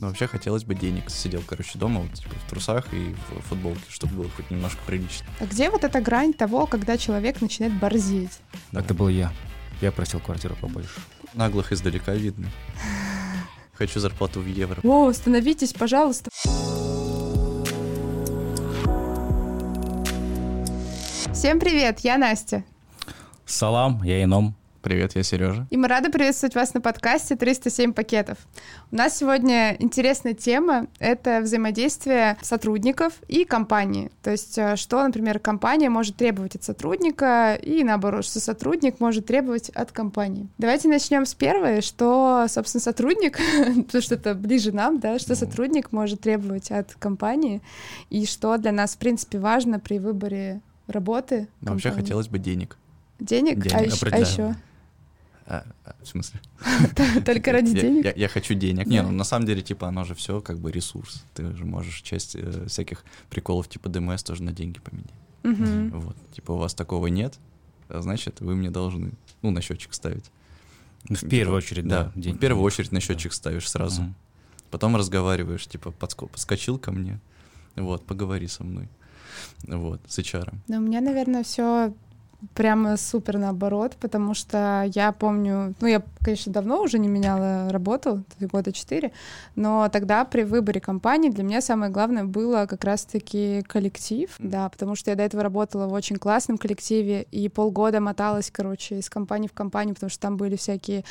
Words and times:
Ну, 0.00 0.06
вообще 0.06 0.28
хотелось 0.28 0.62
бы 0.62 0.76
денег. 0.76 1.10
Сидел, 1.10 1.42
короче, 1.44 1.76
дома, 1.76 2.02
вот, 2.02 2.12
типа, 2.14 2.36
в 2.36 2.48
трусах 2.48 2.94
и 2.94 3.16
в 3.30 3.42
футболке, 3.48 3.82
чтобы 3.88 4.14
было 4.14 4.30
хоть 4.30 4.48
немножко 4.48 4.78
прилично. 4.86 5.26
А 5.40 5.46
где 5.46 5.70
вот 5.70 5.82
эта 5.82 6.00
грань 6.00 6.32
того, 6.32 6.66
когда 6.66 6.96
человек 6.96 7.40
начинает 7.40 7.76
борзеть? 7.80 8.38
Да. 8.70 8.78
Это 8.78 8.94
был 8.94 9.08
я. 9.08 9.32
Я 9.80 9.90
просил 9.90 10.20
квартиру 10.20 10.54
побольше. 10.60 11.00
Наглых 11.34 11.72
издалека 11.72 12.14
видно. 12.14 12.46
Хочу 13.74 13.98
зарплату 13.98 14.38
в 14.40 14.46
евро. 14.46 14.80
О, 14.84 15.08
остановитесь, 15.08 15.72
пожалуйста. 15.72 16.30
Всем 21.32 21.58
привет, 21.58 22.00
я 22.00 22.18
Настя. 22.18 22.62
Салам, 23.46 24.04
я 24.04 24.22
Ином. 24.22 24.57
Привет, 24.80 25.16
я 25.16 25.24
Сережа. 25.24 25.66
И 25.70 25.76
мы 25.76 25.88
рады 25.88 26.08
приветствовать 26.08 26.54
вас 26.54 26.72
на 26.72 26.80
подкасте 26.80 27.34
307 27.34 27.92
пакетов. 27.92 28.38
У 28.92 28.96
нас 28.96 29.18
сегодня 29.18 29.74
интересная 29.80 30.34
тема— 30.34 30.86
это 31.00 31.40
взаимодействие 31.40 32.36
сотрудников 32.42 33.14
и 33.26 33.44
компании. 33.44 34.12
То 34.22 34.30
есть 34.30 34.56
э, 34.56 34.76
что, 34.76 35.04
например, 35.04 35.40
компания 35.40 35.90
может 35.90 36.16
требовать 36.16 36.54
от 36.54 36.62
сотрудника 36.62 37.58
и 37.60 37.82
наоборот, 37.82 38.24
что 38.24 38.38
сотрудник 38.38 39.00
может 39.00 39.26
требовать 39.26 39.68
от 39.70 39.90
компании. 39.90 40.46
Давайте 40.58 40.88
начнем 40.88 41.26
с 41.26 41.34
первой, 41.34 41.80
что, 41.80 42.46
собственно, 42.48 42.80
сотрудник, 42.80 43.38
потому 43.86 44.00
что 44.00 44.14
это 44.14 44.34
ближе 44.34 44.70
нам, 44.70 45.00
да, 45.00 45.18
что 45.18 45.34
сотрудник 45.34 45.90
может 45.90 46.20
требовать 46.20 46.70
от 46.70 46.94
компании 46.94 47.62
и 48.10 48.26
что 48.26 48.56
для 48.58 48.70
нас, 48.70 48.94
в 48.94 48.98
принципе, 48.98 49.40
важно 49.40 49.80
при 49.80 49.98
выборе 49.98 50.60
работы. 50.86 51.48
Вообще 51.62 51.90
хотелось 51.90 52.28
бы 52.28 52.38
денег. 52.38 52.78
Денег? 53.18 53.58
Денег, 53.58 53.74
а, 53.74 53.82
еще, 53.82 54.06
а 54.06 54.18
еще? 54.18 54.54
А, 55.50 55.64
а, 55.86 55.94
в 56.02 56.06
смысле? 56.06 56.40
Только 57.24 57.52
ради 57.52 57.74
Я- 57.74 57.80
денег? 57.80 58.04
Я, 58.04 58.12
я 58.12 58.28
хочу 58.28 58.52
денег. 58.52 58.86
Не, 58.86 59.02
ну 59.02 59.10
на 59.10 59.24
самом 59.24 59.46
деле, 59.46 59.62
типа, 59.62 59.88
оно 59.88 60.04
же 60.04 60.14
все 60.14 60.42
как 60.42 60.58
бы 60.58 60.70
ресурс. 60.70 61.24
Ты 61.34 61.56
же 61.56 61.64
можешь 61.64 62.02
часть 62.02 62.36
э, 62.36 62.66
всяких 62.66 63.02
приколов 63.30 63.66
типа 63.66 63.88
ДМС 63.88 64.22
тоже 64.22 64.42
на 64.42 64.52
деньги 64.52 64.78
поменять. 64.78 65.10
Мгм. 65.44 66.00
Вот. 66.00 66.16
Типа, 66.32 66.52
у 66.52 66.58
вас 66.58 66.74
такого 66.74 67.06
нет, 67.06 67.38
а 67.88 68.02
значит, 68.02 68.40
вы 68.40 68.56
мне 68.56 68.70
должны, 68.70 69.12
ну, 69.40 69.50
на 69.50 69.62
счетчик 69.62 69.94
ставить. 69.94 70.30
Ну, 71.08 71.16
в 71.16 71.26
первую 71.26 71.56
очередь, 71.56 71.88
да. 71.88 72.12
Да, 72.14 72.30
в 72.32 72.38
первую 72.38 72.64
очередь 72.64 72.92
на 72.92 73.00
счетчик 73.00 73.32
ставишь 73.32 73.70
сразу. 73.70 74.02
Мгм. 74.02 74.14
Потом 74.70 74.96
разговариваешь, 74.96 75.66
типа, 75.66 75.94
подско- 75.98 76.28
подскочил 76.28 76.78
ко 76.78 76.92
мне, 76.92 77.20
вот, 77.74 78.04
поговори 78.04 78.48
со 78.48 78.64
мной. 78.64 78.90
Вот, 79.62 80.02
с 80.06 80.18
HR. 80.18 80.52
Ну, 80.68 80.76
у 80.76 80.80
меня, 80.80 81.00
наверное, 81.00 81.42
все 81.42 81.94
прямо 82.54 82.96
супер 82.96 83.38
наоборот, 83.38 83.96
потому 84.00 84.34
что 84.34 84.88
я 84.94 85.10
помню, 85.12 85.74
ну, 85.80 85.88
я, 85.88 86.02
конечно, 86.22 86.52
давно 86.52 86.82
уже 86.82 86.98
не 86.98 87.08
меняла 87.08 87.70
работу, 87.70 88.22
года 88.40 88.72
четыре, 88.72 89.12
но 89.56 89.88
тогда 89.88 90.24
при 90.24 90.42
выборе 90.42 90.80
компании 90.80 91.30
для 91.30 91.42
меня 91.42 91.60
самое 91.60 91.90
главное 91.90 92.24
было 92.24 92.66
как 92.66 92.84
раз-таки 92.84 93.62
коллектив, 93.66 94.30
да, 94.38 94.68
потому 94.68 94.94
что 94.94 95.10
я 95.10 95.16
до 95.16 95.24
этого 95.24 95.42
работала 95.42 95.88
в 95.88 95.92
очень 95.92 96.16
классном 96.16 96.58
коллективе 96.58 97.22
и 97.32 97.48
полгода 97.48 98.00
моталась, 98.00 98.50
короче, 98.52 98.98
из 99.00 99.10
компании 99.10 99.48
в 99.48 99.52
компанию, 99.52 99.94
потому 99.94 100.10
что 100.10 100.20
там 100.20 100.36
были 100.36 100.54
всякие 100.54 101.04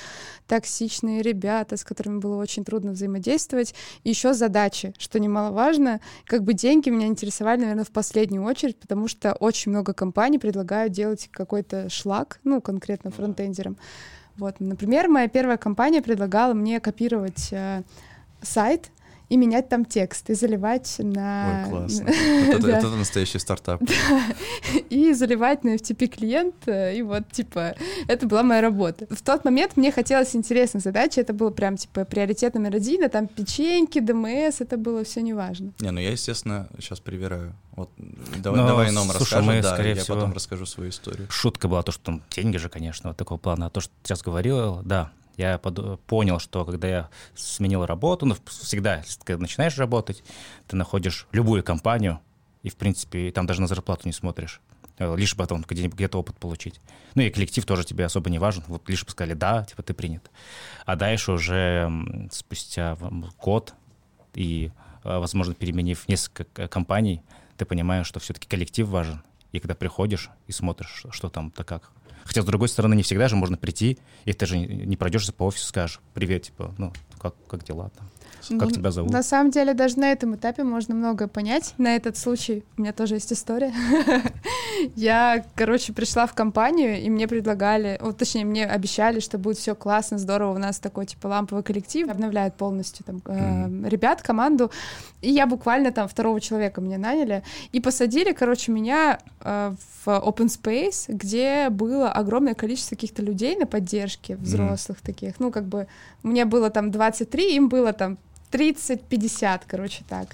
токсичные 0.47 1.21
ребята, 1.21 1.75
с 1.75 1.83
которыми 1.83 2.19
было 2.19 2.41
очень 2.41 2.63
трудно 2.63 2.91
взаимодействовать, 2.91 3.75
еще 4.05 4.33
задачи, 4.33 4.93
что 4.97 5.19
немаловажно, 5.19 5.99
как 6.25 6.43
бы 6.43 6.53
деньги 6.53 6.89
меня 6.89 7.07
интересовали, 7.07 7.61
наверное, 7.61 7.83
в 7.83 7.91
последнюю 7.91 8.43
очередь, 8.43 8.77
потому 8.77 9.09
что 9.09 9.33
очень 9.33 9.71
много 9.71 9.93
компаний 9.93 10.39
предлагают 10.39 10.93
делать 10.93 11.16
какой-то 11.25 11.89
шлак, 11.89 12.39
ну, 12.43 12.61
конкретно 12.61 13.11
фронтендерам. 13.11 13.77
Вот, 14.37 14.59
например, 14.59 15.07
моя 15.09 15.27
первая 15.27 15.57
компания 15.57 16.01
предлагала 16.01 16.53
мне 16.53 16.79
копировать 16.79 17.49
э, 17.51 17.81
сайт 18.41 18.91
и 19.29 19.37
менять 19.37 19.69
там 19.69 19.83
текст 19.85 20.29
и 20.29 20.33
заливать 20.33 20.95
на... 20.99 21.63
Ой, 21.65 21.69
классно. 21.69 22.09
Это, 22.49 22.69
это 22.69 22.89
настоящий 22.89 23.39
стартап. 23.39 23.81
и 24.89 25.13
заливать 25.13 25.63
на 25.63 25.75
FTP 25.75 26.07
клиент, 26.07 26.55
и 26.67 27.01
вот, 27.01 27.29
типа, 27.31 27.75
это 28.07 28.25
была 28.25 28.43
моя 28.43 28.61
работа. 28.61 29.05
В 29.09 29.21
тот 29.21 29.43
момент 29.45 29.75
мне 29.75 29.91
хотелось 29.91 30.35
интересной 30.35 30.81
задачи, 30.81 31.19
это 31.19 31.33
было 31.33 31.49
прям, 31.49 31.77
типа, 31.77 32.05
приоритет 32.05 32.53
номер 32.53 32.75
один, 32.75 33.03
а 33.03 33.09
там 33.09 33.27
печеньки, 33.27 33.99
ДМС, 33.99 34.61
это 34.61 34.77
было 34.77 35.03
все 35.03 35.21
неважно. 35.21 35.73
Не, 35.79 35.91
ну 35.91 35.99
я, 35.99 36.11
естественно, 36.11 36.69
сейчас 36.79 36.99
привираю. 36.99 37.53
Вот, 37.75 37.91
давай, 38.41 38.61
Ну, 38.61 38.67
давай 38.67 38.91
нам 38.91 39.03
слушай, 39.05 39.19
расскажем, 39.19 39.45
мы, 39.45 39.61
да, 39.61 39.73
скорее 39.73 39.95
я 39.95 40.01
всего- 40.01 40.15
потом 40.15 40.33
расскажу 40.33 40.65
свою 40.65 40.89
историю. 40.89 41.27
Шутка 41.29 41.67
была 41.67 41.83
то, 41.83 41.91
что 41.91 42.03
там 42.03 42.23
деньги 42.31 42.57
же, 42.57 42.69
конечно, 42.69 43.09
вот 43.09 43.17
такого 43.17 43.37
плана. 43.37 43.67
А 43.67 43.69
то, 43.69 43.81
что 43.81 43.91
ты 44.01 44.07
сейчас 44.09 44.23
говорил, 44.23 44.81
да, 44.83 45.11
я 45.37 45.55
подо- 45.57 45.97
понял, 46.07 46.39
что 46.39 46.65
когда 46.65 46.87
я 46.87 47.09
сменил 47.35 47.85
работу, 47.85 48.25
ну, 48.25 48.35
всегда, 48.45 49.03
ты 49.25 49.37
начинаешь 49.37 49.77
работать, 49.77 50.23
ты 50.67 50.75
находишь 50.75 51.27
любую 51.31 51.63
компанию, 51.63 52.19
и, 52.63 52.69
в 52.69 52.75
принципе, 52.75 53.31
там 53.31 53.45
даже 53.45 53.61
на 53.61 53.67
зарплату 53.67 54.01
не 54.05 54.13
смотришь. 54.13 54.59
э, 54.99 55.15
Лишь 55.15 55.35
бы 55.35 55.43
потом 55.43 55.63
где- 55.67 55.87
где-то 55.87 56.17
опыт 56.19 56.37
получить. 56.39 56.81
Ну 57.13 57.21
и 57.21 57.29
коллектив 57.29 57.63
тоже 57.65 57.83
тебе 57.83 58.05
особо 58.05 58.31
не 58.31 58.39
важен. 58.39 58.63
Вот 58.67 58.89
лишь 58.89 59.05
бы 59.05 59.11
сказали, 59.11 59.35
да, 59.35 59.63
типа 59.63 59.83
ты 59.83 59.93
принят. 59.93 60.31
А 60.87 60.95
дальше 60.95 61.31
уже 61.33 61.91
спустя 62.31 62.97
год 63.39 63.75
и, 64.33 64.71
э, 65.03 65.17
возможно, 65.19 65.53
переменив 65.53 66.07
несколько 66.07 66.45
к- 66.45 66.67
компаний, 66.67 67.21
ты 67.57 67.65
понимаешь, 67.65 68.07
что 68.07 68.19
все-таки 68.19 68.47
коллектив 68.47 68.87
важен. 68.87 69.21
И 69.51 69.59
когда 69.59 69.75
приходишь 69.75 70.29
и 70.47 70.51
смотришь, 70.51 70.89
что- 70.95 71.11
что 71.11 71.29
там, 71.29 71.53
да 71.55 71.63
как. 71.63 71.91
Хотя, 72.27 72.41
с 72.41 72.45
другой 72.45 72.67
стороны, 72.67 72.93
не 72.93 73.03
всегда 73.03 73.29
же 73.29 73.37
можно 73.37 73.55
прийти, 73.55 73.97
и 74.25 74.33
ты 74.33 74.45
же 74.45 74.57
не 74.57 74.97
пройдешься 74.97 75.31
по 75.31 75.43
офису, 75.43 75.67
скажешь, 75.67 76.01
привет, 76.13 76.43
типа, 76.43 76.75
ну, 76.77 76.91
как, 77.19 77.33
как 77.47 77.63
дела 77.63 77.89
там? 77.95 78.07
Как 78.59 78.69
Ну, 78.69 78.71
тебя 78.71 78.91
зовут? 78.91 79.11
На 79.11 79.23
самом 79.23 79.51
деле, 79.51 79.73
даже 79.73 79.99
на 79.99 80.11
этом 80.11 80.35
этапе 80.35 80.63
можно 80.63 80.95
многое 80.95 81.27
понять. 81.27 81.73
На 81.77 81.95
этот 81.95 82.17
случай 82.17 82.63
у 82.77 82.81
меня 82.81 82.93
тоже 82.93 83.15
есть 83.15 83.33
история. 83.33 83.73
Я, 84.95 85.43
короче, 85.55 85.91
пришла 85.91 86.27
в 86.27 86.33
компанию, 86.33 87.01
и 87.01 87.09
мне 87.09 87.27
предлагали, 87.27 87.97
вот, 88.01 88.17
точнее, 88.17 88.45
мне 88.45 88.65
обещали, 88.65 89.19
что 89.19 89.37
будет 89.37 89.57
все 89.57 89.75
классно, 89.75 90.17
здорово, 90.17 90.55
у 90.55 90.59
нас 90.59 90.79
такой, 90.79 91.05
типа, 91.05 91.27
ламповый 91.27 91.63
коллектив, 91.63 92.09
обновляет 92.09 92.55
полностью 92.55 93.03
там 93.03 93.21
э, 93.25 93.89
ребят, 93.89 94.21
команду, 94.21 94.71
и 95.21 95.31
я 95.31 95.47
буквально 95.47 95.91
там 95.91 96.07
второго 96.07 96.39
человека 96.39 96.79
мне 96.79 96.97
наняли, 96.97 97.43
и 97.71 97.79
посадили, 97.81 98.33
короче, 98.33 98.71
меня 98.71 99.19
э, 99.41 99.73
в 100.05 100.07
open 100.07 100.47
space, 100.47 101.05
где 101.07 101.69
было 101.69 102.11
огромное 102.11 102.53
количество 102.53 102.95
каких-то 102.95 103.21
людей 103.23 103.55
на 103.57 103.65
поддержке, 103.65 104.35
взрослых 104.35 105.01
таких, 105.01 105.39
ну, 105.39 105.51
как 105.51 105.65
бы, 105.65 105.87
мне 106.23 106.45
было 106.45 106.69
там 106.69 106.91
23, 107.07 107.55
им 107.55 107.69
было 107.69 107.93
там 107.93 108.17
30-50, 108.51 109.61
короче, 109.67 110.03
так. 110.07 110.27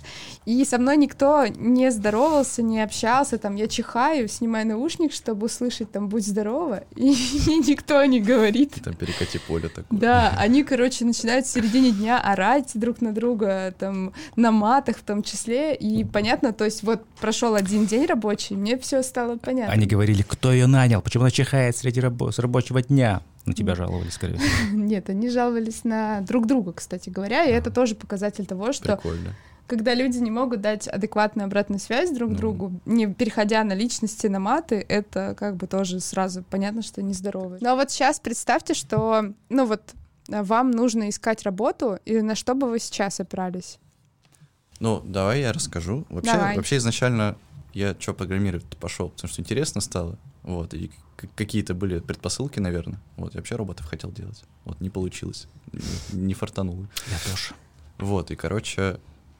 И 0.45 0.63
со 0.65 0.77
мной 0.77 0.97
никто 0.97 1.47
не 1.47 1.91
здоровался, 1.91 2.61
не 2.61 2.81
общался, 2.81 3.37
там, 3.37 3.55
я 3.55 3.67
чихаю, 3.67 4.27
снимаю 4.27 4.67
наушник, 4.67 5.13
чтобы 5.13 5.47
услышать, 5.47 5.91
там, 5.91 6.09
будь 6.09 6.25
здорова, 6.25 6.83
и, 6.95 7.09
никто 7.67 8.03
не 8.05 8.19
говорит. 8.19 8.75
Там 8.83 8.93
перекати 8.93 9.39
поле 9.39 9.69
такое. 9.69 9.99
Да, 9.99 10.35
они, 10.37 10.63
короче, 10.63 11.05
начинают 11.05 11.45
в 11.45 11.49
середине 11.49 11.91
дня 11.91 12.19
орать 12.19 12.71
друг 12.75 13.01
на 13.01 13.13
друга, 13.13 13.73
там, 13.79 14.13
на 14.35 14.51
матах 14.51 14.97
в 14.97 15.03
том 15.03 15.23
числе, 15.23 15.75
и 15.75 16.03
понятно, 16.03 16.53
то 16.53 16.65
есть 16.65 16.83
вот 16.83 17.05
прошел 17.19 17.55
один 17.55 17.85
день 17.87 18.05
рабочий, 18.05 18.55
мне 18.55 18.77
все 18.77 19.01
стало 19.01 19.37
понятно. 19.37 19.73
Они 19.73 19.87
говорили, 19.87 20.21
кто 20.21 20.51
ее 20.51 20.67
нанял, 20.67 21.01
почему 21.01 21.23
она 21.23 21.31
чихает 21.31 21.75
среди 21.75 21.99
рабо- 21.99 22.31
с 22.31 22.39
рабочего 22.39 22.81
дня? 22.81 23.21
На 23.45 23.53
тебя 23.53 23.75
жаловались, 23.75 24.13
скорее 24.13 24.37
всего. 24.37 24.77
Нет, 24.77 25.09
они 25.09 25.29
жаловались 25.29 25.83
на 25.83 26.21
друг 26.21 26.47
друга, 26.47 26.73
кстати 26.73 27.09
говоря, 27.09 27.43
и 27.45 27.51
это 27.51 27.71
тоже 27.71 27.95
показатель 27.95 28.45
того, 28.45 28.71
что 28.71 28.95
Прикольно. 28.95 29.33
когда 29.67 29.93
люди 29.93 30.17
не 30.19 30.31
могут 30.31 30.61
дать 30.61 30.87
адекватную 30.87 31.45
обратную 31.47 31.79
связь 31.79 32.09
друг 32.11 32.31
Ну. 32.31 32.35
другу, 32.37 32.71
не 32.85 33.07
переходя 33.07 33.63
на 33.63 33.73
личности, 33.73 34.27
на 34.27 34.39
маты, 34.39 34.85
это 34.87 35.35
как 35.37 35.57
бы 35.57 35.67
тоже 35.67 35.99
сразу 35.99 36.43
понятно, 36.49 36.81
что 36.81 37.01
нездоровы. 37.01 37.57
Ну 37.59 37.69
а 37.69 37.75
вот 37.75 37.91
сейчас 37.91 38.19
представьте, 38.19 38.73
что, 38.73 39.33
ну 39.49 39.65
вот, 39.65 39.81
вам 40.29 40.71
нужно 40.71 41.09
искать 41.09 41.43
работу, 41.43 41.99
и 42.05 42.21
на 42.21 42.35
что 42.35 42.55
бы 42.55 42.69
вы 42.69 42.79
сейчас 42.79 43.19
опирались? 43.19 43.77
Ну, 44.79 45.01
давай 45.05 45.41
я 45.41 45.53
расскажу. 45.53 46.05
Вообще, 46.09 46.31
Давай. 46.33 46.55
вообще 46.57 46.77
изначально 46.77 47.35
я 47.73 47.95
что 47.99 48.13
программировать 48.13 48.65
пошел, 48.77 49.09
потому 49.09 49.29
что 49.31 49.41
интересно 49.41 49.81
стало. 49.81 50.17
Вот, 50.43 50.73
и 50.73 50.91
какие-то 51.35 51.73
были 51.73 51.99
предпосылки, 51.99 52.59
наверное. 52.59 52.99
Вот, 53.17 53.33
я 53.33 53.39
вообще 53.39 53.55
роботов 53.55 53.85
хотел 53.85 54.11
делать. 54.11 54.43
Вот, 54.65 54.81
не 54.81 54.89
получилось. 54.89 55.47
Не, 56.11 56.33
фартануло. 56.33 56.87
Я 57.07 57.31
тоже. 57.31 57.53
Вот, 57.97 58.31
и, 58.31 58.35
короче, 58.35 58.99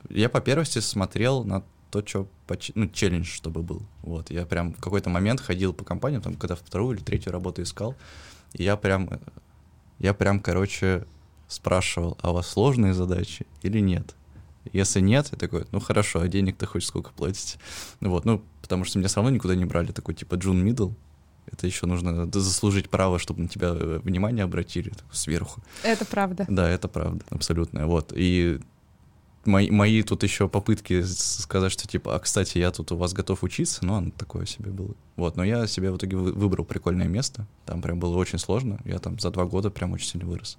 я 0.10 0.30
по 0.30 0.42
первости 0.42 0.80
смотрел 0.80 1.44
на 1.44 1.64
то, 1.92 2.06
что, 2.06 2.28
ну, 2.76 2.88
челлендж, 2.88 3.26
чтобы 3.26 3.62
был. 3.62 3.84
Вот, 4.02 4.32
я 4.32 4.46
прям 4.46 4.74
в 4.74 4.80
какой-то 4.80 5.10
момент 5.10 5.42
ходил 5.42 5.74
по 5.74 5.84
компаниям, 5.84 6.22
там, 6.22 6.36
когда 6.36 6.56
вторую 6.56 6.98
или 6.98 7.04
третью 7.04 7.32
работу 7.32 7.62
искал, 7.62 7.96
и 8.54 8.64
я 8.64 8.78
прям, 8.78 9.10
я 10.00 10.14
прям, 10.14 10.40
короче, 10.40 11.06
спрашивал, 11.48 12.18
а 12.22 12.32
у 12.32 12.34
вас 12.34 12.48
сложные 12.48 12.94
задачи 12.94 13.46
или 13.62 13.80
нет? 13.80 14.16
Если 14.72 15.02
нет, 15.02 15.30
я 15.32 15.38
такой, 15.38 15.66
ну 15.72 15.80
хорошо, 15.80 16.22
а 16.22 16.28
денег-то 16.28 16.66
хоть 16.66 16.86
сколько 16.86 17.12
платите? 17.12 17.60
Ну 18.00 18.10
Вот, 18.10 18.26
ну, 18.26 18.42
потому 18.62 18.86
что 18.86 18.98
меня 18.98 19.08
все 19.08 19.18
равно 19.18 19.32
никуда 19.32 19.56
не 19.56 19.66
брали, 19.66 19.92
такой 19.92 20.16
типа 20.16 20.36
джун 20.36 20.64
middle. 20.64 20.92
Это 21.52 21.68
еще 21.68 21.86
нужно 21.86 22.32
заслужить 22.32 22.90
право, 22.90 23.20
чтобы 23.20 23.42
на 23.42 23.48
тебя 23.50 23.70
э, 23.74 24.00
внимание 24.04 24.46
обратили 24.46 24.94
сверху. 25.12 25.62
Это 25.84 26.06
правда. 26.06 26.46
Да, 26.48 26.70
это 26.70 26.88
правда, 26.88 27.24
абсолютно. 27.30 27.86
Вот. 27.86 28.14
И 28.16 28.60
мои, 29.46 29.70
мои 29.70 30.02
тут 30.04 30.24
еще 30.24 30.48
попытки 30.48 31.04
сказать, 31.04 31.72
что 31.72 31.88
типа, 31.88 32.16
а, 32.16 32.20
кстати, 32.20 32.58
я 32.58 32.72
тут 32.72 32.92
у 32.92 32.98
вас 32.98 33.14
готов 33.14 33.44
учиться, 33.44 33.86
ну, 33.86 33.96
оно 33.96 34.12
такое 34.12 34.46
себе 34.46 34.72
было. 34.72 34.96
Вот, 35.16 35.36
но 35.36 35.44
я 35.44 35.68
себе 35.68 35.92
в 35.92 35.98
итоге 35.98 36.18
выбрал 36.18 36.66
прикольное 36.66 37.08
место, 37.08 37.46
там 37.66 37.82
прям 37.82 38.00
было 38.00 38.16
очень 38.18 38.40
сложно, 38.40 38.80
я 38.86 39.00
там 39.00 39.20
за 39.20 39.30
два 39.32 39.46
года 39.46 39.70
прям 39.70 39.92
очень 39.92 40.08
сильно 40.08 40.28
вырос. 40.28 40.58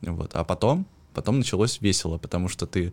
Вот, 0.00 0.34
а 0.34 0.44
потом, 0.44 0.86
потом 1.14 1.38
началось 1.38 1.80
весело, 1.80 2.18
потому 2.18 2.48
что 2.48 2.66
ты 2.66 2.92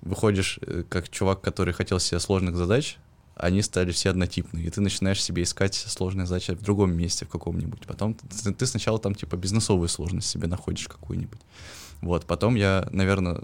выходишь 0.00 0.58
э, 0.62 0.84
как 0.88 1.08
чувак, 1.08 1.40
который 1.40 1.72
хотел 1.72 2.00
себе 2.00 2.20
сложных 2.20 2.56
задач, 2.56 2.98
они 3.34 3.62
стали 3.62 3.92
все 3.92 4.10
однотипные, 4.10 4.66
и 4.66 4.70
ты 4.70 4.80
начинаешь 4.80 5.22
себе 5.22 5.42
искать 5.42 5.74
сложные 5.74 6.26
задачи 6.26 6.52
в 6.52 6.62
другом 6.62 6.94
месте, 6.94 7.24
в 7.24 7.28
каком-нибудь. 7.28 7.86
Потом 7.86 8.14
ты, 8.14 8.52
ты 8.52 8.66
сначала 8.66 8.98
там 8.98 9.14
типа 9.14 9.36
бизнесовую 9.36 9.88
сложность 9.88 10.28
себе 10.28 10.46
находишь 10.48 10.88
какую-нибудь. 10.88 11.40
Вот, 12.02 12.26
потом 12.26 12.56
я, 12.56 12.86
наверное, 12.90 13.42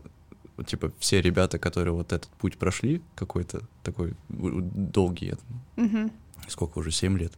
типа 0.67 0.93
все 0.99 1.23
ребята, 1.23 1.59
которые 1.59 1.95
вот 1.95 2.13
этот 2.13 2.29
путь 2.31 2.59
прошли, 2.59 3.03
какой-то 3.15 3.63
такой 3.83 4.15
долгий, 4.29 5.35
угу. 5.77 6.11
сколько 6.49 6.79
уже, 6.79 6.91
7 6.91 7.17
лет 7.19 7.33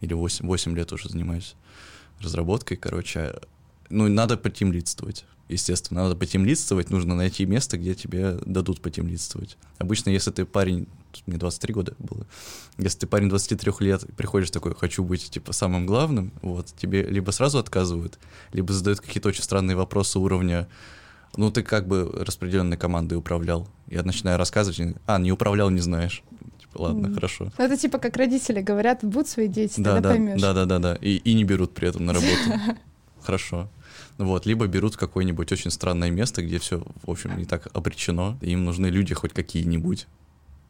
или 0.00 0.14
8, 0.14 0.46
8 0.46 0.76
лет 0.76 0.92
уже 0.92 1.08
занимаюсь 1.08 1.54
разработкой, 2.20 2.76
короче, 2.76 3.40
ну, 3.90 4.08
надо 4.08 4.36
потемлидствовать. 4.36 5.24
Естественно, 5.48 6.04
надо 6.04 6.16
потемлидствовать, 6.16 6.88
нужно 6.88 7.14
найти 7.14 7.44
место, 7.44 7.76
где 7.76 7.94
тебе 7.94 8.38
дадут 8.46 8.80
потемлидствовать. 8.80 9.58
Обычно, 9.76 10.08
если 10.08 10.30
ты 10.30 10.46
парень, 10.46 10.88
мне 11.26 11.36
23 11.36 11.74
года 11.74 11.94
было, 11.98 12.26
если 12.78 13.00
ты 13.00 13.06
парень 13.06 13.28
23 13.28 13.72
лет, 13.80 14.04
приходишь 14.16 14.50
такой, 14.50 14.74
хочу 14.74 15.04
быть, 15.04 15.30
типа, 15.30 15.52
самым 15.52 15.84
главным, 15.84 16.32
вот, 16.40 16.72
тебе 16.78 17.02
либо 17.02 17.30
сразу 17.30 17.58
отказывают, 17.58 18.18
либо 18.52 18.72
задают 18.72 19.00
какие-то 19.00 19.28
очень 19.28 19.42
странные 19.42 19.76
вопросы 19.76 20.18
уровня, 20.18 20.66
ну, 21.36 21.50
ты 21.50 21.62
как 21.62 21.88
бы 21.88 22.10
распределенной 22.24 22.78
командой 22.78 23.14
управлял. 23.14 23.68
Я 23.88 24.02
начинаю 24.02 24.38
рассказывать, 24.38 24.96
а, 25.06 25.18
не 25.18 25.32
управлял, 25.32 25.68
не 25.68 25.80
знаешь. 25.80 26.22
Типа, 26.60 26.82
ладно, 26.82 27.08
mm. 27.08 27.14
хорошо. 27.14 27.52
Ну, 27.58 27.64
это 27.64 27.76
типа 27.76 27.98
как 27.98 28.16
родители 28.16 28.60
говорят, 28.62 29.00
будут 29.02 29.28
свои 29.28 29.48
дети, 29.48 29.80
да, 29.80 29.94
тогда 29.94 30.08
да, 30.08 30.14
поймешь. 30.14 30.40
Да, 30.40 30.52
да, 30.54 30.64
да, 30.64 30.78
да. 30.78 30.94
И, 31.00 31.16
и 31.16 31.34
не 31.34 31.44
берут 31.44 31.74
при 31.74 31.88
этом 31.88 32.06
на 32.06 32.12
работу. 32.12 32.78
Хорошо. 33.24 33.68
Вот, 34.18 34.46
либо 34.46 34.66
берут 34.66 34.96
какое-нибудь 34.96 35.50
очень 35.50 35.70
странное 35.70 36.10
место, 36.10 36.42
где 36.42 36.58
все, 36.58 36.84
в 37.02 37.10
общем, 37.10 37.36
не 37.38 37.46
так 37.46 37.68
обречено. 37.72 38.38
Им 38.42 38.64
нужны 38.64 38.86
люди 38.86 39.14
хоть 39.14 39.32
какие-нибудь. 39.32 40.06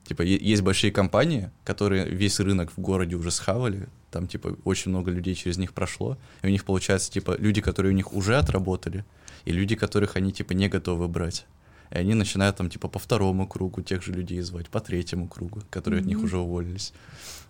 Типа, 0.06 0.22
есть 0.22 0.62
большие 0.62 0.92
компании, 0.92 1.50
которые 1.64 2.08
весь 2.08 2.38
рынок 2.38 2.70
в 2.76 2.80
городе 2.80 3.16
уже 3.16 3.30
схавали, 3.30 3.88
там, 4.10 4.28
типа, 4.28 4.56
очень 4.64 4.90
много 4.90 5.10
людей 5.10 5.34
через 5.34 5.56
них 5.56 5.72
прошло, 5.72 6.18
и 6.42 6.46
у 6.46 6.50
них, 6.50 6.64
получается, 6.64 7.10
типа, 7.10 7.36
люди, 7.38 7.62
которые 7.62 7.92
у 7.92 7.96
них 7.96 8.12
уже 8.12 8.36
отработали, 8.36 9.04
и 9.46 9.52
люди, 9.52 9.74
которых 9.76 10.16
они, 10.16 10.30
типа, 10.30 10.52
не 10.52 10.68
готовы 10.68 11.08
брать. 11.08 11.46
И 11.90 11.96
они 11.96 12.14
начинают 12.14 12.56
там, 12.56 12.68
типа, 12.68 12.88
по 12.88 12.98
второму 12.98 13.48
кругу 13.48 13.80
тех 13.80 14.02
же 14.02 14.12
людей 14.12 14.40
звать, 14.42 14.68
по 14.68 14.80
третьему 14.80 15.26
кругу, 15.26 15.62
которые 15.70 16.00
mm-hmm. 16.00 16.04
от 16.04 16.08
них 16.08 16.18
уже 16.18 16.38
уволились. 16.38 16.92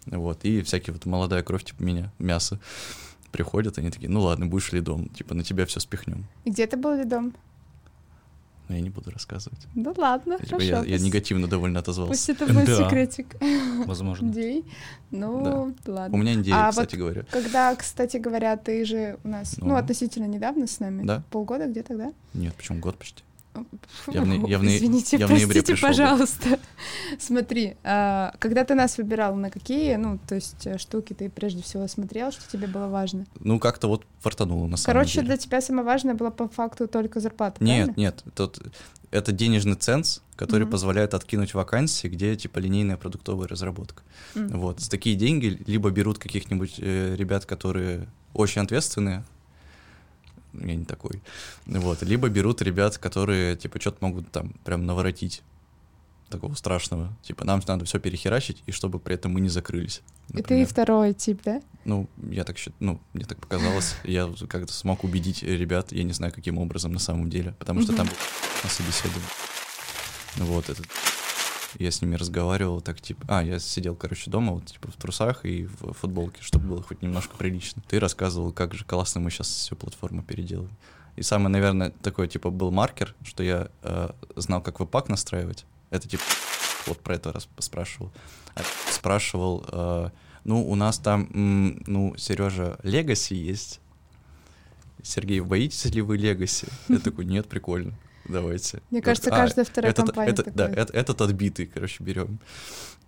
Вот, 0.07 0.45
и 0.45 0.63
всякие 0.63 0.95
вот 0.95 1.07
молодая 1.07 1.43
кровь, 1.43 1.65
типа 1.65 1.83
меня, 1.83 2.13
мясо, 2.19 2.61
приходят, 3.35 3.79
они 3.79 3.91
такие, 3.91 4.09
ну 4.09 4.21
ладно, 4.21 4.47
будешь 4.47 4.71
лидом, 4.71 5.09
типа, 5.09 5.35
на 5.35 5.43
тебя 5.43 5.67
все 5.67 5.81
спихнем. 5.81 6.25
И 6.45 6.51
где 6.51 6.69
ты 6.69 6.77
был 6.77 6.95
лидом? 6.95 7.35
Но 8.69 8.77
я 8.77 8.81
не 8.81 8.91
буду 8.91 9.11
рассказывать. 9.11 9.59
Ну 9.75 9.93
ладно, 9.97 10.35
я, 10.41 10.47
хорошо. 10.47 10.65
Я, 10.65 10.85
я 10.85 10.99
негативно 10.99 11.49
довольно 11.49 11.81
отозвался. 11.81 12.13
Пусть 12.13 12.31
это 12.31 12.47
будет 12.47 12.67
да. 12.67 12.85
секретик. 12.85 13.27
Возможно. 13.87 14.27
Индей. 14.27 14.65
Ну, 15.11 15.75
да. 15.85 15.93
ладно. 15.93 16.17
У 16.17 16.21
меня 16.21 16.35
индей, 16.35 16.55
а 16.55 16.71
кстати 16.71 16.95
вот 16.95 17.01
говоря. 17.01 17.25
Когда, 17.29 17.75
кстати 17.75 18.19
говоря, 18.19 18.57
ты 18.57 18.85
же 18.85 19.19
у 19.25 19.29
нас, 19.29 19.57
ну, 19.59 19.71
ну 19.71 19.75
относительно 19.75 20.27
недавно 20.27 20.69
с 20.69 20.79
нами. 20.79 21.05
Да. 21.05 21.25
Полгода 21.31 21.67
где 21.67 21.83
тогда? 21.83 22.13
Нет, 22.35 22.55
почему 22.55 22.79
год 22.79 22.97
почти. 22.97 23.25
Я 24.09 24.23
в, 24.23 24.49
я 24.49 24.59
в, 24.59 24.65
Извините, 24.65 25.17
я 25.17 25.27
в 25.27 25.31
простите, 25.31 25.63
пришел, 25.63 25.89
пожалуйста. 25.89 26.51
Да. 26.51 26.59
Смотри, 27.19 27.77
а, 27.85 28.35
когда 28.39 28.65
ты 28.65 28.75
нас 28.75 28.99
выбирал, 28.99 29.37
на 29.37 29.51
какие, 29.51 29.95
ну, 29.97 30.19
то 30.27 30.35
есть 30.35 30.67
э, 30.67 30.79
штуки 30.79 31.13
ты 31.13 31.31
прежде 31.31 31.63
всего 31.63 31.87
смотрел, 31.87 32.33
что 32.33 32.43
тебе 32.51 32.67
было 32.67 32.89
важно? 32.89 33.27
Ну, 33.41 33.59
как-то 33.61 33.89
вот 33.89 34.05
фартануло 34.21 34.67
на 34.67 34.77
самом 34.77 34.95
Короче, 34.95 35.15
деле. 35.15 35.27
для 35.29 35.37
тебя 35.37 35.61
самое 35.61 35.87
важное 35.87 36.15
было 36.15 36.31
по 36.31 36.49
факту 36.49 36.89
только 36.89 37.21
зарплата, 37.21 37.63
Нет, 37.63 37.87
правильно? 37.87 38.01
нет, 38.01 38.25
тут 38.35 38.61
это 39.11 39.31
денежный 39.31 39.77
ценз, 39.77 40.23
который 40.35 40.67
mm-hmm. 40.67 40.71
позволяет 40.71 41.15
откинуть 41.15 41.55
вакансии, 41.55 42.09
где 42.09 42.35
типа 42.35 42.59
линейная 42.59 42.97
продуктовая 42.97 43.47
разработка. 43.47 44.03
Mm-hmm. 44.35 44.57
Вот, 44.57 44.81
с 44.81 44.89
такие 44.89 45.15
деньги 45.15 45.63
либо 45.67 45.91
берут 45.91 46.19
каких-нибудь 46.19 46.75
э, 46.79 47.15
ребят, 47.17 47.47
которые 47.47 48.09
очень 48.33 48.63
ответственные, 48.63 49.25
я 50.61 50.75
не 50.75 50.85
такой. 50.85 51.21
Вот. 51.67 52.03
Либо 52.03 52.29
берут 52.29 52.63
ребят, 52.63 52.99
которые, 52.99 53.57
типа, 53.57 53.81
что-то 53.81 53.99
могут 54.01 54.31
там 54.31 54.53
прям 54.65 54.87
наворотить 54.87 55.43
такого 56.31 56.55
страшного. 56.55 57.15
Типа, 57.23 57.45
нам 57.45 57.61
надо 57.67 57.85
все 57.85 57.99
перехерачить, 57.99 58.63
и 58.67 58.73
чтобы 58.73 58.99
при 58.99 59.15
этом 59.15 59.33
мы 59.33 59.41
не 59.41 59.49
закрылись. 59.49 60.03
Например. 60.29 60.63
И 60.63 60.65
ты 60.65 60.71
второй 60.71 61.15
тип, 61.15 61.41
да? 61.45 61.63
Ну, 61.85 62.09
я 62.31 62.45
так 62.45 62.59
считаю, 62.59 62.77
ну, 62.81 63.01
мне 63.13 63.25
так 63.25 63.39
показалось. 63.39 63.95
Я 64.05 64.29
как-то 64.49 64.73
смог 64.73 65.05
убедить 65.05 65.43
ребят, 65.43 65.93
я 65.93 66.03
не 66.03 66.13
знаю, 66.13 66.33
каким 66.33 66.59
образом 66.59 66.93
на 66.93 66.99
самом 66.99 67.31
деле, 67.31 67.55
потому 67.59 67.83
что 67.83 67.95
там 67.95 68.09
на 68.63 68.71
собеседовании. 68.71 69.29
Вот 70.37 70.69
этот 70.69 70.87
я 71.79 71.91
с 71.91 72.03
ними 72.03 72.17
разговаривал, 72.17 72.81
так 72.81 73.01
типа, 73.01 73.25
а, 73.29 73.43
я 73.43 73.59
сидел, 73.59 73.95
короче, 73.97 74.31
дома, 74.31 74.53
вот, 74.53 74.67
типа, 74.67 74.91
в 74.91 74.97
трусах 74.97 75.45
и 75.45 75.65
в 75.65 75.93
футболке, 75.93 76.43
чтобы 76.43 76.69
было 76.69 76.83
хоть 76.83 77.03
немножко 77.03 77.37
прилично. 77.37 77.83
Ты 77.89 78.01
рассказывал, 78.01 78.53
как 78.53 78.75
же 78.75 78.85
классно 78.85 79.21
мы 79.21 79.31
сейчас 79.31 79.49
всю 79.49 79.77
платформу 79.77 80.23
переделаем. 80.23 80.71
И 81.17 81.23
самый, 81.23 81.49
наверное, 81.49 81.91
такой, 81.91 82.29
типа, 82.29 82.51
был 82.51 82.71
маркер, 82.71 83.15
что 83.23 83.43
я 83.43 83.69
э, 83.83 84.11
знал, 84.37 84.61
как 84.61 84.81
веб-пак 84.81 85.09
настраивать. 85.09 85.65
Это, 85.91 86.09
типа, 86.09 86.23
вот 86.87 86.99
про 87.01 87.15
это 87.15 87.33
раз 87.33 87.49
спрашивал. 87.59 88.11
А 88.57 88.63
спрашивал, 88.91 89.65
э, 89.71 90.11
ну, 90.45 90.69
у 90.69 90.75
нас 90.75 90.99
там, 90.99 91.29
м, 91.33 91.83
ну, 91.87 92.17
Сережа, 92.17 92.79
Легаси 92.83 93.35
есть. 93.35 93.81
Сергей, 95.03 95.41
боитесь 95.41 95.85
ли 95.87 96.03
вы 96.03 96.17
Легаси? 96.17 96.67
Я 96.89 96.99
такой, 96.99 97.27
нет, 97.27 97.49
прикольно 97.49 97.95
давайте. 98.27 98.83
Мне 98.91 99.01
вот, 99.01 99.05
кажется, 99.05 99.31
а, 99.31 99.37
каждая 99.37 99.65
вторая 99.65 99.91
этот, 99.91 100.07
компания 100.07 100.33
этот, 100.33 100.45
такой. 100.47 100.57
Да, 100.57 100.69
этот, 100.71 100.95
этот 100.95 101.21
отбитый, 101.21 101.67
короче, 101.67 102.03
берем. 102.03 102.39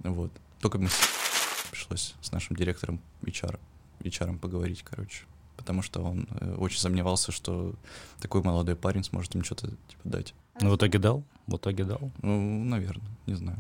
Вот. 0.00 0.32
Только 0.60 0.78
мы 0.78 0.88
пришлось 1.70 2.14
с 2.20 2.32
нашим 2.32 2.56
директором 2.56 3.00
HR, 3.22 3.58
HR 4.00 4.38
поговорить, 4.38 4.82
короче. 4.82 5.24
Потому 5.56 5.82
что 5.82 6.02
он 6.02 6.28
э, 6.40 6.54
очень 6.56 6.78
сомневался, 6.78 7.32
что 7.32 7.74
такой 8.20 8.42
молодой 8.42 8.76
парень 8.76 9.04
сможет 9.04 9.34
им 9.34 9.42
что-то 9.42 9.68
типа 9.68 10.02
дать. 10.04 10.34
Ну, 10.60 10.70
в 10.70 10.76
итоге 10.76 10.98
дал? 10.98 11.24
В 11.46 11.56
итоге 11.56 11.84
дал? 11.84 12.10
Ну, 12.22 12.64
наверное, 12.64 13.08
не 13.26 13.34
знаю. 13.34 13.58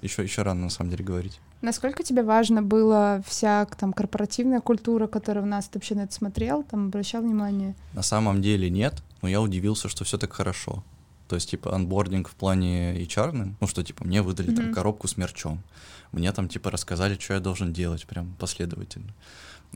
Еще, 0.00 0.22
еще 0.22 0.42
рано, 0.42 0.62
на 0.62 0.70
самом 0.70 0.90
деле, 0.90 1.04
говорить. 1.04 1.40
Насколько 1.62 2.02
тебе 2.02 2.24
важно 2.24 2.60
было 2.60 3.22
вся 3.26 3.66
там 3.78 3.92
корпоративная 3.92 4.60
культура, 4.60 5.06
которая 5.06 5.44
у 5.44 5.46
нас, 5.46 5.68
ты 5.68 5.78
вообще 5.78 5.94
на 5.94 6.02
это 6.02 6.12
смотрел, 6.12 6.64
там 6.64 6.86
обращал 6.86 7.22
внимание? 7.22 7.76
На 7.94 8.02
самом 8.02 8.42
деле 8.42 8.68
нет, 8.68 9.00
но 9.22 9.28
я 9.28 9.40
удивился, 9.40 9.88
что 9.88 10.04
все 10.04 10.18
так 10.18 10.32
хорошо. 10.32 10.82
То 11.28 11.36
есть, 11.36 11.50
типа, 11.50 11.74
анбординг 11.74 12.28
в 12.28 12.34
плане 12.34 13.00
HR, 13.00 13.54
ну, 13.60 13.66
что, 13.68 13.84
типа, 13.84 14.04
мне 14.04 14.22
выдали 14.22 14.52
mm-hmm. 14.52 14.56
там 14.56 14.74
коробку 14.74 15.06
с 15.06 15.16
мерчом. 15.16 15.62
Мне 16.10 16.32
там, 16.32 16.48
типа, 16.48 16.70
рассказали, 16.70 17.16
что 17.18 17.34
я 17.34 17.40
должен 17.40 17.72
делать, 17.72 18.06
прям 18.06 18.34
последовательно. 18.38 19.14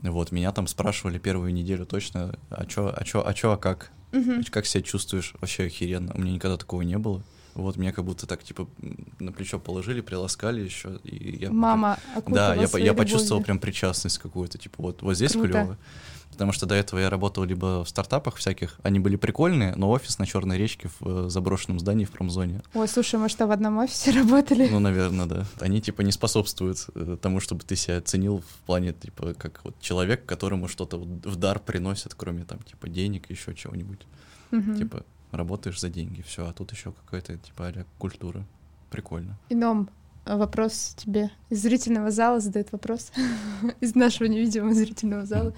Вот, 0.03 0.31
меня 0.31 0.51
там 0.51 0.67
спрашивали 0.67 1.17
первую 1.17 1.53
неделю 1.53 1.85
точно, 1.85 2.35
а 2.49 2.65
чё, 2.65 2.93
а 2.95 3.03
чё, 3.05 3.25
а 3.25 3.33
чё, 3.33 3.53
а 3.53 3.57
как? 3.57 3.91
Mm-hmm. 4.11 4.51
Как 4.51 4.65
себя 4.65 4.83
чувствуешь? 4.83 5.33
Вообще 5.39 5.63
охеренно. 5.63 6.13
У 6.13 6.19
меня 6.19 6.33
никогда 6.33 6.57
такого 6.57 6.81
не 6.81 6.97
было. 6.97 7.23
Вот 7.57 7.77
меня 7.77 7.91
как 7.91 8.05
будто 8.05 8.27
так, 8.27 8.43
типа, 8.43 8.67
на 9.19 9.31
плечо 9.31 9.59
положили, 9.59 10.01
приласкали 10.01 10.61
еще. 10.61 10.99
И 11.03 11.37
я, 11.41 11.51
Мама 11.51 11.97
Да, 12.27 12.53
я, 12.55 12.67
я 12.77 12.93
почувствовал 12.93 13.41
прям 13.41 13.59
причастность 13.59 14.19
какую-то, 14.19 14.57
типа, 14.57 14.75
вот, 14.81 15.01
вот 15.01 15.15
здесь 15.15 15.31
Круто. 15.31 15.47
клево. 15.47 15.77
Потому 16.31 16.51
что 16.51 16.67
до 16.67 16.75
этого 16.75 16.99
я 16.99 17.09
работал 17.09 17.45
либо 17.45 17.83
в 17.83 17.89
стартапах 17.89 18.35
всяких, 18.35 18.79
они 18.83 18.99
были 18.99 19.15
прикольные, 19.15 19.73
но 19.75 19.89
офис 19.89 20.19
на 20.19 20.27
Черной 20.27 20.57
речке 20.57 20.87
в 20.99 21.25
э, 21.25 21.29
заброшенном 21.29 21.79
здании 21.79 22.05
в 22.05 22.11
промзоне. 22.11 22.61
Ой, 22.75 22.87
слушай, 22.87 23.19
мы 23.19 23.27
что, 23.27 23.47
в 23.47 23.51
одном 23.51 23.79
офисе 23.79 24.11
работали? 24.19 24.67
Ну, 24.67 24.79
наверное, 24.79 25.25
да. 25.25 25.45
Они, 25.59 25.81
типа, 25.81 26.01
не 26.01 26.11
способствуют 26.11 26.85
э, 26.93 27.17
тому, 27.19 27.39
чтобы 27.39 27.63
ты 27.63 27.75
себя 27.75 28.01
ценил 28.01 28.41
в 28.41 28.65
плане, 28.67 28.93
типа, 28.93 29.33
как 29.33 29.61
вот 29.63 29.79
человек, 29.79 30.27
которому 30.27 30.67
что-то 30.67 30.97
в 30.99 31.35
дар 31.37 31.59
приносят, 31.59 32.13
кроме, 32.13 32.43
там, 32.43 32.59
типа, 32.59 32.87
денег, 32.87 33.31
еще 33.31 33.55
чего-нибудь. 33.55 34.05
Угу. 34.51 34.75
Типа, 34.75 35.03
работаешь 35.31 35.79
за 35.79 35.89
деньги, 35.89 36.21
все, 36.21 36.47
а 36.47 36.53
тут 36.53 36.71
еще 36.71 36.91
какая-то 36.91 37.37
типа 37.37 37.67
а 37.67 37.85
культура. 37.97 38.45
Прикольно. 38.89 39.37
Ином 39.49 39.89
вопрос 40.25 40.95
тебе 40.97 41.31
из 41.49 41.61
зрительного 41.61 42.11
зала 42.11 42.39
задает 42.39 42.71
вопрос 42.71 43.11
из 43.81 43.95
нашего 43.95 44.27
невидимого 44.27 44.73
зрительного 44.73 45.25
зала. 45.25 45.53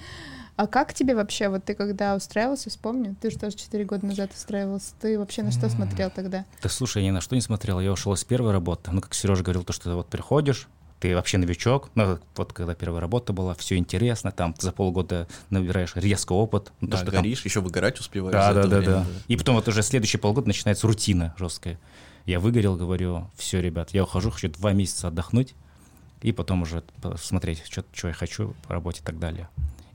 А 0.56 0.68
как 0.68 0.94
тебе 0.94 1.16
вообще, 1.16 1.48
вот 1.48 1.64
ты 1.64 1.74
когда 1.74 2.16
устраивался, 2.16 2.70
вспомню, 2.70 3.16
ты 3.22 3.32
же 3.32 3.38
тоже 3.38 3.56
4 3.56 3.86
года 3.86 4.06
назад 4.06 4.32
устраивался, 4.34 4.94
ты 5.00 5.18
вообще 5.18 5.42
на 5.42 5.52
что 5.52 5.70
смотрел 5.70 6.12
тогда? 6.14 6.44
Да 6.62 6.68
слушай, 6.68 7.02
я 7.02 7.08
ни 7.08 7.14
на 7.14 7.22
что 7.22 7.36
не 7.36 7.42
смотрел, 7.42 7.80
я 7.80 7.94
ушел 7.94 8.14
с 8.14 8.26
первой 8.26 8.52
работы. 8.52 8.92
Ну, 8.92 9.00
как 9.00 9.14
Сережа 9.14 9.42
говорил, 9.42 9.64
то, 9.64 9.72
что 9.72 9.86
ты 9.86 9.96
вот 9.96 10.08
приходишь, 10.08 10.68
ты 11.00 11.15
вообще 11.15 11.38
новичок, 11.38 11.89
ну, 11.96 12.20
вот 12.36 12.53
когда 12.53 12.75
первая 12.75 13.00
работа 13.00 13.32
была, 13.32 13.56
все 13.56 13.77
интересно, 13.77 14.32
там 14.32 14.53
за 14.60 14.72
полгода 14.72 15.27
набираешь 15.50 15.96
резко 15.96 16.34
опыт. 16.34 16.72
Ну, 16.82 16.89
да, 16.89 16.98
то, 16.98 17.03
что 17.03 17.12
горишь, 17.12 17.39
там... 17.39 17.50
еще 17.50 17.62
выгорать 17.62 18.00
успеваешь. 18.00 18.34
Да, 18.34 18.53
да, 18.53 18.63
да, 18.63 18.77
время, 18.77 18.86
да. 18.86 19.06
И 19.27 19.38
потом 19.38 19.56
вот 19.56 19.68
уже 19.68 19.82
следующие 19.82 20.20
полгода 20.20 20.48
начинается 20.48 20.88
рутина 20.88 21.34
жесткая. 21.38 21.79
Я 22.25 22.39
выгорел, 22.39 22.75
говорю, 22.75 23.29
все, 23.36 23.62
ребят, 23.62 23.91
я 23.91 24.03
ухожу, 24.03 24.29
хочу 24.29 24.50
два 24.50 24.74
месяца 24.74 25.08
отдохнуть, 25.08 25.56
и 26.22 26.32
потом 26.32 26.63
уже 26.63 26.84
посмотреть, 27.01 27.63
что, 27.65 27.86
что 27.94 28.10
я 28.10 28.13
хочу 28.13 28.53
по 28.68 28.74
работе 28.74 29.01
и 29.01 29.06
так 29.06 29.20
далее. 29.20 29.48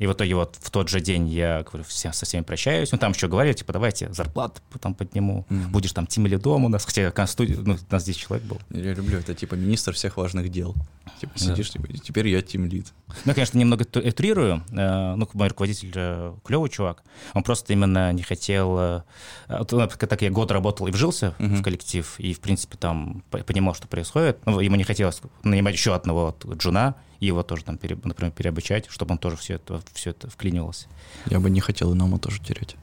И 0.04 0.06
в 0.06 0.12
итоге 0.12 0.34
вот 0.34 0.58
в 0.60 0.70
тот 0.70 0.90
же 0.90 1.00
день 1.00 1.26
я 1.28 1.62
говорю, 1.62 1.82
все, 1.88 2.12
со 2.12 2.26
всеми 2.26 2.42
прощаюсь. 2.42 2.92
Ну, 2.92 2.98
там 2.98 3.12
еще 3.12 3.26
говорили, 3.26 3.54
типа, 3.54 3.72
давайте 3.72 4.12
зарплату 4.12 4.60
потом 4.70 4.94
подниму. 4.94 5.46
Mm-hmm. 5.48 5.68
Будешь 5.68 5.92
там 5.92 6.06
тем 6.06 6.26
или 6.26 6.36
дом 6.36 6.66
у 6.66 6.68
нас. 6.68 6.84
Хотя 6.84 7.10
конституция, 7.10 7.62
ну, 7.64 7.74
у 7.74 7.92
нас 7.92 8.04
10 8.04 8.20
человек 8.20 8.46
был. 8.46 8.58
Я 8.68 8.92
люблю 8.92 9.18
это, 9.18 9.34
типа, 9.34 9.54
министр 9.54 9.94
всех 9.94 10.18
важных 10.18 10.50
дел. 10.50 10.74
Типа, 11.20 11.38
сидишь, 11.38 11.70
да. 11.70 11.80
типа, 11.80 11.98
теперь 11.98 12.28
я 12.28 12.42
тим 12.42 12.66
лид. 12.66 12.92
Ну, 13.24 13.32
конечно, 13.32 13.56
немного 13.56 13.86
утрирую. 13.94 14.62
Э, 14.72 15.14
ну, 15.14 15.26
мой 15.32 15.48
руководитель 15.48 15.92
э, 15.94 16.34
клевый 16.44 16.68
чувак. 16.68 17.02
Он 17.32 17.42
просто 17.42 17.72
именно 17.72 18.12
не 18.12 18.22
хотел... 18.22 18.78
Э, 18.78 19.02
так 19.48 20.20
я 20.20 20.30
год 20.30 20.50
работал 20.50 20.86
и 20.86 20.90
вжился 20.90 21.34
mm-hmm. 21.38 21.56
в 21.56 21.62
коллектив, 21.62 22.14
и, 22.18 22.34
в 22.34 22.40
принципе, 22.40 22.76
там 22.76 23.24
понимал, 23.30 23.74
что 23.74 23.88
происходит. 23.88 24.38
Ну, 24.44 24.60
ему 24.60 24.76
не 24.76 24.84
хотелось 24.84 25.22
нанимать 25.44 25.74
еще 25.74 25.94
одного 25.94 26.36
джуна, 26.58 26.94
и 27.20 27.26
его 27.26 27.42
тоже 27.42 27.64
там, 27.64 27.78
пере, 27.78 27.96
например, 28.02 28.32
переобучать, 28.32 28.86
чтобы 28.88 29.12
он 29.12 29.18
тоже 29.18 29.36
все 29.36 29.54
это, 29.54 29.80
все 29.92 30.10
это 30.10 30.28
вклинивался. 30.28 30.88
Я 31.26 31.40
бы 31.40 31.50
не 31.50 31.60
хотел 31.60 31.92
иному 31.92 32.18
тоже 32.18 32.40
терять. 32.40 32.76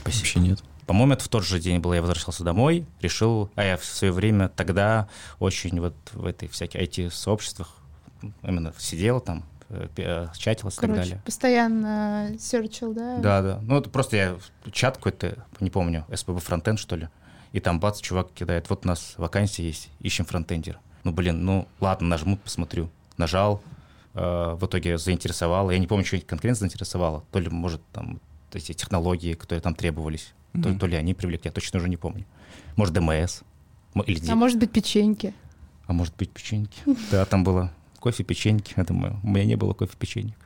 Спасибо. 0.00 0.18
Вообще 0.18 0.40
нет. 0.40 0.62
По-моему, 0.86 1.14
это 1.14 1.24
в 1.24 1.28
тот 1.28 1.44
же 1.44 1.60
день 1.60 1.78
было, 1.78 1.94
я 1.94 2.00
возвращался 2.00 2.44
домой, 2.44 2.86
решил, 3.00 3.50
а 3.54 3.64
я 3.64 3.76
в 3.76 3.84
свое 3.84 4.12
время 4.12 4.48
тогда 4.48 5.08
очень 5.38 5.80
вот 5.80 5.94
в 6.12 6.26
этой 6.26 6.48
всяких 6.48 6.80
IT-сообществах 6.80 7.68
именно 8.42 8.74
сидел 8.78 9.20
там, 9.20 9.44
э, 9.68 9.88
э, 9.96 10.26
чатился 10.36 10.78
и 10.78 10.86
так 10.86 10.94
далее. 10.94 11.22
постоянно 11.24 12.34
серчил, 12.38 12.92
да? 12.92 13.18
Да, 13.18 13.42
да. 13.42 13.60
Ну, 13.62 13.78
это 13.78 13.90
просто 13.90 14.16
я 14.16 14.36
чат 14.72 14.96
какой-то, 14.96 15.44
не 15.60 15.70
помню, 15.70 16.04
SPB 16.08 16.40
фронтенд, 16.40 16.78
что 16.78 16.96
ли, 16.96 17.08
и 17.52 17.60
там 17.60 17.78
бац, 17.78 18.00
чувак 18.00 18.32
кидает, 18.32 18.68
вот 18.68 18.84
у 18.84 18.88
нас 18.88 19.14
вакансия 19.18 19.64
есть, 19.64 19.88
ищем 20.00 20.24
фронтендер. 20.24 20.78
Ну, 21.04 21.12
блин, 21.12 21.44
ну, 21.44 21.68
ладно, 21.80 22.08
нажму, 22.08 22.36
посмотрю. 22.36 22.90
Нажал, 23.16 23.62
Э, 24.14 24.56
в 24.58 24.66
итоге 24.66 24.98
заинтересовало. 24.98 25.70
Я 25.70 25.78
не 25.78 25.86
помню, 25.86 26.04
что 26.04 26.20
конкретно 26.20 26.56
заинтересовало. 26.56 27.24
То 27.30 27.38
ли, 27.38 27.48
может, 27.48 27.80
там 27.92 28.20
эти 28.52 28.72
технологии, 28.72 29.32
которые 29.34 29.62
там 29.62 29.74
требовались, 29.74 30.34
mm-hmm. 30.52 30.62
то, 30.62 30.78
то 30.80 30.86
ли 30.86 30.96
они 30.96 31.14
привлекли, 31.14 31.48
я 31.48 31.52
точно 31.52 31.78
уже 31.78 31.88
не 31.88 31.96
помню. 31.96 32.26
Может, 32.76 32.94
ДМС. 32.94 33.40
Или... 34.06 34.30
А 34.30 34.34
может 34.34 34.58
быть, 34.58 34.70
печеньки. 34.70 35.34
А 35.86 35.92
может 35.92 36.14
быть, 36.16 36.30
печеньки. 36.30 36.78
Да, 37.10 37.24
там 37.24 37.44
было 37.44 37.72
кофе, 38.00 38.24
печеньки. 38.24 38.74
Я 38.76 38.84
думаю, 38.84 39.18
у 39.22 39.28
меня 39.28 39.44
не 39.44 39.56
было 39.56 39.72
кофе, 39.72 39.92
печеньек. 39.98 40.36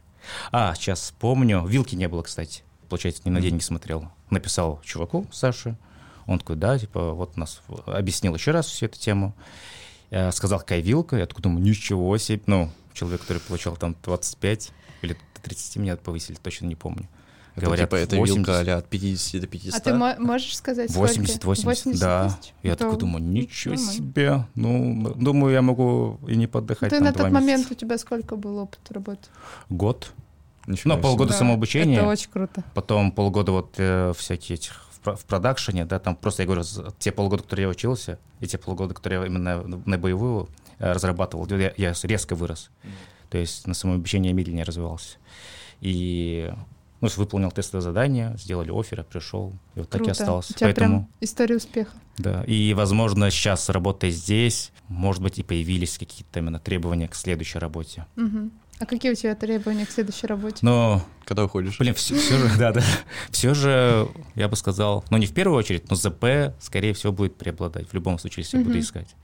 А, 0.53 0.75
сейчас 0.75 1.01
вспомню. 1.01 1.67
Вилки 1.67 1.97
не 1.97 2.09
было, 2.09 2.23
кстати. 2.23 2.63
Получается, 2.89 3.23
ни 3.25 3.31
на 3.31 3.41
день 3.41 3.55
не 3.55 3.61
смотрел. 3.61 4.09
Написал 4.31 4.81
чуваку, 4.85 5.27
Саше. 5.33 5.77
Он 6.27 6.39
такой, 6.39 6.57
да, 6.57 6.79
типа, 6.79 7.13
вот 7.13 7.37
нас 7.37 7.63
объяснил 7.87 8.35
еще 8.35 8.53
раз 8.53 8.67
всю 8.67 8.87
эту 8.87 8.99
тему. 8.99 9.35
Я 10.11 10.33
сказал, 10.33 10.61
какая 10.61 10.81
вилка. 10.81 11.17
Я 11.17 11.27
такой 11.27 11.43
думаю, 11.43 11.63
ничего 11.63 12.17
себе. 12.19 12.43
Ну, 12.47 12.71
человек, 12.93 13.23
который 13.23 13.39
получал 13.39 13.77
там 13.77 13.97
25 14.05 14.73
или 15.03 15.17
30 15.43 15.77
меня 15.77 15.97
повысили, 15.97 16.37
точно 16.37 16.67
не 16.67 16.77
помню. 16.77 17.09
Это, 17.55 17.67
Говорят, 17.67 17.89
типа, 17.89 17.97
это 17.97 18.17
80. 18.17 18.37
вилка 18.37 18.75
а 18.75 18.79
от 18.79 18.89
50 18.89 19.41
до 19.41 19.47
500. 19.47 19.75
А 19.75 19.81
ты 19.81 19.95
можешь 19.95 20.57
сказать 20.57 20.91
80, 20.91 21.43
80, 21.43 21.65
80 21.65 22.01
да. 22.01 22.29
Тысяч? 22.29 22.53
Я 22.63 22.73
это 22.73 22.85
такой 22.85 22.99
думаю, 22.99 23.25
ничего 23.25 23.75
нормально. 23.75 23.95
себе. 23.95 24.47
Ну, 24.55 25.15
думаю, 25.17 25.55
я 25.55 25.63
могу 25.63 26.21
и 26.29 26.37
не 26.37 26.47
подыхать 26.47 26.91
Ты 26.91 27.01
на 27.01 27.15
тот 27.15 27.31
момент 27.31 27.71
у 27.71 27.75
тебя 27.75 27.97
сколько 27.97 28.37
был 28.37 28.59
опыт 28.59 28.81
работы? 28.91 29.23
Год. 29.71 30.13
Ничего 30.67 30.97
ну, 30.97 31.01
полгода 31.01 31.31
да, 31.31 31.39
самообучения. 31.39 31.99
Это 31.99 32.09
очень 32.09 32.31
круто. 32.31 32.63
Потом 32.75 33.13
полгода 33.13 33.53
вот 33.53 33.75
э, 33.79 34.13
всякие 34.17 34.57
этих 34.57 34.86
в, 35.15 35.25
продакшене, 35.25 35.85
да, 35.85 35.99
там 35.99 36.17
просто, 36.17 36.43
я 36.43 36.47
говорю, 36.47 36.65
те 36.99 37.13
полгода, 37.13 37.43
которые 37.43 37.65
я 37.65 37.71
учился, 37.71 38.19
и 38.41 38.47
те 38.47 38.59
полгода, 38.59 38.95
которые 38.95 39.21
я 39.21 39.27
именно 39.27 39.63
на 39.63 39.99
боевую 39.99 40.49
Э, 40.79 40.93
разрабатывал, 40.93 41.47
я, 41.57 41.73
я 41.77 41.95
резко 42.03 42.35
вырос. 42.35 42.71
Mm. 42.83 42.89
То 43.31 43.39
есть 43.39 43.67
на 43.67 43.75
самообучение 43.75 44.33
медленнее 44.33 44.65
развивался. 44.65 45.17
И 45.81 46.53
ну, 47.01 47.09
выполнил 47.17 47.51
тестовое 47.51 47.83
задание, 47.83 48.35
сделали 48.39 48.71
офер, 48.71 49.05
пришел, 49.05 49.53
и 49.75 49.81
вот 49.81 49.89
Круто. 49.89 49.99
так 49.99 50.07
и 50.09 50.11
остался. 50.11 50.53
У 50.53 50.57
тебя 50.57 50.67
Поэтому, 50.67 50.89
прям 50.89 51.09
история 51.21 51.57
успеха. 51.57 51.93
Да, 52.19 52.45
и, 52.45 52.75
возможно, 52.75 53.31
сейчас, 53.31 53.69
работая 53.69 54.11
здесь, 54.11 54.73
может 54.89 55.23
быть, 55.23 55.39
и 55.39 55.43
появились 55.43 55.99
какие-то 55.99 56.41
именно 56.41 56.59
требования 56.59 57.09
к 57.09 57.15
следующей 57.15 57.59
работе. 57.59 58.07
Угу. 58.17 58.51
А 58.79 58.87
какие 58.87 59.13
у 59.13 59.15
тебя 59.15 59.35
требования 59.35 59.87
к 59.87 59.91
следующей 59.91 60.27
работе? 60.27 60.59
Но... 60.63 61.03
Когда 61.25 61.45
уходишь? 61.45 61.79
Блин, 61.79 61.95
все, 61.95 62.15
все 62.15 62.37
же, 62.39 62.51
да, 62.59 62.73
да. 62.73 62.83
Все 63.31 63.55
же, 63.55 64.09
я 64.35 64.49
бы 64.49 64.57
сказал, 64.57 65.05
ну, 65.11 65.17
не 65.17 65.27
в 65.27 65.33
первую 65.33 65.59
очередь, 65.59 65.89
но 65.91 65.97
ЗП, 65.97 66.55
скорее 66.61 66.93
всего, 66.93 67.13
будет 67.13 67.37
преобладать. 67.37 67.89
В 67.89 67.95
любом 67.95 68.19
случае, 68.19 68.45
если 68.45 68.59
я 68.59 68.65
буду 68.65 68.79
искать. 68.79 69.17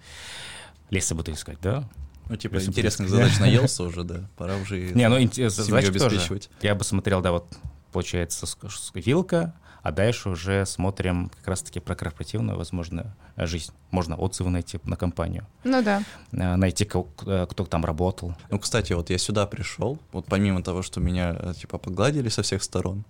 Леса 0.90 1.14
буду 1.14 1.32
искать, 1.32 1.58
да? 1.62 1.88
Ну, 2.28 2.36
типа, 2.36 2.64
интересных 2.64 3.08
задач 3.08 3.32
наелся 3.40 3.82
уже, 3.82 4.04
да? 4.04 4.28
Пора 4.36 4.56
уже 4.56 4.78
Не, 4.92 5.08
ну, 5.08 5.16
задач 5.50 5.86
тоже. 5.98 6.20
Я 6.62 6.74
бы 6.74 6.84
смотрел, 6.84 7.20
да, 7.20 7.32
вот, 7.32 7.46
получается, 7.92 8.46
вилка, 8.94 9.54
а 9.82 9.90
дальше 9.90 10.30
уже 10.30 10.64
смотрим 10.64 11.30
как 11.36 11.48
раз-таки 11.48 11.80
про 11.80 11.94
корпоративную, 11.94 12.56
возможно, 12.56 13.14
жизнь. 13.36 13.72
Можно 13.90 14.16
отзывы 14.16 14.50
найти 14.50 14.78
на 14.84 14.96
компанию. 14.96 15.46
Ну 15.64 15.82
да. 15.82 16.02
Э, 16.32 16.56
найти, 16.56 16.84
кто, 16.84 17.08
э, 17.26 17.46
кто 17.50 17.64
там 17.64 17.84
работал. 17.84 18.34
Ну, 18.50 18.58
кстати, 18.58 18.92
вот 18.92 19.10
я 19.10 19.18
сюда 19.18 19.46
пришел, 19.46 19.98
вот 20.12 20.26
помимо 20.26 20.62
того, 20.62 20.82
что 20.82 21.00
меня, 21.00 21.36
э, 21.38 21.54
типа, 21.58 21.78
погладили 21.78 22.28
со 22.28 22.42
всех 22.42 22.62
сторон, 22.62 23.04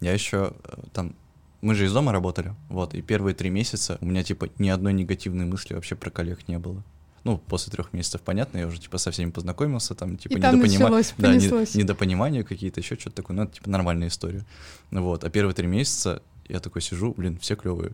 я 0.00 0.12
еще 0.12 0.52
там 0.92 1.14
мы 1.60 1.76
же 1.76 1.86
из 1.86 1.92
дома 1.92 2.10
работали, 2.12 2.54
вот, 2.68 2.92
и 2.92 3.02
первые 3.02 3.34
три 3.34 3.48
месяца 3.48 3.96
у 4.00 4.06
меня, 4.06 4.24
типа, 4.24 4.48
ни 4.58 4.68
одной 4.68 4.92
негативной 4.92 5.46
мысли 5.46 5.74
вообще 5.74 5.94
про 5.94 6.10
коллег 6.10 6.48
не 6.48 6.58
было 6.58 6.82
ну, 7.24 7.38
после 7.38 7.70
трех 7.70 7.92
месяцев, 7.92 8.20
понятно, 8.22 8.58
я 8.58 8.66
уже, 8.66 8.80
типа, 8.80 8.98
со 8.98 9.10
всеми 9.10 9.30
познакомился, 9.30 9.94
там, 9.94 10.16
типа, 10.16 10.34
недопонимание, 10.34 11.04
да, 11.18 11.36
не, 11.36 11.78
недопонимание 11.78 12.44
какие-то, 12.44 12.80
еще 12.80 12.96
что-то 12.96 13.16
такое, 13.16 13.36
ну, 13.36 13.44
это, 13.44 13.54
типа, 13.54 13.70
нормальная 13.70 14.08
история. 14.08 14.44
Вот, 14.90 15.24
а 15.24 15.30
первые 15.30 15.54
три 15.54 15.66
месяца 15.66 16.22
я 16.48 16.60
такой 16.60 16.82
сижу, 16.82 17.14
блин, 17.16 17.38
все 17.38 17.54
клевые, 17.54 17.92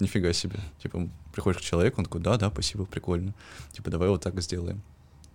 нифига 0.00 0.32
себе. 0.32 0.58
Типа, 0.82 1.08
приходишь 1.32 1.60
к 1.60 1.64
человеку, 1.64 2.00
он 2.00 2.04
такой, 2.04 2.20
да, 2.20 2.36
да, 2.36 2.50
спасибо, 2.50 2.84
прикольно. 2.86 3.34
Типа, 3.72 3.90
давай 3.90 4.08
вот 4.08 4.22
так 4.22 4.40
сделаем. 4.40 4.82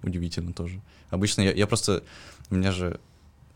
Удивительно 0.02 0.54
тоже. 0.54 0.82
Обычно 1.10 1.42
я, 1.42 1.52
я 1.52 1.68
просто, 1.68 2.04
у 2.50 2.56
меня 2.56 2.72
же 2.72 3.00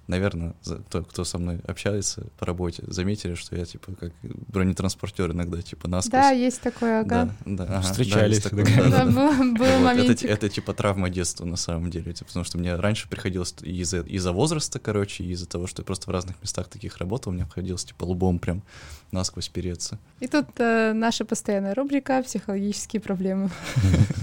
наверное, 0.08 0.54
тот, 0.90 1.08
кто 1.08 1.24
со 1.24 1.38
мной 1.38 1.60
общается 1.68 2.28
по 2.38 2.46
работе, 2.46 2.84
заметили, 2.88 3.36
что 3.36 3.56
я, 3.56 3.66
типа, 3.66 3.94
как 3.94 4.12
бронетранспортер 4.22 5.32
иногда, 5.32 5.62
типа, 5.62 5.88
насквозь. 5.88 6.12
Да, 6.12 6.30
есть 6.32 6.62
такое, 6.62 7.02
ага. 7.02 7.34
Да, 7.46 7.66
да, 7.66 7.78
ага, 7.78 7.82
Встречались. 7.82 8.42
Да, 8.44 8.50
такое, 8.50 8.66
да, 8.66 8.90
да, 8.90 9.06
был, 9.06 9.54
был 9.54 9.80
вот, 9.80 9.98
это, 9.98 10.28
это, 10.28 10.50
типа, 10.50 10.74
травма 10.74 11.10
детства, 11.10 11.46
на 11.46 11.56
самом 11.56 11.90
деле, 11.90 12.14
типа, 12.14 12.28
потому 12.28 12.44
что 12.44 12.58
мне 12.58 12.76
раньше 12.76 13.08
приходилось 13.08 13.56
из-за 13.62 14.02
из 14.02 14.26
возраста, 14.26 14.80
короче, 14.80 15.24
из-за 15.24 15.48
того, 15.48 15.68
что 15.68 15.82
я 15.82 15.86
просто 15.86 16.10
в 16.10 16.14
разных 16.14 16.42
местах 16.42 16.68
таких 16.68 16.98
работал, 16.98 17.32
мне 17.32 17.46
приходилось, 17.46 17.86
типа, 17.86 18.04
лбом 18.04 18.40
прям 18.40 18.64
насквозь 19.12 19.50
переться. 19.50 20.00
И 20.20 20.28
тут 20.28 20.48
э, 20.58 20.94
наша 20.94 21.24
постоянная 21.24 21.76
рубрика 21.76 22.22
«Психологические 22.24 23.02
проблемы». 23.02 23.50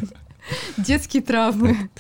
Детские 0.77 1.23
травмы. 1.23 1.91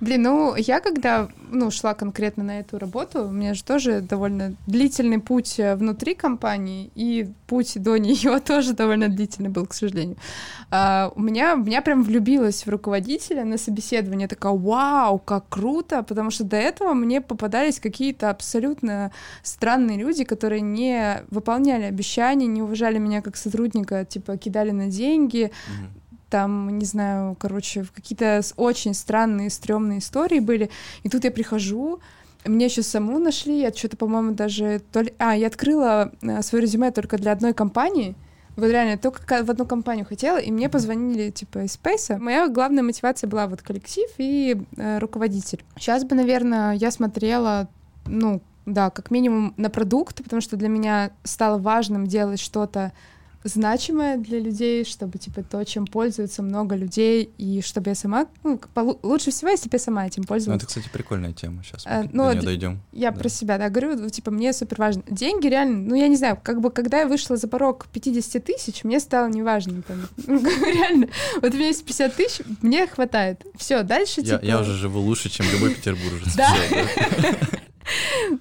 Блин, 0.00 0.22
ну 0.22 0.54
я 0.56 0.80
когда 0.80 1.28
ну, 1.50 1.70
шла 1.70 1.94
конкретно 1.94 2.44
на 2.44 2.60
эту 2.60 2.78
работу, 2.78 3.24
у 3.24 3.30
меня 3.30 3.54
же 3.54 3.64
тоже 3.64 4.00
довольно 4.00 4.54
длительный 4.66 5.18
путь 5.18 5.58
э, 5.58 5.74
внутри 5.74 6.14
компании, 6.14 6.90
и 6.94 7.30
путь 7.46 7.80
до 7.82 7.96
нее 7.96 8.40
тоже 8.44 8.74
довольно 8.74 9.08
длительный 9.08 9.48
был, 9.48 9.66
к 9.66 9.74
сожалению. 9.74 10.16
А, 10.70 11.12
у 11.14 11.20
меня, 11.20 11.54
меня 11.54 11.80
прям 11.80 12.02
влюбилась 12.02 12.66
в 12.66 12.70
руководителя 12.70 13.44
на 13.44 13.56
собеседование. 13.56 14.28
Такая, 14.28 14.52
вау, 14.52 15.18
как 15.18 15.48
круто, 15.48 16.02
потому 16.02 16.30
что 16.30 16.44
до 16.44 16.56
этого 16.56 16.92
мне 16.92 17.20
попадались 17.20 17.80
какие-то 17.80 18.30
абсолютно 18.30 19.12
странные 19.42 19.98
люди, 19.98 20.24
которые 20.24 20.60
не 20.60 21.22
выполняли 21.30 21.84
обещания, 21.84 22.46
не 22.46 22.62
уважали 22.62 22.98
меня 22.98 23.22
как 23.22 23.36
сотрудника, 23.36 24.04
типа 24.04 24.36
кидали 24.36 24.72
на 24.72 24.88
деньги. 24.88 25.44
Mm-hmm 25.44 26.05
там, 26.36 26.78
не 26.78 26.84
знаю, 26.84 27.34
короче, 27.40 27.86
какие-то 27.94 28.42
очень 28.56 28.92
странные, 28.92 29.48
стрёмные 29.48 30.00
истории 30.00 30.38
были. 30.38 30.68
И 31.02 31.08
тут 31.08 31.24
я 31.24 31.30
прихожу, 31.30 32.00
мне 32.44 32.66
еще 32.66 32.82
саму 32.82 33.18
нашли, 33.18 33.60
я 33.60 33.72
что-то, 33.72 33.96
по-моему, 33.96 34.32
даже... 34.32 34.82
То 34.92 35.00
ли... 35.00 35.14
А, 35.18 35.34
я 35.34 35.46
открыла 35.46 36.12
э, 36.20 36.42
свое 36.42 36.60
резюме 36.60 36.90
только 36.90 37.16
для 37.16 37.32
одной 37.32 37.54
компании, 37.54 38.16
вот 38.54 38.66
реально, 38.66 38.98
только 38.98 39.42
в 39.44 39.50
одну 39.50 39.64
компанию 39.64 40.04
хотела, 40.04 40.36
и 40.36 40.50
мне 40.50 40.68
позвонили, 40.68 41.30
типа, 41.30 41.60
из 41.60 41.78
Space. 41.78 42.18
Моя 42.18 42.48
главная 42.48 42.82
мотивация 42.82 43.28
была 43.28 43.46
вот 43.46 43.62
коллектив 43.62 44.10
и 44.18 44.60
э, 44.76 44.98
руководитель. 44.98 45.64
Сейчас 45.78 46.04
бы, 46.04 46.16
наверное, 46.16 46.74
я 46.74 46.90
смотрела, 46.90 47.66
ну, 48.04 48.42
да, 48.66 48.90
как 48.90 49.10
минимум 49.10 49.54
на 49.56 49.70
продукт, 49.70 50.22
потому 50.22 50.42
что 50.42 50.58
для 50.58 50.68
меня 50.68 51.12
стало 51.24 51.56
важным 51.56 52.06
делать 52.06 52.40
что-то 52.40 52.92
значимое 53.46 54.16
для 54.18 54.38
людей, 54.38 54.84
чтобы, 54.84 55.18
типа, 55.18 55.42
то, 55.42 55.64
чем 55.64 55.86
пользуется 55.86 56.42
много 56.42 56.74
людей, 56.74 57.30
и 57.38 57.60
чтобы 57.62 57.90
я 57.90 57.94
сама, 57.94 58.26
ну, 58.42 58.60
лучше 59.02 59.30
всего, 59.30 59.50
если 59.50 59.68
бы 59.68 59.74
я 59.76 59.78
сама 59.78 60.06
этим 60.06 60.22
Ну, 60.22 60.28
пользовалась. 60.28 60.62
это, 60.62 60.66
кстати, 60.68 60.88
прикольная 60.92 61.32
тема. 61.32 61.62
Сейчас 61.64 61.84
А, 61.86 62.02
мы 62.02 62.08
ну, 62.12 62.24
до 62.24 62.32
нее 62.34 62.42
дойдем. 62.42 62.80
Я 62.92 63.10
Да. 63.10 63.18
про 63.20 63.28
себя, 63.28 63.58
да, 63.58 63.68
говорю, 63.68 63.96
ну, 63.96 64.08
типа, 64.10 64.30
мне 64.30 64.52
супер 64.52 64.78
важно. 64.78 65.02
Деньги 65.08 65.46
реально, 65.46 65.88
ну, 65.88 65.94
я 65.94 66.08
не 66.08 66.16
знаю, 66.16 66.38
как 66.42 66.60
бы, 66.60 66.70
когда 66.70 67.00
я 67.00 67.06
вышла 67.06 67.36
за 67.36 67.48
порог 67.48 67.86
50 67.92 68.44
тысяч, 68.44 68.84
мне 68.84 69.00
стало 69.00 69.28
неважно, 69.28 69.82
там, 69.82 70.08
ну, 70.26 70.40
реально, 70.40 71.08
вот 71.40 71.52
у 71.52 71.56
меня 71.56 71.68
есть 71.68 71.84
50 71.84 72.14
тысяч, 72.14 72.40
мне 72.62 72.86
хватает. 72.86 73.44
Все, 73.56 73.82
дальше, 73.82 74.20
Я, 74.22 74.38
типа... 74.38 74.44
я 74.44 74.60
уже 74.60 74.74
живу 74.74 75.00
лучше, 75.00 75.28
чем 75.30 75.46
любой 75.52 75.74
петербуржец. 75.74 76.34
Да. 76.36 76.54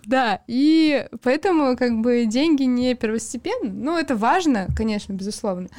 Да. 0.05 0.41
И 0.47 1.07
поэтому 1.21 1.77
как 1.77 1.99
бы 2.01 2.25
деньги 2.25 2.63
не 2.63 2.95
первостепенны. 2.95 3.71
Ну, 3.71 3.97
это 3.97 4.15
важно, 4.15 4.67
конечно, 4.75 5.13
безусловно, 5.13 5.69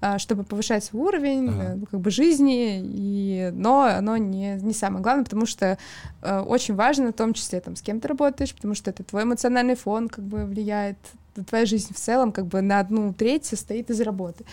а, 0.00 0.18
чтобы 0.18 0.44
повышать 0.44 0.84
свой 0.84 1.08
уровень 1.08 1.48
Ага. 1.48 1.76
э, 1.76 1.86
как 1.90 2.00
бы 2.00 2.10
жизни, 2.10 2.80
и... 2.82 3.50
но 3.52 3.82
оно 3.82 4.16
не, 4.16 4.54
не 4.54 4.72
самое 4.72 5.02
главное, 5.02 5.24
потому 5.24 5.44
что 5.44 5.76
э, 6.22 6.40
очень 6.40 6.74
важно, 6.74 7.10
в 7.10 7.14
том 7.14 7.34
числе, 7.34 7.60
там, 7.60 7.76
с 7.76 7.82
кем 7.82 8.00
ты 8.00 8.08
работаешь, 8.08 8.54
потому 8.54 8.74
что 8.74 8.90
это 8.90 9.04
твой 9.04 9.24
эмоциональный 9.24 9.74
фон 9.74 10.08
как 10.08 10.24
бы 10.24 10.46
влияет, 10.46 10.96
твоя 11.48 11.66
жизнь 11.66 11.94
в 11.94 11.98
целом 11.98 12.32
как 12.32 12.46
бы 12.46 12.60
на 12.60 12.80
одну 12.80 13.12
треть 13.12 13.44
состоит 13.44 13.90
из 13.90 14.00
работы. 14.00 14.44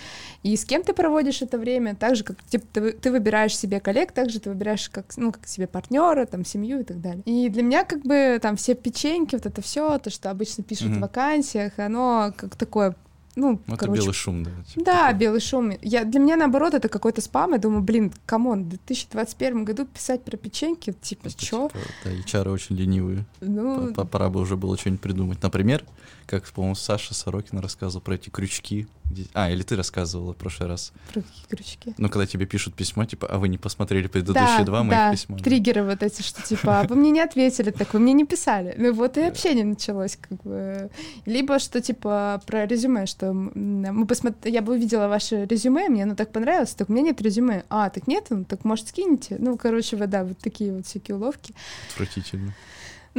И 0.44 0.56
с 0.56 0.66
кем 0.66 0.84
ты 0.84 0.94
проводишь 0.94 1.42
это 1.42 1.58
время, 1.58 1.96
так 1.96 2.16
же, 2.16 2.24
как 2.24 2.42
типа, 2.44 2.66
ты, 2.74 2.92
ты 2.92 3.12
выбираешь 3.12 3.58
себе 3.58 3.80
коллег, 3.80 4.12
так 4.12 4.30
же 4.30 4.40
ты 4.40 4.50
выбираешь 4.50 4.90
как, 4.90 5.06
ну, 5.18 5.32
как 5.32 5.48
себе 5.48 5.68
партнера, 5.68 6.26
там, 6.26 6.46
семью 6.46 6.82
и 6.82 6.84
так 6.84 7.02
далее. 7.02 7.24
И 7.26 7.50
для 7.50 7.64
меня 7.64 7.84
как 7.84 8.04
бы 8.04 8.40
там 8.42 8.56
все 8.56 8.76
печеньки, 8.76 9.36
вот 9.36 9.46
это 9.46 9.62
все, 9.62 9.98
то, 9.98 10.10
что 10.10 10.30
обычно 10.30 10.64
пишут 10.64 10.88
Мгм. 10.90 10.98
в 10.98 11.02
вакансиях, 11.02 11.80
оно 11.80 12.34
как 12.36 12.56
такое, 12.56 12.96
ну, 13.38 13.52
Ну, 13.68 13.74
это 13.76 13.78
короче, 13.78 14.02
белый 14.02 14.14
шум, 14.14 14.44
да. 14.44 14.52
типа 14.68 14.86
да, 14.86 15.06
такой. 15.08 15.20
белый 15.20 15.40
шум. 15.40 15.72
Я, 15.82 16.04
для 16.04 16.20
меня, 16.20 16.36
наоборот, 16.36 16.74
это 16.74 16.90
какой-то 16.90 17.22
спам. 17.22 17.54
Я 17.54 17.60
думаю, 17.60 17.82
блин, 17.84 18.12
come 18.26 18.47
on, 18.47 18.64
в 18.66 18.70
2021 18.70 19.64
году 19.64 19.86
писать 19.86 20.24
про 20.24 20.36
печеньки, 20.38 20.92
типа, 20.92 21.28
Это 21.28 21.38
чё? 21.46 21.70
типа, 21.70 21.80
Да, 22.04 22.12
HR 22.12 22.50
очень 22.52 22.76
ленивые. 22.76 23.26
Ну, 23.42 23.94
Пора 23.94 24.30
бы 24.30 24.40
уже 24.42 24.58
было 24.58 24.78
что-нибудь 24.78 25.02
придумать. 25.02 25.42
Например, 25.44 25.86
как, 26.26 26.46
по-моему, 26.50 26.76
Саша 26.76 27.14
Сорокин 27.14 27.60
рассказывал 27.60 28.02
про 28.02 28.16
эти 28.16 28.30
крючки. 28.30 28.88
А, 29.34 29.50
или 29.50 29.64
ты 29.64 29.76
рассказывала 29.76 30.34
в 30.34 30.38
прошлый 30.38 30.70
раз. 30.70 30.92
про 31.14 31.22
какие 31.22 31.46
крючки? 31.50 31.94
Ну, 31.98 32.10
когда 32.10 32.26
тебе 32.26 32.46
пишут 32.46 32.76
письмо, 32.76 33.06
типа, 33.06 33.28
а 33.28 33.38
вы 33.38 33.48
не 33.48 33.58
посмотрели 33.58 34.08
предыдущие 34.08 34.60
да, 34.60 34.64
два 34.64 34.84
моих 34.84 34.92
да, 34.92 35.12
письма? 35.12 35.40
триггеры 35.40 35.84
вот 35.84 36.04
эти, 36.04 36.22
что 36.22 36.42
типа, 36.42 36.82
«А 36.82 36.84
вы 36.84 36.96
мне 36.96 37.12
не 37.12 37.22
ответили, 37.22 37.72
так 37.72 37.94
вы 37.94 38.00
мне 38.00 38.14
не 38.14 38.26
писали. 38.26 38.76
Ну 38.78 38.94
вот 38.94 39.18
и 39.18 39.22
общение 39.22 39.66
началось, 39.66 40.18
как 40.18 40.42
бы. 40.44 40.90
Либо 41.26 41.60
что 41.60 41.82
типа 41.82 42.42
про 42.46 42.66
резюме, 42.66 43.06
что 43.06 43.34
мы 43.34 44.06
посмотр... 44.06 44.48
я 44.48 44.62
бы 44.62 44.74
увидела 44.74 45.08
ваше 45.08 45.46
резюме, 45.46 45.90
мне 45.90 46.04
оно 46.04 46.16
так 46.16 46.32
понравилось, 46.32 46.72
так 46.72 46.90
у 46.90 46.94
меня 46.94 47.04
нет 47.04 47.22
резюме. 47.22 47.64
А, 47.70 47.90
так 47.90 48.08
нет, 48.08 48.28
ну 48.30 48.44
так 48.44 48.66
может 48.66 48.90
скинете? 48.90 49.38
Ну, 49.40 49.58
короче, 49.58 49.96
вот, 49.98 50.10
да, 50.10 50.24
вот 50.24 50.38
такие 50.40 50.74
вот 50.74 50.86
всякие 50.86 51.18
уловки. 51.18 51.54
Отвратительно. 51.92 52.54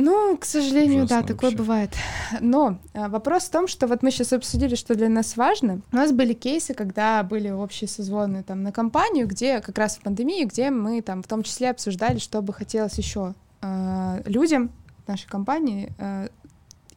Ну, 0.00 0.37
к 0.37 0.45
сожалению, 0.45 1.05
Ужасно 1.05 1.23
да, 1.23 1.28
такое 1.28 1.50
вообще. 1.50 1.57
бывает. 1.57 1.90
Но 2.40 2.78
а, 2.95 3.09
вопрос 3.09 3.45
в 3.45 3.50
том, 3.50 3.67
что 3.67 3.88
вот 3.88 4.02
мы 4.02 4.12
сейчас 4.12 4.33
обсудили, 4.33 4.76
что 4.76 4.95
для 4.95 5.09
нас 5.09 5.37
важно. 5.37 5.81
У 5.93 5.97
нас 5.97 6.12
были 6.12 6.35
кейсы, 6.35 6.73
когда 6.73 7.23
были 7.25 7.50
общие 7.50 7.88
созвоны 7.88 8.45
там 8.45 8.62
на 8.62 8.71
компанию, 8.71 9.26
где 9.26 9.61
как 9.61 9.76
раз 9.76 9.97
в 9.97 10.02
пандемии, 10.02 10.45
где 10.45 10.71
мы 10.71 11.02
там 11.02 11.23
в 11.23 11.26
том 11.26 11.43
числе 11.43 11.71
обсуждали, 11.71 12.19
что 12.19 12.43
бы 12.43 12.52
хотелось 12.52 12.97
еще 12.97 13.35
людям 14.25 14.71
в 15.05 15.09
нашей 15.09 15.28
компании 15.28 15.93
а, 15.99 16.28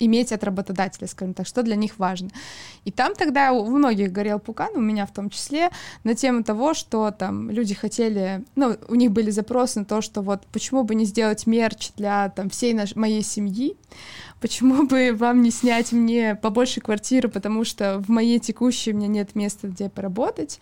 иметь 0.05 0.31
от 0.31 0.43
работодателя, 0.43 1.07
скажем 1.07 1.33
так, 1.33 1.47
что 1.47 1.63
для 1.63 1.75
них 1.75 1.99
важно. 1.99 2.29
И 2.85 2.91
там 2.91 3.13
тогда 3.15 3.51
у 3.53 3.65
многих 3.65 4.11
горел 4.11 4.39
пукан, 4.39 4.71
у 4.75 4.81
меня 4.81 5.05
в 5.05 5.13
том 5.13 5.29
числе, 5.29 5.69
на 6.03 6.15
тему 6.15 6.43
того, 6.43 6.73
что 6.73 7.11
там 7.11 7.49
люди 7.49 7.73
хотели, 7.73 8.43
ну, 8.55 8.75
у 8.87 8.95
них 8.95 9.11
были 9.11 9.29
запросы 9.29 9.79
на 9.79 9.85
то, 9.85 10.01
что 10.01 10.21
вот 10.21 10.45
почему 10.51 10.83
бы 10.83 10.95
не 10.95 11.05
сделать 11.05 11.45
мерч 11.47 11.91
для 11.95 12.29
там 12.29 12.49
всей 12.49 12.73
наш, 12.73 12.95
моей 12.95 13.21
семьи, 13.21 13.77
почему 14.39 14.87
бы 14.87 15.11
вам 15.13 15.41
не 15.41 15.51
снять 15.51 15.91
мне 15.91 16.35
побольше 16.35 16.81
квартиры, 16.81 17.29
потому 17.29 17.63
что 17.63 17.99
в 17.99 18.09
моей 18.09 18.39
текущей 18.39 18.93
у 18.93 18.95
меня 18.95 19.07
нет 19.07 19.35
места, 19.35 19.67
где 19.67 19.89
поработать, 19.89 20.59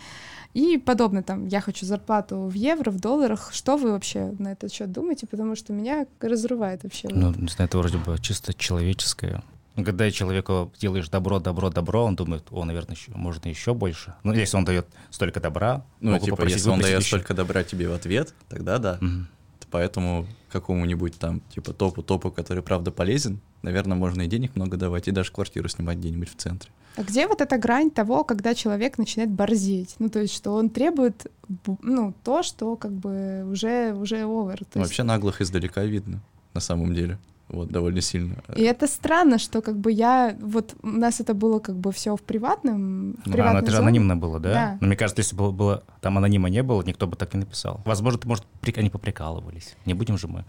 и 0.53 0.77
подобное 0.77 1.24
там, 1.24 1.48
я 1.48 1.62
хочу 1.62 1.86
зарплату 1.86 2.39
в 2.48 2.53
евро, 2.53 2.91
в 2.91 3.00
долларах, 3.00 3.50
что 3.53 3.77
вы 3.77 3.91
вообще 3.91 4.33
на 4.40 4.51
этот 4.51 4.72
счет 4.72 4.92
думаете, 4.92 5.27
потому 5.27 5.55
что 5.55 5.74
меня 5.74 6.07
разрывает 6.20 6.83
вообще. 6.83 7.07
Ну, 7.12 7.33
не 7.33 7.48
знаю, 7.50 7.68
это 7.68 7.77
вроде 7.77 7.98
бы 7.98 8.18
чисто 8.20 8.53
человеческое. 8.53 9.44
Ну, 9.75 9.85
Когда 9.85 10.09
человеку 10.12 10.72
делаешь 10.79 11.07
добро, 11.09 11.40
добро, 11.40 11.70
добро, 11.70 12.03
он 12.03 12.16
думает, 12.16 12.44
о, 12.51 12.66
наверное, 12.66 12.96
еще, 12.96 13.12
можно 13.12 13.48
еще 13.48 13.74
больше. 13.74 14.14
Ну, 14.24 14.33
если 14.33 14.57
он 14.57 14.66
дает 14.66 14.88
столько 15.09 15.40
добра, 15.40 15.85
Ну, 16.01 16.12
могу 16.12 16.25
типа, 16.25 16.38
попросить 16.38 16.57
если 16.57 16.70
он 16.70 16.79
дает 16.81 17.00
еще. 17.00 17.07
столько 17.07 17.33
добра 17.33 17.64
тебе 17.64 17.88
в 17.88 17.94
ответ, 17.94 18.33
тогда 18.50 18.77
да. 18.79 18.98
Мгм. 19.00 19.27
Поэтому 19.72 20.25
какому-нибудь 20.51 21.20
там, 21.20 21.42
типа, 21.53 21.74
топу-топу, 21.74 22.31
который 22.31 22.64
правда 22.64 22.92
полезен, 22.92 23.40
наверное, 23.62 23.96
можно 23.96 24.24
и 24.24 24.27
денег 24.27 24.55
много 24.55 24.77
давать, 24.77 25.07
и 25.07 25.12
даже 25.12 25.31
квартиру 25.31 25.70
снимать 25.70 26.00
где-нибудь 26.00 26.29
в 26.31 26.35
центре. 26.35 26.72
А 26.96 27.04
где 27.04 27.28
вот 27.28 27.42
эта 27.42 27.58
грань 27.58 27.92
того, 27.92 28.24
когда 28.24 28.54
человек 28.54 28.98
начинает 28.98 29.32
борзеть? 29.32 29.96
Ну, 30.00 30.10
то 30.10 30.20
есть, 30.20 30.34
что 30.34 30.54
он 30.54 30.70
требует, 30.70 31.32
бу- 31.66 31.78
ну, 31.82 32.14
то, 32.24 32.44
что 32.44 32.75
как 32.75 32.92
бы 32.92 33.46
уже, 33.50 33.94
уже. 33.94 34.18
То 34.20 34.25
Ну, 34.25 34.46
есть- 34.52 34.75
Вообще 34.75 35.04
наглых 35.04 35.40
издалека 35.42 35.84
видно, 35.86 36.20
на 36.54 36.62
самом 36.62 36.94
деле. 36.94 37.18
Вот, 37.48 37.70
довольно 37.72 38.00
сильно. 38.02 38.36
И 38.56 38.62
это 38.62 38.86
странно, 38.86 39.40
что 39.40 39.62
как 39.64 39.75
бы 39.75 39.92
я... 39.92 40.38
Вот 40.40 40.75
у 40.84 40.88
нас 40.88 41.20
это 41.20 41.34
было 41.34 41.58
как 41.60 41.75
бы 41.78 41.92
все 41.92 42.16
в 42.16 42.22
приватном... 42.22 43.14
В 43.14 43.16
Ну, 43.16 43.16
А, 43.16 43.22
ну, 43.25 43.34
приватной 43.34 43.62
это 43.62 43.72
же 43.72 43.78
зоне. 43.78 43.88
анонимно 43.88 44.16
было, 44.18 44.40
да? 44.40 44.54
Да. 44.54 44.78
Но 44.82 44.88
мне 44.88 44.96
кажется, 44.96 45.22
если 45.22 45.36
бы 45.36 45.46
было, 45.46 45.52
было- 45.52 45.84
там 46.02 46.18
анонима 46.20 46.48
не 46.50 46.62
было, 46.62 46.84
никто 46.84 47.08
бы 47.08 47.16
так 47.16 47.34
не 47.34 47.40
написал. 47.40 47.82
Возможно, 47.86 48.20
ты, 48.20 48.28
может, 48.28 48.44
прик- 48.62 48.78
они 48.78 48.92
поприкалывались. 48.92 49.75
Не 49.88 49.96
будем 49.96 50.16
же 50.20 50.28
мы 50.28 50.46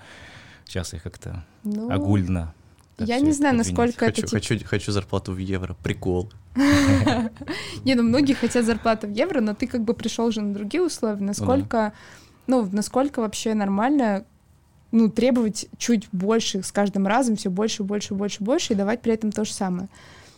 сейчас 0.66 0.92
их 0.92 1.02
как-то 1.02 1.42
Ну, 1.64 1.90
огульно. 1.90 2.52
Я 3.06 3.20
не 3.20 3.32
знаю, 3.32 3.56
насколько 3.56 4.06
это... 4.06 4.26
хочу, 4.26 4.58
хочу 4.64 4.92
зарплату 4.92 5.32
в 5.32 5.38
евро. 5.38 5.76
Прикол. 5.82 6.30
Не, 7.84 7.94
ну 7.94 8.02
многие 8.02 8.34
хотят 8.34 8.64
зарплату 8.64 9.06
в 9.06 9.10
евро, 9.10 9.40
но 9.40 9.54
ты 9.54 9.66
как 9.66 9.82
бы 9.82 9.94
пришел 9.94 10.30
же 10.30 10.40
на 10.40 10.52
другие 10.52 10.82
условия. 10.82 11.22
Насколько, 11.22 11.92
ну, 12.46 12.68
насколько 12.70 13.20
вообще 13.20 13.54
нормально 13.54 14.24
ну, 14.92 15.08
требовать 15.08 15.66
чуть 15.78 16.08
больше 16.12 16.62
с 16.62 16.72
каждым 16.72 17.06
разом, 17.06 17.36
все 17.36 17.50
больше, 17.50 17.82
больше, 17.84 18.14
больше, 18.14 18.42
больше, 18.42 18.72
и 18.72 18.76
давать 18.76 19.02
при 19.02 19.12
этом 19.12 19.30
то 19.32 19.44
же 19.44 19.52
самое. 19.52 19.88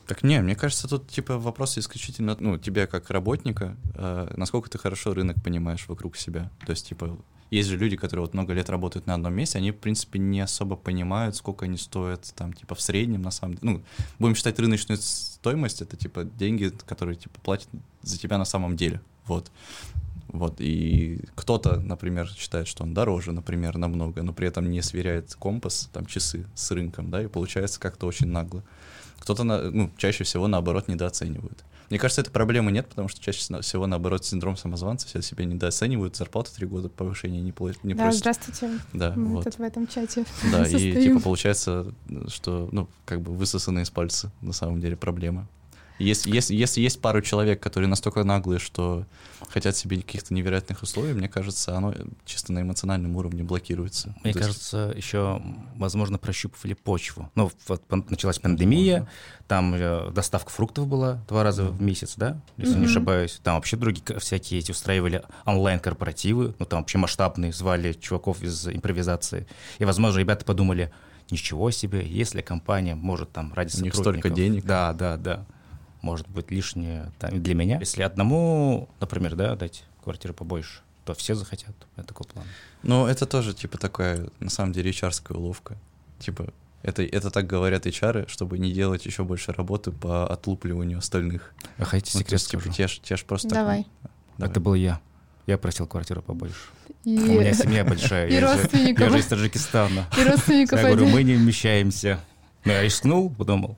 Так 0.06 0.22
не, 0.22 0.40
мне 0.40 0.54
кажется, 0.54 0.88
тут 0.88 1.08
типа 1.08 1.38
вопрос 1.38 1.78
исключительно, 1.78 2.36
ну, 2.38 2.58
тебя 2.58 2.86
как 2.86 3.08
работника, 3.10 3.76
э, 3.94 4.32
насколько 4.36 4.68
ты 4.68 4.78
хорошо 4.78 5.14
рынок 5.14 5.42
понимаешь 5.42 5.86
вокруг 5.88 6.16
себя. 6.16 6.50
То 6.66 6.72
есть, 6.72 6.88
типа, 6.88 7.16
есть 7.52 7.68
же 7.68 7.76
люди, 7.76 7.96
которые 7.96 8.24
вот 8.24 8.32
много 8.34 8.54
лет 8.54 8.70
работают 8.70 9.06
на 9.06 9.14
одном 9.14 9.34
месте, 9.34 9.58
они, 9.58 9.72
в 9.72 9.76
принципе, 9.76 10.18
не 10.18 10.40
особо 10.40 10.74
понимают, 10.74 11.36
сколько 11.36 11.66
они 11.66 11.76
стоят, 11.76 12.32
там, 12.34 12.54
типа, 12.54 12.74
в 12.74 12.80
среднем, 12.80 13.20
на 13.20 13.30
самом 13.30 13.56
деле. 13.56 13.72
Ну, 13.72 13.82
будем 14.18 14.34
считать 14.34 14.58
рыночную 14.58 14.98
стоимость, 14.98 15.82
это, 15.82 15.96
типа, 15.96 16.24
деньги, 16.24 16.72
которые, 16.86 17.16
типа, 17.16 17.38
платят 17.42 17.68
за 18.00 18.18
тебя 18.18 18.38
на 18.38 18.46
самом 18.46 18.74
деле. 18.74 19.02
Вот. 19.26 19.50
Вот, 20.28 20.60
и 20.60 21.20
кто-то, 21.34 21.78
например, 21.78 22.26
считает, 22.26 22.66
что 22.66 22.84
он 22.84 22.94
дороже, 22.94 23.32
например, 23.32 23.76
намного, 23.76 24.22
но 24.22 24.32
при 24.32 24.48
этом 24.48 24.70
не 24.70 24.80
сверяет 24.80 25.34
компас, 25.34 25.90
там, 25.92 26.06
часы 26.06 26.46
с 26.54 26.70
рынком, 26.70 27.10
да, 27.10 27.22
и 27.22 27.26
получается 27.26 27.78
как-то 27.78 28.06
очень 28.06 28.28
нагло. 28.28 28.64
Кто-то, 29.18 29.44
ну, 29.44 29.90
чаще 29.98 30.24
всего, 30.24 30.48
наоборот, 30.48 30.88
недооценивает. 30.88 31.64
Мне 31.92 31.98
кажется, 31.98 32.22
этой 32.22 32.30
проблемы 32.30 32.72
нет, 32.72 32.88
потому 32.88 33.08
что 33.08 33.20
чаще 33.20 33.60
всего, 33.60 33.86
наоборот, 33.86 34.24
синдром 34.24 34.56
самозванца, 34.56 35.06
все 35.06 35.20
себя 35.20 35.44
недооценивают, 35.44 36.16
зарплату 36.16 36.50
три 36.56 36.66
года 36.66 36.88
повышения 36.88 37.42
не, 37.42 37.50
пла- 37.50 37.76
не 37.82 37.92
да, 37.92 38.04
просят. 38.04 38.20
здравствуйте. 38.20 38.70
Да, 38.94 39.12
Мы 39.14 39.26
вот. 39.26 39.44
тут 39.44 39.58
в 39.58 39.60
этом 39.60 39.86
чате 39.86 40.24
Да, 40.50 40.62
и 40.66 40.70
состоим. 40.70 41.02
типа 41.02 41.20
получается, 41.20 41.92
что, 42.28 42.70
ну, 42.72 42.88
как 43.04 43.20
бы 43.20 43.34
высосаны 43.34 43.80
из 43.82 43.90
пальца, 43.90 44.32
на 44.40 44.54
самом 44.54 44.80
деле, 44.80 44.96
проблема. 44.96 45.46
Если, 46.02 46.30
если, 46.32 46.54
если 46.54 46.80
есть 46.80 47.00
пару 47.00 47.20
человек, 47.22 47.60
которые 47.62 47.88
настолько 47.88 48.24
наглые, 48.24 48.58
что 48.58 49.04
хотят 49.48 49.76
себе 49.76 49.96
каких-то 49.98 50.32
невероятных 50.34 50.82
условий, 50.82 51.12
мне 51.12 51.28
кажется, 51.28 51.76
оно 51.76 51.94
чисто 52.24 52.52
на 52.52 52.62
эмоциональном 52.62 53.16
уровне 53.16 53.42
блокируется. 53.42 54.14
Мне 54.22 54.32
То 54.32 54.38
есть- 54.38 54.40
кажется, 54.40 54.92
еще, 54.96 55.42
возможно, 55.76 56.18
прощупывали 56.18 56.74
почву. 56.74 57.30
Ну, 57.34 57.50
вот 57.68 57.82
началась 58.10 58.38
пандемия, 58.38 59.08
там 59.48 59.74
э, 59.74 60.10
доставка 60.12 60.50
фруктов 60.50 60.86
была 60.86 61.22
два 61.28 61.42
раза 61.42 61.64
в 61.64 61.80
месяц, 61.82 62.14
да, 62.16 62.40
если 62.56 62.74
не 62.74 62.80
Мгм. 62.82 62.86
ошибаюсь. 62.90 63.40
Там 63.42 63.56
вообще 63.56 63.76
другие 63.76 64.18
всякие 64.18 64.60
эти 64.60 64.70
устраивали 64.70 65.22
онлайн-корпоративы, 65.44 66.54
ну, 66.58 66.64
там 66.66 66.80
вообще 66.80 66.98
масштабные, 66.98 67.52
звали 67.52 67.92
чуваков 67.92 68.42
из 68.42 68.66
импровизации. 68.68 69.46
И, 69.78 69.84
возможно, 69.84 70.18
ребята 70.18 70.44
подумали, 70.44 70.92
ничего 71.30 71.70
себе, 71.70 72.06
если 72.06 72.40
компания 72.42 72.94
может 72.94 73.32
там 73.32 73.52
ради 73.54 73.76
У 73.78 73.82
них 73.84 73.94
сотрудников... 73.94 74.30
столько 74.30 74.30
денег. 74.30 74.64
Да, 74.64 74.92
да, 74.92 75.16
да. 75.16 75.44
Может 76.02 76.28
быть, 76.28 76.50
лишнее 76.50 77.10
там, 77.18 77.42
для 77.42 77.54
меня. 77.54 77.78
Если 77.78 78.02
одному, 78.02 78.88
например, 79.00 79.34
да, 79.36 79.56
дать 79.56 79.84
квартиру 80.04 80.34
побольше, 80.34 80.80
то 81.04 81.14
все 81.14 81.34
захотят. 81.34 81.74
Меня 81.96 82.04
такой 82.06 82.26
план. 82.26 82.44
Ну, 82.82 83.06
это 83.06 83.24
тоже, 83.26 83.54
типа, 83.54 83.78
такая, 83.78 84.28
на 84.40 84.50
самом 84.50 84.72
деле, 84.72 84.90
HR 84.90 85.34
уловка. 85.36 85.76
Типа, 86.18 86.52
Это, 86.82 87.04
это 87.04 87.30
так 87.30 87.46
говорят 87.46 87.86
HR, 87.86 88.26
чтобы 88.28 88.58
не 88.58 88.72
делать 88.72 89.06
еще 89.06 89.22
больше 89.22 89.52
работы 89.52 89.92
по 89.92 90.26
отлупливанию 90.28 90.98
остальных. 90.98 91.54
А 91.78 91.84
хотите 91.84 92.10
Ну, 92.18 92.20
секрет 92.20 92.32
есть, 92.32 92.50
типа, 92.50 92.62
скажу? 92.72 92.88
ж- 92.88 92.98
тебе 93.00 93.16
ж 93.16 93.24
просто 93.24 93.48
так- 93.48 93.58
Давай. 93.58 93.86
Давай. 94.36 94.50
Это 94.50 94.58
был 94.60 94.74
я. 94.74 95.00
Я 95.46 95.58
просил 95.58 95.86
квартиру 95.86 96.22
побольше. 96.22 96.56
И, 97.04 97.16
У 97.16 97.40
меня 97.40 97.54
семья 97.54 97.84
большая. 97.84 98.26
и 98.28 98.32
я 98.34 98.40
же- 98.40 98.46
родственников. 98.46 99.00
Я 99.04 99.10
же 99.10 99.18
из 99.20 99.26
Таджикистана. 99.26 100.06
и 100.18 100.24
родственников 100.24 100.80
Я 100.80 100.86
говорю, 100.86 101.06
мы 101.08 101.22
не 101.22 101.34
вмещаемся. 101.34 102.18
Но 102.64 102.72
я 102.72 102.82
рискнул, 102.82 103.30
подумал, 103.30 103.76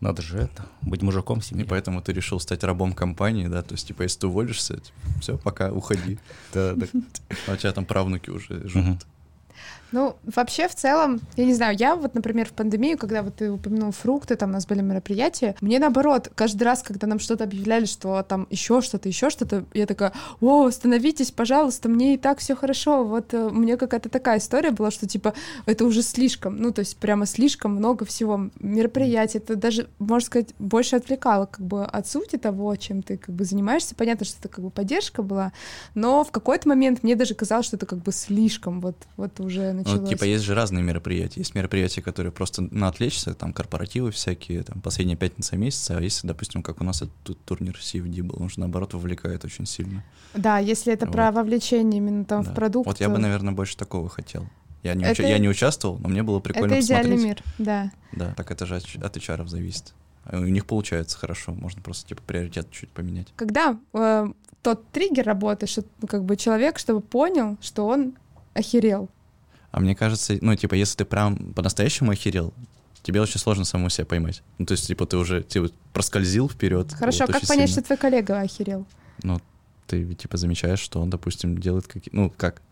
надо 0.00 0.22
же 0.22 0.38
это, 0.38 0.66
быть 0.82 1.02
мужиком 1.02 1.40
в 1.40 1.44
И 1.44 1.46
семье. 1.46 1.64
поэтому 1.64 2.00
ты 2.02 2.12
решил 2.12 2.40
стать 2.40 2.64
рабом 2.64 2.92
компании, 2.92 3.46
да? 3.48 3.62
То 3.62 3.74
есть, 3.74 3.88
типа, 3.88 4.02
если 4.02 4.20
ты 4.20 4.26
уволишься, 4.28 4.80
все, 5.20 5.36
пока, 5.38 5.72
уходи. 5.72 6.18
Да, 6.54 6.74
да. 6.74 6.86
А 7.46 7.52
у 7.52 7.56
тебя 7.56 7.72
там 7.72 7.84
правнуки 7.84 8.30
уже 8.30 8.68
живут. 8.68 9.00
Ну, 9.90 10.16
вообще, 10.24 10.68
в 10.68 10.74
целом, 10.74 11.20
я 11.36 11.44
не 11.44 11.54
знаю, 11.54 11.76
я 11.78 11.96
вот, 11.96 12.14
например, 12.14 12.46
в 12.46 12.52
пандемию, 12.52 12.98
когда 12.98 13.22
вот 13.22 13.36
ты 13.36 13.50
упомянул 13.50 13.90
фрукты, 13.92 14.36
там 14.36 14.50
у 14.50 14.52
нас 14.52 14.66
были 14.66 14.82
мероприятия, 14.82 15.54
мне 15.60 15.78
наоборот, 15.78 16.30
каждый 16.34 16.64
раз, 16.64 16.82
когда 16.82 17.06
нам 17.06 17.18
что-то 17.18 17.44
объявляли, 17.44 17.86
что 17.86 18.22
там 18.22 18.46
еще 18.50 18.82
что-то, 18.82 19.08
еще 19.08 19.30
что-то, 19.30 19.64
я 19.72 19.86
такая, 19.86 20.12
о, 20.40 20.66
остановитесь, 20.66 21.30
пожалуйста, 21.30 21.88
мне 21.88 22.14
и 22.14 22.18
так 22.18 22.38
все 22.38 22.54
хорошо. 22.54 23.04
Вот 23.04 23.32
э, 23.32 23.46
у 23.46 23.54
меня 23.54 23.76
какая-то 23.76 24.08
такая 24.08 24.38
история 24.38 24.70
была, 24.70 24.90
что 24.90 25.06
типа 25.06 25.34
это 25.66 25.84
уже 25.84 26.02
слишком, 26.02 26.56
ну, 26.56 26.72
то 26.72 26.80
есть 26.80 26.96
прямо 26.98 27.24
слишком 27.26 27.74
много 27.74 28.04
всего 28.04 28.50
мероприятий, 28.60 29.38
это 29.38 29.56
даже, 29.56 29.88
можно 29.98 30.26
сказать, 30.26 30.54
больше 30.58 30.96
отвлекало 30.96 31.46
как 31.46 31.60
бы 31.60 31.84
от 31.84 32.06
сути 32.06 32.36
того, 32.36 32.74
чем 32.76 33.02
ты 33.02 33.16
как 33.16 33.34
бы 33.34 33.44
занимаешься. 33.44 33.94
Понятно, 33.94 34.26
что 34.26 34.38
это 34.38 34.48
как 34.48 34.64
бы 34.64 34.70
поддержка 34.70 35.22
была, 35.22 35.52
но 35.94 36.24
в 36.24 36.30
какой-то 36.30 36.68
момент 36.68 37.02
мне 37.02 37.16
даже 37.16 37.34
казалось, 37.34 37.66
что 37.66 37.76
это 37.76 37.86
как 37.86 38.00
бы 38.00 38.12
слишком, 38.12 38.80
вот, 38.80 38.96
вот 39.16 39.40
уже 39.40 39.77
началось. 39.78 40.00
Ну, 40.00 40.06
типа, 40.08 40.24
есть 40.24 40.44
же 40.44 40.54
разные 40.54 40.82
мероприятия. 40.84 41.40
Есть 41.40 41.54
мероприятия, 41.54 42.02
которые 42.02 42.32
просто 42.32 42.62
на 42.62 42.88
отвлечься, 42.88 43.34
там, 43.34 43.52
корпоративы 43.52 44.10
всякие, 44.10 44.62
там, 44.62 44.80
последняя 44.80 45.16
пятница 45.16 45.56
месяца, 45.56 45.96
а 45.96 46.00
если, 46.00 46.26
допустим, 46.26 46.62
как 46.62 46.80
у 46.80 46.84
нас 46.84 47.02
этот 47.02 47.38
турнир 47.44 47.78
CFD 47.80 48.22
был, 48.22 48.42
он 48.42 48.50
же, 48.50 48.60
наоборот, 48.60 48.94
вовлекает 48.94 49.44
очень 49.44 49.66
сильно. 49.66 50.04
Да, 50.34 50.58
если 50.58 50.92
это 50.92 51.06
Вот. 51.06 51.12
про 51.12 51.32
вовлечение 51.32 51.98
именно 51.98 52.24
там 52.24 52.42
Да. 52.42 52.50
в 52.50 52.54
продукт. 52.54 52.86
Вот 52.86 53.00
я 53.00 53.08
бы, 53.08 53.18
наверное, 53.18 53.52
больше 53.54 53.76
такого 53.76 54.08
хотел. 54.08 54.46
Я 54.82 54.94
не, 54.94 55.04
Это- 55.04 55.22
уча- 55.22 55.28
я 55.28 55.38
не 55.38 55.48
участвовал, 55.48 55.98
но 55.98 56.08
мне 56.08 56.22
было 56.22 56.38
прикольно 56.40 56.74
это 56.74 56.84
идеальный 56.84 57.16
посмотреть. 57.16 57.44
мир, 57.58 57.66
да. 57.66 57.92
Да, 58.12 58.34
так 58.34 58.50
это 58.52 58.64
же 58.64 58.76
от, 58.76 58.84
от 59.02 59.16
HR 59.16 59.46
зависит. 59.48 59.94
А 60.24 60.38
у 60.38 60.44
них 60.44 60.66
получается 60.66 61.18
хорошо, 61.18 61.52
можно 61.52 61.80
просто, 61.82 62.06
типа, 62.08 62.22
приоритет 62.26 62.70
чуть 62.70 62.90
поменять. 62.90 63.28
Когда 63.34 63.78
э, 63.94 64.26
тот 64.62 64.86
триггер 64.90 65.24
работает, 65.24 65.70
что 65.70 65.84
ну, 66.00 66.06
как 66.06 66.24
бы 66.24 66.36
человек, 66.36 66.78
чтобы 66.78 67.00
понял, 67.00 67.56
что 67.60 67.86
он 67.86 68.14
охерел. 68.54 69.08
А 69.70 69.80
мне 69.80 69.94
кажется, 69.94 70.36
ну, 70.40 70.54
типа, 70.54 70.74
если 70.74 70.98
ты 70.98 71.04
прям 71.04 71.52
по-настоящему 71.54 72.10
охерел, 72.10 72.54
тебе 73.02 73.20
очень 73.20 73.38
сложно 73.38 73.64
самому 73.64 73.90
себя 73.90 74.06
поймать. 74.06 74.42
Ну, 74.58 74.66
то 74.66 74.72
есть, 74.72 74.86
типа, 74.86 75.06
ты 75.06 75.16
уже 75.16 75.42
типа, 75.42 75.70
проскользил 75.92 76.48
вперед. 76.48 76.92
Хорошо, 76.92 77.24
вот 77.24 77.32
как 77.32 77.36
очень 77.36 77.48
понять, 77.48 77.68
сильно. 77.68 77.82
что 77.82 77.86
твой 77.86 77.98
коллега 77.98 78.40
охерел? 78.40 78.86
Ну, 79.22 79.40
ты, 79.86 80.14
типа, 80.14 80.36
замечаешь, 80.36 80.80
что 80.80 81.00
он, 81.00 81.10
допустим, 81.10 81.58
делает 81.58 81.86
какие... 81.86 82.14
Ну, 82.14 82.32
как? 82.34 82.62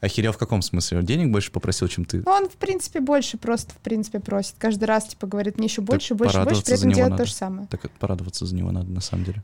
Охерел 0.00 0.32
в 0.32 0.38
каком 0.38 0.62
смысле? 0.62 0.98
Он 0.98 1.04
денег 1.04 1.30
больше 1.30 1.52
попросил, 1.52 1.86
чем 1.88 2.06
ты? 2.06 2.22
Он, 2.24 2.48
в 2.48 2.56
принципе, 2.56 3.00
больше 3.00 3.36
просто, 3.36 3.72
в 3.72 3.78
принципе, 3.78 4.18
просит. 4.18 4.54
Каждый 4.58 4.84
раз, 4.84 5.08
типа, 5.08 5.26
говорит, 5.26 5.58
мне 5.58 5.66
еще 5.66 5.82
больше, 5.82 6.14
больше, 6.14 6.38
больше, 6.38 6.38
порадоваться 6.38 6.64
при 6.64 6.74
этом 6.74 6.92
делает 6.92 7.10
надо. 7.10 7.24
то 7.24 7.28
же 7.28 7.34
самое. 7.34 7.66
Так 7.66 7.90
порадоваться 7.92 8.46
за 8.46 8.54
него 8.54 8.70
надо, 8.72 8.90
на 8.90 9.02
самом 9.02 9.24
деле. 9.24 9.42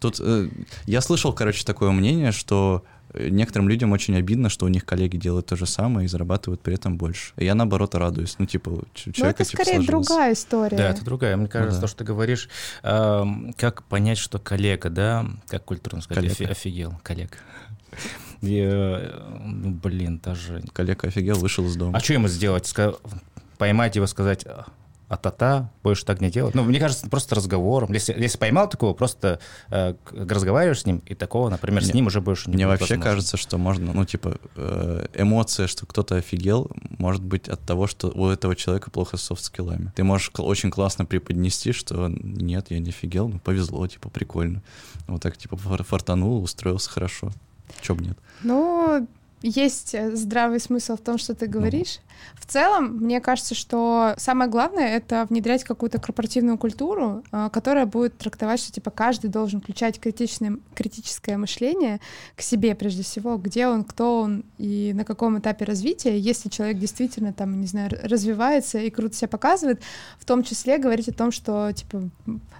Тут 0.00 0.20
э, 0.20 0.48
я 0.86 1.00
слышал, 1.00 1.32
короче, 1.32 1.64
такое 1.64 1.90
мнение, 1.90 2.32
что 2.32 2.84
некоторым 3.18 3.68
людям 3.68 3.92
очень 3.92 4.16
обидно, 4.16 4.48
что 4.48 4.66
у 4.66 4.68
них 4.68 4.84
коллеги 4.84 5.16
делают 5.16 5.46
то 5.46 5.56
же 5.56 5.66
самое 5.66 6.04
и 6.04 6.08
зарабатывают 6.08 6.60
при 6.60 6.74
этом 6.74 6.96
больше. 6.98 7.32
И 7.36 7.44
я, 7.44 7.54
наоборот, 7.54 7.94
радуюсь. 7.94 8.36
Ну, 8.38 8.46
типа, 8.46 8.68
у 8.70 8.82
ч- 8.94 9.04
Но 9.06 9.12
человека, 9.12 9.42
это 9.42 9.50
типа, 9.50 9.62
скорее 9.62 9.76
сложилось. 9.82 10.06
другая 10.08 10.32
история. 10.32 10.76
Да, 10.76 10.88
это 10.90 11.04
другая. 11.04 11.36
Мне 11.36 11.48
кажется, 11.48 11.76
да. 11.80 11.80
то, 11.82 11.88
что 11.88 11.98
ты 11.98 12.04
говоришь, 12.04 12.48
эм, 12.82 13.54
как 13.56 13.82
понять, 13.84 14.18
что 14.18 14.38
коллега, 14.38 14.90
да, 14.90 15.26
как 15.48 15.64
культурно 15.64 16.00
сказать, 16.02 16.24
Коллега. 16.24 16.44
офи- 16.44 16.50
офигел, 16.52 16.94
коллег. 17.02 17.38
Э, 18.42 19.38
ну, 19.44 19.70
блин, 19.70 20.20
даже... 20.22 20.62
Коллега 20.72 21.08
офигел, 21.08 21.36
вышел 21.38 21.64
из 21.66 21.76
дома. 21.76 21.96
А 21.96 22.00
что 22.00 22.12
ему 22.12 22.28
сделать? 22.28 22.72
Поймать 23.58 23.96
его, 23.96 24.06
сказать, 24.06 24.44
а 25.08 25.16
та-та, 25.16 25.70
больше 25.84 26.04
так 26.04 26.20
не 26.20 26.30
делать. 26.30 26.54
Ну, 26.54 26.64
мне 26.64 26.80
кажется, 26.80 27.08
просто 27.08 27.34
разговором. 27.36 27.92
Если, 27.92 28.12
если 28.20 28.38
поймал 28.38 28.68
такого, 28.68 28.92
просто 28.92 29.38
э, 29.70 29.94
разговариваешь 30.12 30.80
с 30.80 30.86
ним, 30.86 31.00
и 31.06 31.14
такого, 31.14 31.48
например, 31.48 31.82
с 31.84 31.86
Мне- 31.86 31.94
ним 32.00 32.06
уже 32.08 32.20
больше 32.20 32.50
не 32.50 32.56
Мне 32.56 32.66
будет 32.66 32.80
вообще 32.80 32.94
возможно. 32.94 33.10
кажется, 33.10 33.36
что 33.36 33.56
можно, 33.58 33.92
ну, 33.92 34.04
типа, 34.04 34.36
э, 34.56 35.06
эмоция, 35.14 35.68
что 35.68 35.86
кто-то 35.86 36.16
офигел, 36.16 36.70
может 36.98 37.22
быть 37.22 37.48
от 37.48 37.60
того, 37.60 37.86
что 37.86 38.08
у 38.08 38.26
этого 38.28 38.56
человека 38.56 38.90
плохо 38.90 39.16
с 39.16 39.22
софт-скиллами. 39.22 39.92
Ты 39.94 40.02
можешь 40.02 40.30
очень 40.38 40.70
классно 40.70 41.04
преподнести, 41.04 41.72
что 41.72 42.08
нет, 42.08 42.66
я 42.70 42.78
не 42.80 42.90
офигел, 42.90 43.28
ну, 43.28 43.38
повезло, 43.38 43.86
типа, 43.86 44.08
прикольно. 44.08 44.62
Вот 45.06 45.22
так, 45.22 45.36
типа, 45.36 45.56
фор- 45.56 45.84
фартанул, 45.84 46.42
устроился 46.42 46.90
хорошо. 46.90 47.30
Чё 47.80 47.94
б 47.94 48.02
нет? 48.04 48.18
Ну, 48.42 49.06
есть 49.42 49.94
э, 49.94 50.14
здравый 50.16 50.60
смысл 50.60 50.96
в 50.96 51.00
том, 51.00 51.18
что 51.18 51.32
Ну. 51.32 51.38
ты 51.38 51.46
говоришь. 51.46 52.00
В 52.34 52.46
целом, 52.46 52.96
мне 52.96 53.20
кажется, 53.20 53.54
что 53.54 54.14
самое 54.18 54.50
главное— 54.50 54.88
это 54.96 55.26
внедрять 55.28 55.64
какую-то 55.64 55.98
корпоративную 55.98 56.58
культуру, 56.58 57.22
а, 57.30 57.50
которая 57.50 57.86
будет 57.86 58.16
трактовать, 58.16 58.60
что 58.60 58.72
типа 58.72 58.90
каждый 58.90 59.28
должен 59.28 59.60
включать 59.60 60.00
критичное, 60.00 60.58
критическое 60.74 61.36
мышление 61.36 62.00
к 62.34 62.42
себе 62.42 62.74
прежде 62.74 63.02
всего, 63.02 63.36
где 63.36 63.66
он, 63.66 63.84
кто 63.84 64.20
он 64.20 64.44
и 64.58 64.92
на 64.94 65.04
каком 65.04 65.38
этапе 65.38 65.64
развития. 65.64 66.18
Если 66.18 66.48
человек 66.48 66.78
действительно 66.78 67.32
там, 67.32 67.60
не 67.60 67.66
знаю, 67.66 67.90
развивается 68.02 68.78
и 68.78 68.90
круто 68.90 69.14
себя 69.14 69.28
показывает, 69.28 69.82
в 70.18 70.24
том 70.24 70.42
числе 70.42 70.78
говорить 70.78 71.08
о 71.08 71.12
том, 71.12 71.32
что 71.32 71.70
типа 71.72 72.08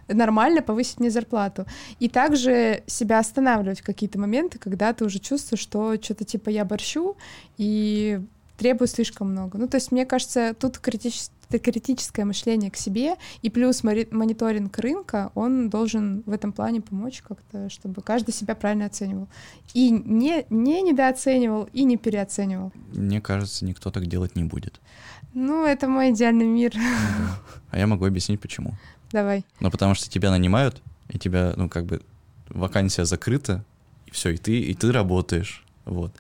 нормально 0.09 0.63
повысить 0.63 1.01
мне 1.01 1.11
зарплату. 1.11 1.65
И 1.99 2.09
также 2.09 2.83
себя 2.87 3.19
останавливать 3.21 3.81
в 3.81 3.85
какие-то 3.85 4.19
моменты, 4.19 4.59
когда 4.59 4.93
ты 4.93 5.05
уже 5.05 5.19
чувствуешь, 5.19 5.61
что 5.63 5.95
что-то 6.01 6.25
типа 6.25 6.51
я 6.51 6.65
борщу 6.67 7.17
и 7.57 8.21
требую 8.57 8.89
слишком 8.89 9.31
много. 9.31 9.59
Ну, 9.59 9.69
то 9.69 9.77
есть, 9.77 9.93
мне 9.93 10.07
кажется, 10.07 10.55
тут 10.59 10.79
критичес- 10.79 11.31
это 11.49 11.59
критическое 11.61 12.25
мышление 12.25 12.71
к 12.71 12.77
себе 12.77 13.15
и 13.43 13.51
плюс 13.51 13.85
мониторинг 13.85 14.77
рынка, 14.79 15.31
он 15.35 15.71
должен 15.71 16.23
в 16.27 16.33
этом 16.33 16.53
плане 16.53 16.81
помочь 16.81 17.23
как-то, 17.23 17.71
чтобы 17.71 18.03
каждый 18.03 18.33
себя 18.33 18.55
правильно 18.55 18.87
оценивал. 18.87 19.29
И 19.75 19.91
не, 19.91 20.45
не 20.51 20.83
недооценивал, 20.83 21.69
и 21.73 21.85
не 21.85 21.97
переоценивал. 21.97 22.73
Мне 22.93 23.21
кажется, 23.21 23.65
никто 23.65 23.91
так 23.91 24.07
делать 24.07 24.35
не 24.37 24.45
будет. 24.45 24.81
Ну, 25.35 25.65
это 25.65 25.87
мой 25.87 26.11
идеальный 26.11 26.47
мир. 26.47 26.75
А 27.71 27.79
я 27.79 27.87
могу 27.87 28.07
объяснить, 28.07 28.41
почему. 28.41 28.75
Давай. 29.13 29.45
Ну, 29.61 29.71
потому 29.71 29.95
что 29.95 30.11
тебя 30.11 30.31
нанимают, 30.31 30.83
и 31.11 31.19
тебя, 31.19 31.53
ну, 31.57 31.69
как 31.69 31.85
бы, 31.85 32.03
вакансия 32.49 33.05
закрыта, 33.05 33.65
и 34.07 34.11
все, 34.11 34.31
и 34.31 34.37
ты, 34.37 34.59
и 34.59 34.75
ты 34.75 34.91
работаешь. 34.91 35.65
Вот. 35.85 36.13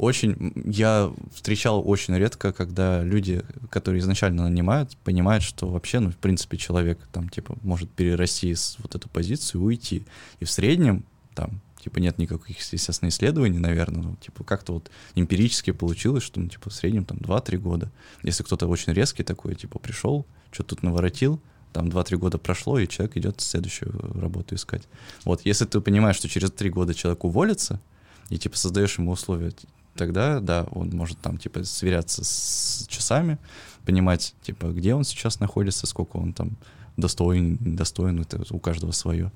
Очень, 0.00 0.54
я 0.64 1.12
встречал 1.34 1.86
очень 1.86 2.16
редко, 2.16 2.54
когда 2.54 3.02
люди, 3.02 3.42
которые 3.68 4.00
изначально 4.00 4.44
нанимают, 4.48 4.96
понимают, 5.04 5.44
что 5.44 5.68
вообще, 5.68 6.00
ну, 6.00 6.10
в 6.10 6.16
принципе, 6.16 6.56
человек 6.56 7.06
там, 7.12 7.28
типа, 7.28 7.58
может 7.60 7.90
перерасти 7.90 8.54
с 8.54 8.78
вот 8.78 8.94
эту 8.94 9.10
позицию 9.10 9.62
уйти. 9.62 10.06
И 10.38 10.46
в 10.46 10.50
среднем, 10.50 11.04
там, 11.34 11.60
типа, 11.84 11.98
нет 11.98 12.16
никаких, 12.16 12.58
естественно, 12.72 13.10
исследований, 13.10 13.58
наверное, 13.58 14.02
ну, 14.02 14.16
типа, 14.16 14.42
как-то 14.42 14.72
вот 14.72 14.90
эмпирически 15.16 15.72
получилось, 15.72 16.22
что, 16.22 16.40
ну, 16.40 16.48
типа, 16.48 16.70
в 16.70 16.72
среднем, 16.72 17.04
там, 17.04 17.18
2-3 17.18 17.58
года. 17.58 17.92
Если 18.22 18.42
кто-то 18.42 18.68
очень 18.68 18.94
резкий 18.94 19.22
такой, 19.22 19.54
типа, 19.54 19.78
пришел, 19.78 20.24
что 20.50 20.62
тут 20.62 20.82
наворотил, 20.82 21.42
там 21.74 21.88
2-3 21.88 22.16
года 22.16 22.38
прошло, 22.38 22.78
и 22.78 22.88
человек 22.88 23.18
идет 23.18 23.42
следующую 23.42 23.92
работу 24.18 24.54
искать. 24.54 24.84
Вот, 25.26 25.42
если 25.44 25.66
ты 25.66 25.78
понимаешь, 25.82 26.16
что 26.16 26.26
через 26.26 26.50
3 26.52 26.70
года 26.70 26.94
человек 26.94 27.22
уволится, 27.24 27.82
и, 28.30 28.38
типа, 28.38 28.56
создаешь 28.56 28.96
ему 28.96 29.10
условия, 29.10 29.52
тогда, 30.00 30.40
да, 30.40 30.66
он 30.70 30.88
может 30.90 31.18
там, 31.18 31.36
типа, 31.36 31.64
сверяться 31.64 32.24
с 32.24 32.86
часами, 32.88 33.36
понимать, 33.84 34.34
типа, 34.42 34.66
где 34.72 34.94
он 34.94 35.04
сейчас 35.04 35.40
находится, 35.40 35.86
сколько 35.86 36.16
он 36.16 36.32
там 36.32 36.56
достоин, 36.96 37.58
недостоин, 37.60 38.20
это 38.20 38.42
у 38.50 38.58
каждого 38.58 38.92
свое. 38.92 39.30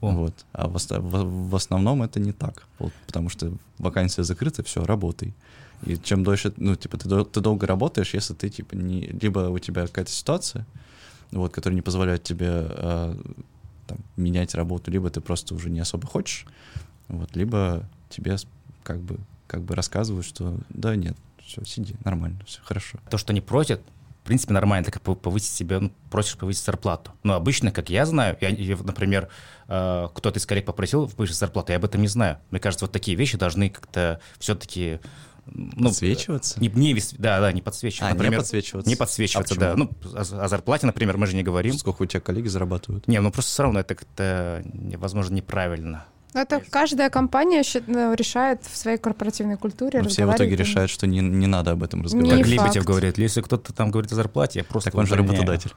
О. 0.00 0.10
Вот. 0.12 0.34
А 0.52 0.68
в, 0.68 0.74
в- 0.74 1.50
в 1.50 1.54
основном 1.54 2.02
это 2.02 2.18
не 2.20 2.32
так, 2.32 2.64
вот, 2.78 2.92
потому 3.06 3.28
что 3.28 3.52
вакансия 3.78 4.24
закрыта, 4.24 4.62
все, 4.62 4.84
работай. 4.84 5.34
И 5.86 5.98
чем 5.98 6.24
дольше, 6.24 6.52
ну, 6.56 6.76
типа, 6.76 6.96
ты, 6.96 7.24
ты 7.24 7.40
долго 7.40 7.66
работаешь, 7.66 8.14
если 8.14 8.32
ты, 8.34 8.48
типа, 8.48 8.74
не, 8.74 9.00
либо 9.22 9.50
у 9.50 9.58
тебя 9.58 9.86
какая-то 9.86 10.10
ситуация, 10.10 10.66
вот, 11.30 11.52
которая 11.52 11.74
не 11.74 11.82
позволяет 11.82 12.22
тебе 12.22 12.48
а, 12.48 13.16
там, 13.86 13.98
менять 14.16 14.54
работу, 14.54 14.90
либо 14.90 15.10
ты 15.10 15.20
просто 15.20 15.54
уже 15.54 15.68
не 15.68 15.80
особо 15.80 16.06
хочешь, 16.06 16.46
вот, 17.08 17.36
либо 17.36 17.86
тебе 18.08 18.36
как 18.82 19.00
бы, 19.00 19.18
как 19.46 19.62
бы 19.62 19.74
рассказывают, 19.74 20.26
что 20.26 20.56
да, 20.68 20.96
нет, 20.96 21.16
все, 21.44 21.64
сиди, 21.64 21.96
нормально, 22.04 22.38
все 22.46 22.60
хорошо. 22.62 22.98
То, 23.10 23.18
что 23.18 23.32
они 23.32 23.40
просят, 23.40 23.80
в 24.22 24.26
принципе, 24.26 24.54
нормально, 24.54 24.84
так 24.86 24.94
как 24.94 25.02
повысить 25.02 25.50
себе, 25.50 25.78
ну, 25.80 25.92
просишь 26.10 26.36
повысить 26.36 26.64
зарплату. 26.64 27.12
Но 27.22 27.34
обычно, 27.34 27.70
как 27.70 27.90
я 27.90 28.06
знаю, 28.06 28.36
я, 28.40 28.48
я, 28.48 28.76
например, 28.76 29.28
э, 29.68 30.08
кто-то 30.14 30.38
из 30.38 30.46
коллег 30.46 30.64
попросил 30.64 31.08
повысить 31.08 31.36
зарплату, 31.36 31.72
я 31.72 31.76
об 31.76 31.84
этом 31.84 32.00
не 32.00 32.08
знаю. 32.08 32.38
Мне 32.50 32.60
кажется, 32.60 32.86
вот 32.86 32.92
такие 32.92 33.16
вещи 33.16 33.36
должны 33.36 33.68
как-то 33.68 34.20
все-таки 34.38 35.00
ну, 35.46 35.88
Подсвечиваться? 35.88 36.58
Не, 36.58 36.68
не, 36.68 36.98
да, 37.18 37.40
да, 37.40 37.52
не 37.52 37.60
подсвечиваться. 37.60 38.06
А, 38.06 38.12
не 38.12 38.14
например, 38.16 38.40
подсвечиваться. 38.40 38.88
Не 38.88 38.96
подсвечиваться, 38.96 39.54
А 39.54 39.58
да. 39.58 39.76
Ну, 39.76 39.90
о, 40.14 40.20
о 40.20 40.48
зарплате, 40.48 40.86
например, 40.86 41.18
мы 41.18 41.26
же 41.26 41.36
не 41.36 41.42
говорим. 41.42 41.74
Сколько 41.76 42.02
у 42.02 42.06
тебя 42.06 42.20
коллеги 42.20 42.48
зарабатывают? 42.48 43.06
Не, 43.08 43.20
ну 43.20 43.30
просто 43.30 43.50
все 43.50 43.62
равно 43.64 43.80
это 43.80 43.94
как-то, 43.94 44.64
возможно, 44.96 45.34
неправильно. 45.34 46.06
Это 46.34 46.60
каждая 46.68 47.10
компания 47.10 47.62
ну, 47.86 48.12
решает 48.14 48.60
в 48.64 48.76
своей 48.76 48.98
корпоративной 48.98 49.56
культуре. 49.56 50.02
Но 50.02 50.08
все 50.08 50.26
в 50.26 50.34
итоге 50.34 50.56
решают, 50.56 50.90
что 50.90 51.06
не, 51.06 51.20
не 51.20 51.46
надо 51.46 51.70
об 51.70 51.82
этом 51.82 52.00
Не 52.00 52.04
разговаривать. 52.04 52.40
Как 52.40 52.48
Лебедев 52.48 52.84
говорит, 52.84 53.18
если 53.18 53.40
кто-то 53.40 53.72
там 53.72 53.90
говорит 53.90 54.12
о 54.12 54.16
зарплате, 54.16 54.58
я 54.58 54.64
просто 54.64 54.90
Так 54.90 54.98
он 54.98 55.06
же 55.06 55.14
работодатель. 55.16 55.72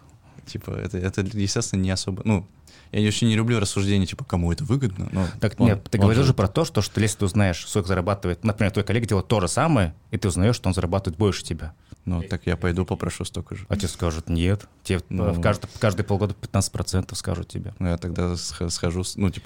Типа, 0.46 0.72
это, 0.72 0.98
это, 0.98 1.22
естественно, 1.22 1.82
не 1.82 1.92
особо... 1.92 2.22
Ну, 2.26 2.48
я 2.92 3.06
очень 3.08 3.28
не 3.28 3.36
люблю 3.36 3.60
рассуждения, 3.60 4.06
типа, 4.06 4.24
кому 4.24 4.52
это 4.52 4.64
выгодно. 4.64 5.10
но 5.12 5.28
Так, 5.42 5.60
он- 5.60 5.68
нет, 5.68 5.84
ты 5.92 5.98
он 5.98 6.04
говорил 6.04 6.24
же- 6.24 6.30
же 6.30 6.34
про 6.34 6.48
то, 6.48 6.64
что, 6.64 6.82
что 6.82 7.02
если 7.02 7.18
ты 7.20 7.26
узнаешь, 7.26 7.68
сколько 7.68 7.88
зарабатывает, 7.90 8.44
например, 8.44 8.72
твой 8.72 8.86
коллега 8.86 9.06
делает 9.06 9.28
то 9.28 9.42
же 9.42 9.48
самое, 9.50 9.94
и 10.12 10.18
ты 10.18 10.28
узнаешь, 10.30 10.56
что 10.56 10.70
он 10.70 10.74
зарабатывает 10.74 11.18
больше 11.18 11.44
тебя. 11.44 11.74
Ну, 12.08 12.24
так 12.24 12.48
я 12.48 12.56
пойду 12.56 12.86
попрошу 12.86 13.26
столько 13.26 13.56
же. 13.56 13.66
А 13.68 13.76
тебе 13.76 13.90
скажут, 13.90 14.30
нет. 14.30 14.66
Тебе 14.84 15.02
Ну. 15.10 15.32
в 15.34 15.42
каждый, 15.42 15.68
каждые 15.80 16.06
полгода 16.06 16.34
15% 16.40 17.14
скажут 17.16 17.50
тебе. 17.50 17.74
Ну, 17.80 17.90
я 17.90 17.98
тогда 17.98 18.38
сх- 18.38 18.70
схожу... 18.70 19.04
Ну, 19.16 19.30
типа, 19.30 19.46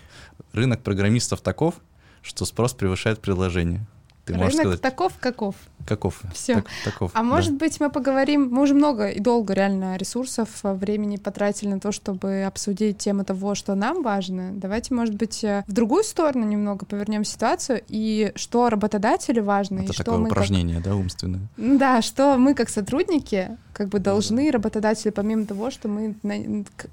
рынок 0.54 0.82
программистов 0.84 1.42
таков, 1.42 1.76
что 2.22 2.46
спрос 2.46 2.74
превышает 2.74 3.20
предложение. 3.20 3.88
Ты 4.26 4.36
можешь 4.36 4.52
Рынок 4.54 4.64
сказать, 4.78 4.82
таков, 4.82 5.14
каков. 5.20 5.56
каков? 5.88 6.22
Всё. 6.34 6.56
Так- 6.56 6.66
таков, 6.86 7.12
А 7.16 7.18
да. 7.18 7.24
может 7.24 7.54
быть, 7.54 7.80
мы 7.80 7.90
поговорим, 7.90 8.50
мы 8.52 8.62
уже 8.62 8.76
много 8.76 9.08
и 9.10 9.20
долго 9.20 9.54
реально 9.54 9.98
ресурсов, 9.98 10.48
а, 10.64 10.74
времени 10.76 11.18
потратили 11.18 11.70
на 11.70 11.80
то, 11.80 11.92
чтобы 11.92 12.44
обсудить 12.44 13.00
тему 13.00 13.24
того, 13.26 13.56
что 13.56 13.74
нам 13.74 14.04
важно. 14.04 14.52
Давайте, 14.54 14.94
может 14.94 15.16
быть, 15.16 15.44
э, 15.44 15.64
в 15.68 15.72
другую 15.74 16.04
сторону 16.04 16.46
немного 16.46 16.86
повернем 16.86 17.24
ситуацию, 17.26 17.82
и 17.88 18.32
что 18.36 18.70
работодателю 18.70 19.44
важно, 19.44 19.80
и 19.80 19.84
Это 19.86 19.94
что 19.94 20.04
такое 20.04 20.20
как 20.24 20.32
упражнение, 20.34 20.80
да, 20.80 20.96
умственное? 20.96 21.42
Да, 21.58 22.02
что 22.04 22.38
мы 22.38 22.54
как 22.54 22.70
сотрудники 22.70 23.58
как 23.74 23.90
бы 23.90 24.00
должны, 24.00 24.52
работодатели, 24.52 25.10
помимо 25.12 25.46
того, 25.46 25.72
что 25.72 25.88
мы 25.88 26.16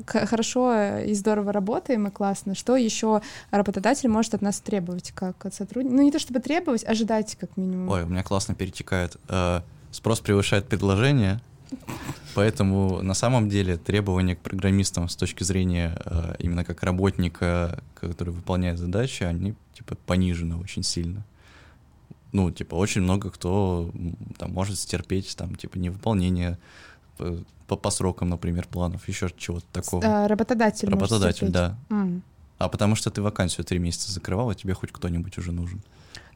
хорошо 0.07 0.99
и 0.99 1.15
здорово 1.15 1.53
работаем 1.53 2.07
и 2.07 2.11
классно, 2.11 2.55
что 2.55 2.77
еще 2.77 3.21
работодатель 3.51 4.09
может 4.09 4.35
от 4.35 4.43
нас 4.43 4.61
требовать 4.61 5.13
как 5.13 5.45
от 5.45 5.55
сотрудника? 5.55 5.97
Ну 5.97 6.03
не 6.03 6.13
то 6.13 6.19
чтобы 6.19 6.41
требовать, 6.41 6.85
ожидать 6.85 7.37
как 7.37 7.57
минимум. 7.57 7.89
Ой, 7.89 8.05
у 8.05 8.07
меня 8.07 8.23
классно 8.23 8.55
перетекает. 8.55 9.17
Э, 9.29 9.61
Спрос 9.91 10.21
превышает 10.21 10.67
предложение, 10.67 11.41
поэтому 12.35 13.01
на 13.03 13.15
самом 13.15 13.49
деле 13.49 13.79
требования 13.79 14.37
к 14.37 14.41
программистам 14.41 15.09
с 15.09 15.17
точки 15.17 15.45
зрения 15.45 15.99
э, 16.05 16.35
именно 16.39 16.65
как 16.65 16.83
работника, 16.83 17.83
который 17.95 18.31
выполняет 18.31 18.79
задачи, 18.79 19.23
они 19.23 19.55
типа 19.75 19.97
понижены 20.07 20.57
очень 20.57 20.83
сильно. 20.83 21.25
Ну, 22.33 22.51
типа, 22.51 22.75
очень 22.75 23.01
много 23.01 23.31
кто 23.31 23.91
там 24.37 24.53
может 24.53 24.79
стерпеть 24.79 25.35
там, 25.37 25.55
типа, 25.55 25.79
невыполнение 25.79 26.59
э, 27.19 27.39
по, 27.67 27.77
по 27.77 27.91
срокам, 27.91 28.29
например, 28.29 28.67
планов, 28.67 29.09
еще 29.09 29.31
чего-то 29.37 29.67
такого. 29.73 30.03
А, 30.05 30.29
работодатель. 30.29 30.89
Работодатель, 30.89 31.49
да. 31.49 31.79
М. 31.91 32.23
А 32.59 32.69
потому 32.69 32.97
что 32.97 33.11
ты 33.11 33.23
вакансию 33.23 33.65
три 33.65 33.79
месяца 33.79 34.13
закрывал, 34.13 34.51
и 34.51 34.55
тебе 34.55 34.75
хоть 34.75 34.91
кто-нибудь 34.93 35.39
уже 35.39 35.53
нужен. 35.53 35.81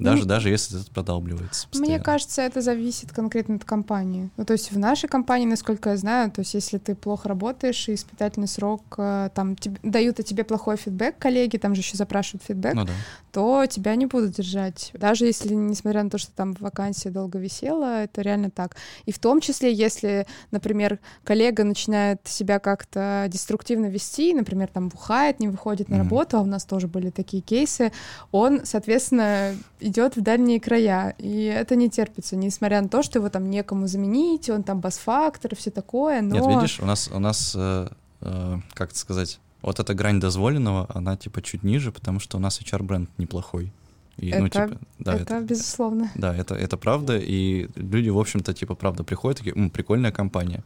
Даже, 0.02 0.22
Ну, 0.22 0.28
даже 0.28 0.48
если 0.50 0.80
это 0.80 0.90
продалбливается. 0.92 1.66
Мне 1.72 1.80
постоянно. 1.80 2.04
кажется, 2.04 2.42
это 2.42 2.60
зависит 2.60 3.12
конкретно 3.12 3.56
от 3.56 3.64
компании. 3.64 4.30
Ну, 4.36 4.44
то 4.44 4.52
есть 4.52 4.72
в 4.72 4.78
нашей 4.78 5.08
компании, 5.08 5.46
насколько 5.46 5.90
я 5.90 5.96
знаю, 5.96 6.30
то 6.30 6.40
есть 6.40 6.54
если 6.54 6.78
ты 6.78 6.94
плохо 6.94 7.28
работаешь 7.28 7.88
и 7.88 7.94
испытательный 7.94 8.48
срок, 8.48 8.82
э, 8.98 9.30
там 9.34 9.56
тебе- 9.56 9.78
дают 9.82 10.18
о 10.20 10.22
тебе 10.22 10.44
плохой 10.44 10.76
фидбэк 10.76 11.18
коллеги, 11.18 11.56
там 11.56 11.74
же 11.74 11.80
еще 11.80 11.96
запрашивают 11.96 12.42
фидбэк, 12.42 12.74
Ну 12.74 12.84
да. 12.84 12.92
то 13.32 13.66
тебя 13.66 13.94
не 13.96 14.06
будут 14.06 14.32
держать. 14.32 14.90
Даже 14.94 15.26
если, 15.26 15.54
несмотря 15.54 16.02
на 16.02 16.10
то, 16.10 16.18
что 16.18 16.32
там 16.32 16.54
вакансия 16.60 17.10
долго 17.10 17.38
висела, 17.38 18.02
это 18.02 18.22
реально 18.22 18.50
так. 18.50 18.76
И 19.06 19.12
в 19.12 19.18
том 19.18 19.40
числе, 19.40 19.72
если, 19.72 20.26
например, 20.50 20.98
коллега 21.24 21.64
начинает 21.64 22.20
себя 22.24 22.58
как-то 22.58 23.26
деструктивно 23.28 23.86
вести, 23.86 24.34
например, 24.34 24.68
там 24.68 24.88
бухает, 24.88 25.40
не 25.40 25.48
выходит 25.48 25.88
на 25.88 25.96
Мгм. 25.96 26.04
работу, 26.04 26.36
а 26.38 26.40
у 26.40 26.46
нас 26.46 26.64
тоже 26.64 26.88
были 26.88 27.10
такие 27.10 27.42
кейсы, 27.42 27.92
он, 28.30 28.60
соответственно, 28.64 29.54
идет 29.92 30.16
в 30.16 30.20
дальние 30.22 30.58
края. 30.60 31.14
И 31.18 31.44
это 31.44 31.76
не 31.76 31.88
терпится, 31.90 32.34
несмотря 32.36 32.80
на 32.80 32.88
то, 32.88 33.02
что 33.02 33.18
его 33.18 33.28
там 33.28 33.48
некому 33.50 33.86
заменить, 33.86 34.50
он 34.50 34.62
там 34.62 34.80
бас-фактор 34.80 35.54
все 35.54 35.70
такое, 35.70 36.22
но... 36.22 36.34
Нет, 36.34 36.46
видишь, 36.46 36.80
у 36.80 36.86
нас, 36.86 37.08
у 37.12 37.18
нас 37.18 37.54
э, 37.56 37.88
э, 38.22 38.58
как 38.74 38.90
это 38.90 38.98
сказать, 38.98 39.38
вот 39.60 39.78
эта 39.78 39.94
грань 39.94 40.18
дозволенного, 40.18 40.86
она 40.92 41.16
типа 41.16 41.42
чуть 41.42 41.62
ниже, 41.62 41.92
потому 41.92 42.18
что 42.20 42.38
у 42.38 42.40
нас 42.40 42.60
HR-бренд 42.60 43.10
неплохой. 43.18 43.72
И, 44.16 44.34
ну, 44.34 44.46
Это- 44.46 44.68
типа, 44.68 44.80
да, 44.98 45.14
это, 45.14 45.40
безусловно. 45.40 46.10
Да, 46.14 46.34
это, 46.34 46.54
это 46.54 46.76
правда, 46.76 47.16
и 47.18 47.68
люди, 47.76 48.08
в 48.10 48.18
общем-то, 48.18 48.52
типа, 48.52 48.74
правда, 48.74 49.04
приходят, 49.04 49.38
такие, 49.38 49.54
«М, 49.56 49.70
прикольная 49.70 50.12
компания. 50.12 50.62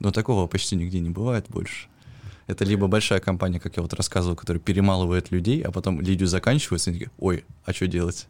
Но 0.00 0.10
такого 0.12 0.46
почти 0.46 0.76
нигде 0.76 1.00
не 1.00 1.10
бывает 1.10 1.46
больше. 1.48 1.88
Это 2.46 2.64
либо 2.64 2.86
большая 2.86 3.20
компания, 3.20 3.58
как 3.58 3.76
я 3.76 3.82
вот 3.82 3.92
рассказывал, 3.94 4.36
которая 4.36 4.60
перемалывает 4.60 5.30
людей, 5.30 5.62
а 5.62 5.72
потом 5.72 6.00
люди 6.00 6.24
заканчиваются, 6.24 6.90
и 6.90 6.92
они 6.92 7.00
такие, 7.00 7.12
ой, 7.18 7.44
а 7.64 7.72
что 7.72 7.88
делать? 7.88 8.28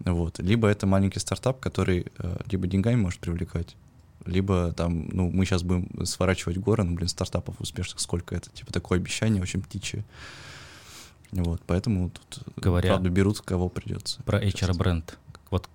Вот. 0.00 0.38
Либо 0.38 0.66
это 0.68 0.86
маленький 0.86 1.18
стартап, 1.18 1.60
который 1.60 2.06
э, 2.18 2.36
либо 2.50 2.66
деньгами 2.66 2.96
может 2.96 3.20
привлекать, 3.20 3.76
либо 4.24 4.72
там, 4.72 5.08
ну, 5.08 5.30
мы 5.30 5.44
сейчас 5.44 5.62
будем 5.62 6.06
сворачивать 6.06 6.56
горы, 6.56 6.84
ну, 6.84 6.94
блин, 6.94 7.08
стартапов 7.08 7.60
успешных 7.60 8.00
сколько 8.00 8.34
это? 8.34 8.48
Типа 8.50 8.72
такое 8.72 8.98
обещание 8.98 9.42
очень 9.42 9.62
птичье. 9.62 10.04
Вот, 11.32 11.60
поэтому 11.66 12.10
тут, 12.10 12.46
Говоря- 12.56 12.88
правда, 12.88 13.10
берут 13.10 13.40
кого 13.40 13.68
придется. 13.68 14.22
Про 14.22 14.42
HR-бренд. 14.42 15.18
Вот 15.50 15.68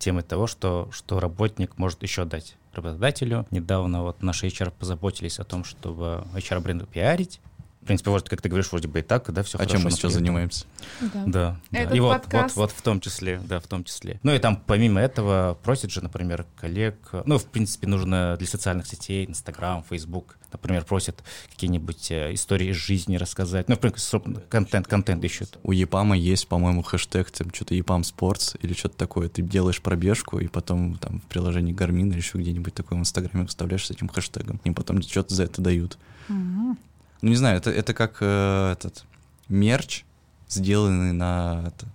теме 0.00 0.22
того, 0.22 0.48
что, 0.48 0.88
что 0.90 1.20
работник 1.20 1.78
может 1.78 2.02
еще 2.02 2.24
дать 2.24 2.56
работодателю. 2.74 3.46
Недавно 3.50 4.02
вот 4.02 4.22
наши 4.22 4.46
HR 4.46 4.72
позаботились 4.78 5.38
о 5.38 5.44
том, 5.44 5.64
чтобы 5.64 6.24
HR-бренд 6.34 6.88
пиарить. 6.88 7.40
В 7.82 7.86
принципе, 7.86 8.10
вот, 8.10 8.28
как 8.28 8.42
ты 8.42 8.48
говоришь, 8.48 8.70
вроде 8.70 8.88
бы 8.88 8.98
и 8.98 9.02
так, 9.02 9.32
да, 9.32 9.42
все 9.42 9.58
А 9.58 9.64
чем 9.64 9.82
мы 9.82 9.90
сейчас 9.90 10.12
занимаемся? 10.12 10.66
Да. 11.00 11.24
Да, 11.26 11.60
да. 11.70 11.78
Этот 11.78 11.94
И 11.94 12.00
вот, 12.00 12.08
вот, 12.08 12.22
подкаст. 12.22 12.56
вот 12.56 12.72
в 12.72 12.82
том 12.82 13.00
числе, 13.00 13.40
да, 13.42 13.58
в 13.58 13.66
том 13.66 13.84
числе. 13.84 14.20
Ну 14.22 14.34
и 14.34 14.38
там 14.38 14.62
помимо 14.66 15.00
этого 15.00 15.58
просят 15.62 15.90
же, 15.90 16.02
например, 16.02 16.44
коллег, 16.56 16.96
ну, 17.24 17.38
в 17.38 17.46
принципе, 17.46 17.86
нужно 17.86 18.36
для 18.38 18.46
социальных 18.46 18.86
сетей, 18.86 19.24
Инстаграм, 19.24 19.82
Фейсбук, 19.88 20.36
например, 20.52 20.84
просят 20.84 21.24
какие-нибудь 21.50 22.10
э, 22.10 22.34
истории 22.34 22.68
из 22.68 22.76
жизни 22.76 23.16
рассказать. 23.16 23.68
Ну, 23.68 23.76
в 23.76 23.78
принципе, 23.78 24.02
собственно, 24.02 24.40
контент, 24.40 24.86
контент 24.86 25.24
ищут. 25.24 25.58
У 25.62 25.72
Епама 25.72 26.16
есть, 26.16 26.48
по-моему, 26.48 26.82
хэштег, 26.82 27.30
там, 27.30 27.52
что-то 27.52 27.74
Епам 27.74 28.04
Спортс 28.04 28.56
или 28.60 28.74
что-то 28.74 28.96
такое. 28.98 29.28
Ты 29.30 29.40
делаешь 29.40 29.80
пробежку, 29.80 30.38
и 30.38 30.48
потом 30.48 30.98
там 30.98 31.20
в 31.20 31.24
приложении 31.24 31.74
Garmin 31.74 32.08
или 32.08 32.18
еще 32.18 32.38
где-нибудь 32.38 32.74
такое 32.74 32.98
в 32.98 33.02
Инстаграме 33.02 33.46
вставляешь 33.46 33.86
с 33.86 33.90
этим 33.90 34.08
хэштегом. 34.08 34.60
И 34.64 34.70
потом 34.70 35.00
что-то 35.02 35.34
за 35.34 35.44
это 35.44 35.62
дают. 35.62 35.98
Мгм. 36.28 36.78
Ну, 37.22 37.28
не 37.28 37.36
знаю, 37.36 37.58
это, 37.58 37.70
это 37.70 37.92
как 37.94 38.18
э, 38.20 38.72
этот 38.72 39.04
мерч, 39.48 40.04
сделанный 40.48 41.12
на, 41.12 41.64
это, 41.66 41.86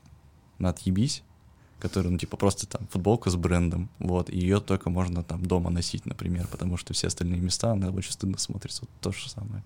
на 0.59 0.69
отъебись, 0.69 1.23
который, 1.79 2.09
ну, 2.11 2.17
типа, 2.17 2.38
просто 2.38 2.67
там 2.67 2.88
футболка 2.91 3.29
с 3.29 3.35
брендом, 3.35 3.89
вот, 3.99 4.29
и 4.29 4.38
ее 4.38 4.59
только 4.59 4.89
можно 4.89 5.23
там 5.23 5.45
дома 5.45 5.69
носить, 5.69 6.05
например, 6.05 6.47
потому 6.47 6.77
что 6.77 6.93
все 6.93 7.07
остальные 7.07 7.41
места, 7.41 7.71
она 7.71 7.89
очень 7.89 8.11
стыдно 8.11 8.38
смотрится, 8.38 8.83
вот 8.83 8.89
то 9.01 9.11
же 9.11 9.29
самое. 9.29 9.63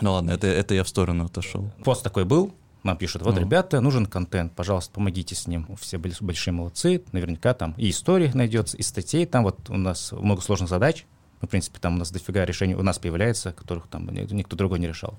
Ну 0.00 0.12
ладно, 0.12 0.30
это, 0.30 0.46
это 0.46 0.74
я 0.74 0.84
в 0.84 0.88
сторону 0.88 1.24
отошел. 1.24 1.70
Пост 1.84 2.02
такой 2.02 2.24
был, 2.24 2.54
нам 2.82 2.96
пишут, 2.96 3.22
вот, 3.22 3.34
Ну. 3.34 3.40
ребята, 3.40 3.80
нужен 3.80 4.06
контент, 4.06 4.52
пожалуйста, 4.54 4.92
помогите 4.92 5.34
с 5.34 5.46
ним. 5.46 5.66
Все 5.80 5.98
были 5.98 6.14
большие 6.20 6.54
молодцы, 6.54 7.02
наверняка 7.12 7.54
там 7.54 7.74
и 7.76 7.90
историй 7.90 8.30
найдется, 8.32 8.76
и 8.76 8.82
статей, 8.82 9.26
там 9.26 9.42
вот 9.42 9.70
у 9.70 9.76
нас 9.76 10.12
много 10.12 10.40
сложных 10.42 10.68
задач, 10.68 11.06
Ну, 11.40 11.48
в 11.48 11.50
принципе, 11.50 11.78
там 11.78 11.96
у 11.96 11.98
нас 11.98 12.10
дофига 12.10 12.44
решений 12.46 12.74
у 12.74 12.82
нас 12.82 12.98
появляется, 12.98 13.52
которых 13.52 13.88
там 13.88 14.06
ни- 14.08 14.32
никто 14.32 14.56
другой 14.56 14.78
не 14.78 14.86
решал. 14.88 15.18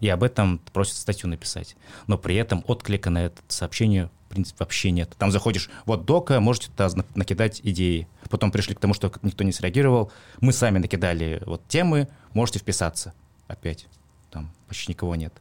И 0.00 0.08
об 0.08 0.24
этом 0.24 0.58
просят 0.72 0.96
статью 0.96 1.28
написать. 1.30 1.76
Но 2.08 2.18
при 2.18 2.34
этом 2.34 2.64
отклика 2.66 3.10
на 3.10 3.26
это 3.26 3.40
сообщение, 3.46 4.10
в 4.26 4.30
принципе, 4.30 4.56
вообще 4.60 4.90
нет. 4.90 5.14
Там 5.18 5.30
заходишь, 5.30 5.70
вот 5.86 6.04
дока, 6.04 6.40
можете 6.40 6.68
туда 6.70 6.88
на- 6.96 7.04
накидать 7.14 7.60
идеи. 7.62 8.08
Потом 8.28 8.50
пришли 8.50 8.74
к 8.74 8.80
тому, 8.80 8.92
что 8.92 9.12
никто 9.22 9.44
не 9.44 9.52
среагировал. 9.52 10.10
Мы 10.40 10.52
сами 10.52 10.78
накидали 10.78 11.40
вот 11.46 11.66
темы, 11.68 12.08
можете 12.34 12.58
вписаться. 12.58 13.12
Опять 13.46 13.86
там 14.30 14.50
почти 14.66 14.90
никого 14.92 15.14
нет. 15.14 15.32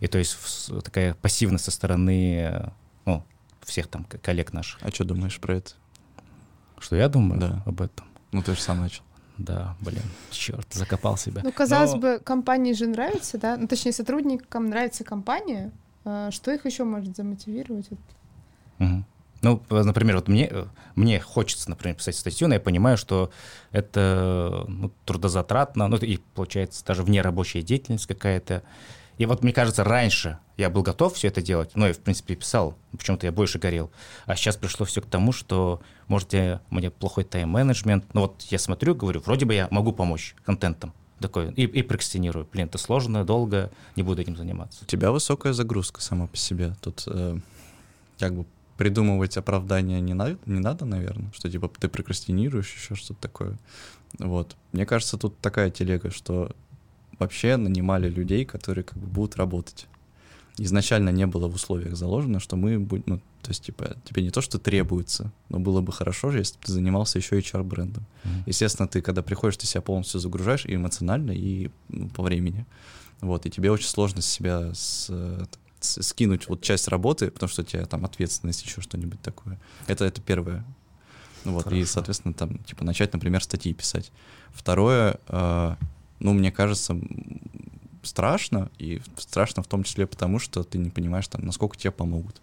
И 0.00 0.08
то 0.08 0.18
есть 0.18 0.36
такая 0.82 1.14
пассивность 1.14 1.64
со 1.64 1.70
стороны 1.70 2.72
ну, 3.06 3.24
всех 3.62 3.86
там 3.86 4.04
коллег 4.04 4.52
наших. 4.52 4.80
А 4.82 4.90
что 4.90 5.04
думаешь 5.04 5.38
про 5.38 5.56
это? 5.58 5.72
Что 6.80 6.96
я 6.96 7.08
думаю 7.08 7.40
Да. 7.40 7.62
об 7.64 7.80
этом? 7.80 8.06
Ну, 8.32 8.42
ты 8.42 8.54
же 8.56 8.60
сам 8.60 8.80
начал. 8.80 9.03
Да, 9.38 9.76
блин, 9.80 10.02
черт, 10.30 10.72
закопал 10.72 11.16
себя. 11.16 11.40
Ну, 11.44 11.50
казалось 11.52 11.92
Но- 11.94 11.98
бы, 11.98 12.20
компании 12.22 12.72
же 12.72 12.86
нравится, 12.86 13.36
да? 13.38 13.56
Ну, 13.56 13.66
точнее, 13.66 13.92
сотрудникам 13.92 14.68
нравится 14.68 15.02
компания. 15.04 15.72
А 16.04 16.30
Что 16.30 16.52
их 16.52 16.66
еще 16.66 16.84
может 16.84 17.16
замотивировать? 17.16 17.88
Мгм. 18.78 19.04
Ну, 19.42 19.62
например, 19.68 20.16
вот 20.16 20.28
мне, 20.28 20.50
мне 20.94 21.20
хочется, 21.20 21.68
например, 21.68 21.96
писать 21.96 22.16
статью, 22.16 22.48
но 22.48 22.54
я 22.54 22.60
понимаю, 22.60 22.96
что 22.96 23.30
это 23.72 24.64
ну, 24.68 24.90
трудозатратно, 25.04 25.86
ну, 25.88 25.96
и 25.98 26.16
получается 26.34 26.84
даже 26.84 27.02
вне 27.02 27.20
рабочая 27.20 27.62
деятельность 27.62 28.06
какая-то. 28.06 28.62
И 29.18 29.26
вот, 29.26 29.42
мне 29.42 29.52
кажется, 29.52 29.84
раньше 29.84 30.38
я 30.56 30.70
был 30.70 30.82
готов 30.82 31.14
все 31.14 31.28
это 31.28 31.42
делать, 31.42 31.70
но 31.74 31.86
я, 31.86 31.92
в 31.92 31.98
принципе, 31.98 32.34
писал, 32.34 32.76
почему-то 32.92 33.26
я 33.26 33.32
больше 33.32 33.58
горел. 33.58 33.90
А 34.26 34.36
сейчас 34.36 34.56
пришло 34.56 34.86
все 34.86 35.00
к 35.00 35.06
тому, 35.06 35.32
что, 35.32 35.80
может, 36.08 36.32
я, 36.32 36.60
у 36.70 36.76
меня 36.76 36.90
плохой 36.90 37.24
тайм-менеджмент, 37.24 38.12
но 38.14 38.22
вот 38.22 38.42
я 38.42 38.58
смотрю, 38.58 38.94
говорю, 38.94 39.20
вроде 39.20 39.46
бы 39.46 39.54
я 39.54 39.68
могу 39.70 39.92
помочь 39.92 40.34
контентом. 40.44 40.92
Такой, 41.20 41.52
и, 41.52 41.62
и 41.62 41.82
прокрастинирую. 41.82 42.46
Блин, 42.52 42.66
это 42.66 42.76
сложно, 42.76 43.24
долго, 43.24 43.70
не 43.96 44.02
буду 44.02 44.20
этим 44.20 44.36
заниматься. 44.36 44.80
У 44.82 44.86
тебя 44.86 45.12
высокая 45.12 45.52
загрузка 45.52 46.00
сама 46.00 46.26
по 46.26 46.36
себе. 46.36 46.74
Тут 46.82 47.04
э, 47.06 47.38
как 48.18 48.34
бы 48.34 48.46
придумывать 48.76 49.36
оправдания 49.36 50.00
не, 50.00 50.12
на, 50.12 50.36
не 50.44 50.60
надо, 50.60 50.84
наверное, 50.84 51.30
что 51.32 51.50
типа 51.50 51.70
ты 51.78 51.88
прокрастинируешь, 51.88 52.74
еще 52.74 52.96
что-то 52.96 53.20
такое. 53.20 53.58
Вот. 54.18 54.56
Мне 54.72 54.86
кажется, 54.86 55.16
тут 55.16 55.38
такая 55.38 55.70
телега, 55.70 56.10
что 56.10 56.54
вообще 57.24 57.56
нанимали 57.56 58.08
людей, 58.08 58.44
которые 58.44 58.84
как 58.84 58.98
бы 58.98 59.06
будут 59.06 59.36
работать. 59.36 59.86
Изначально 60.56 61.10
не 61.10 61.26
было 61.26 61.48
в 61.48 61.54
условиях 61.54 61.96
заложено, 61.96 62.38
что 62.38 62.56
мы 62.56 62.78
будем, 62.78 63.02
ну, 63.06 63.18
то 63.42 63.50
есть, 63.50 63.64
типа, 63.64 63.96
тебе 64.04 64.22
не 64.22 64.30
то, 64.30 64.40
что 64.40 64.58
требуется, 64.58 65.32
но 65.48 65.58
было 65.58 65.80
бы 65.80 65.92
хорошо, 65.92 66.30
если 66.32 66.54
бы 66.54 66.64
ты 66.64 66.72
занимался 66.72 67.18
еще 67.18 67.38
HR-брендом. 67.38 68.04
Mm-hmm. 68.24 68.42
Естественно, 68.46 68.88
ты, 68.88 69.02
когда 69.02 69.22
приходишь, 69.22 69.56
ты 69.56 69.66
себя 69.66 69.82
полностью 69.82 70.20
загружаешь 70.20 70.64
и 70.64 70.76
эмоционально, 70.76 71.32
и 71.32 71.70
ну, 71.88 72.08
по 72.08 72.22
времени. 72.22 72.66
Вот, 73.20 73.46
и 73.46 73.50
тебе 73.50 73.70
очень 73.70 73.88
сложно 73.88 74.22
себя 74.22 74.72
с, 74.74 75.10
с, 75.80 76.02
скинуть 76.02 76.48
вот 76.48 76.62
часть 76.62 76.88
работы, 76.88 77.30
потому 77.30 77.50
что 77.50 77.62
у 77.62 77.64
тебя 77.64 77.84
там 77.86 78.04
ответственность, 78.04 78.64
еще 78.64 78.80
что-нибудь 78.80 79.20
такое. 79.20 79.58
Это, 79.88 80.04
это 80.04 80.20
первое. 80.20 80.64
Вот, 81.44 81.64
Хорошо. 81.64 81.82
и, 81.82 81.84
соответственно, 81.84 82.32
там, 82.32 82.58
типа, 82.58 82.84
начать, 82.84 83.12
например, 83.12 83.42
статьи 83.42 83.74
писать. 83.74 84.12
Второе, 84.52 85.18
э, 85.28 85.76
ну, 86.18 86.32
мне 86.32 86.50
кажется, 86.52 86.98
страшно, 88.02 88.70
и 88.78 89.00
страшно 89.16 89.62
в 89.62 89.66
том 89.66 89.82
числе 89.84 90.06
потому, 90.06 90.38
что 90.38 90.62
ты 90.62 90.78
не 90.78 90.90
понимаешь, 90.90 91.28
там, 91.28 91.44
насколько 91.44 91.76
тебе 91.76 91.90
помогут. 91.90 92.40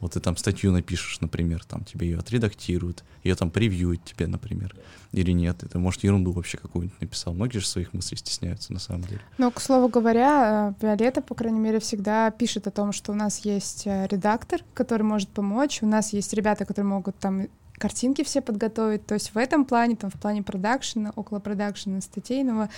Вот 0.00 0.12
ты 0.12 0.20
там 0.20 0.36
статью 0.36 0.72
напишешь, 0.72 1.20
например, 1.20 1.64
там 1.64 1.84
тебе 1.84 2.08
ее 2.08 2.18
отредактируют, 2.18 3.04
ее 3.22 3.34
там 3.36 3.50
превьюют 3.50 4.04
тебе, 4.04 4.26
например, 4.26 4.76
или 5.12 5.30
нет. 5.30 5.62
Это, 5.62 5.78
может, 5.78 6.02
ерунду 6.04 6.32
вообще 6.32 6.58
какую-нибудь 6.58 7.00
написал. 7.00 7.32
Многие 7.32 7.58
же 7.58 7.66
своих 7.66 7.94
мыслей 7.94 8.18
стесняются, 8.18 8.72
на 8.72 8.80
самом 8.80 9.04
деле. 9.04 9.20
Ну, 9.38 9.50
к 9.50 9.60
слову 9.60 9.88
говоря, 9.88 10.74
э, 10.80 10.84
Виолетта, 10.84 11.22
по 11.22 11.34
крайней 11.34 11.60
мере, 11.60 11.78
всегда 11.78 12.30
пишет 12.30 12.66
о 12.66 12.70
том, 12.70 12.92
что 12.92 13.12
у 13.12 13.14
нас 13.14 13.46
есть 13.46 13.86
э, 13.86 14.06
редактор, 14.10 14.60
который 14.74 15.04
может 15.04 15.30
помочь, 15.30 15.82
у 15.82 15.86
нас 15.86 16.12
есть 16.12 16.34
ребята, 16.34 16.66
которые 16.66 16.90
могут 16.90 17.16
там 17.16 17.46
картинки 17.78 18.22
все 18.24 18.40
подготовить. 18.40 19.06
То 19.06 19.14
есть 19.14 19.34
в 19.34 19.38
этом 19.38 19.64
плане, 19.64 19.96
там 19.96 20.10
в 20.10 20.20
плане 20.20 20.42
продакшена, 20.42 21.12
около 21.16 21.38
продакшена 21.38 22.00
статейного, 22.00 22.68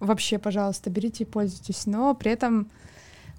вообще, 0.00 0.38
пожалуйста, 0.38 0.90
берите 0.90 1.24
и 1.24 1.26
пользуйтесь. 1.26 1.86
Но 1.86 2.14
при 2.14 2.32
этом 2.32 2.70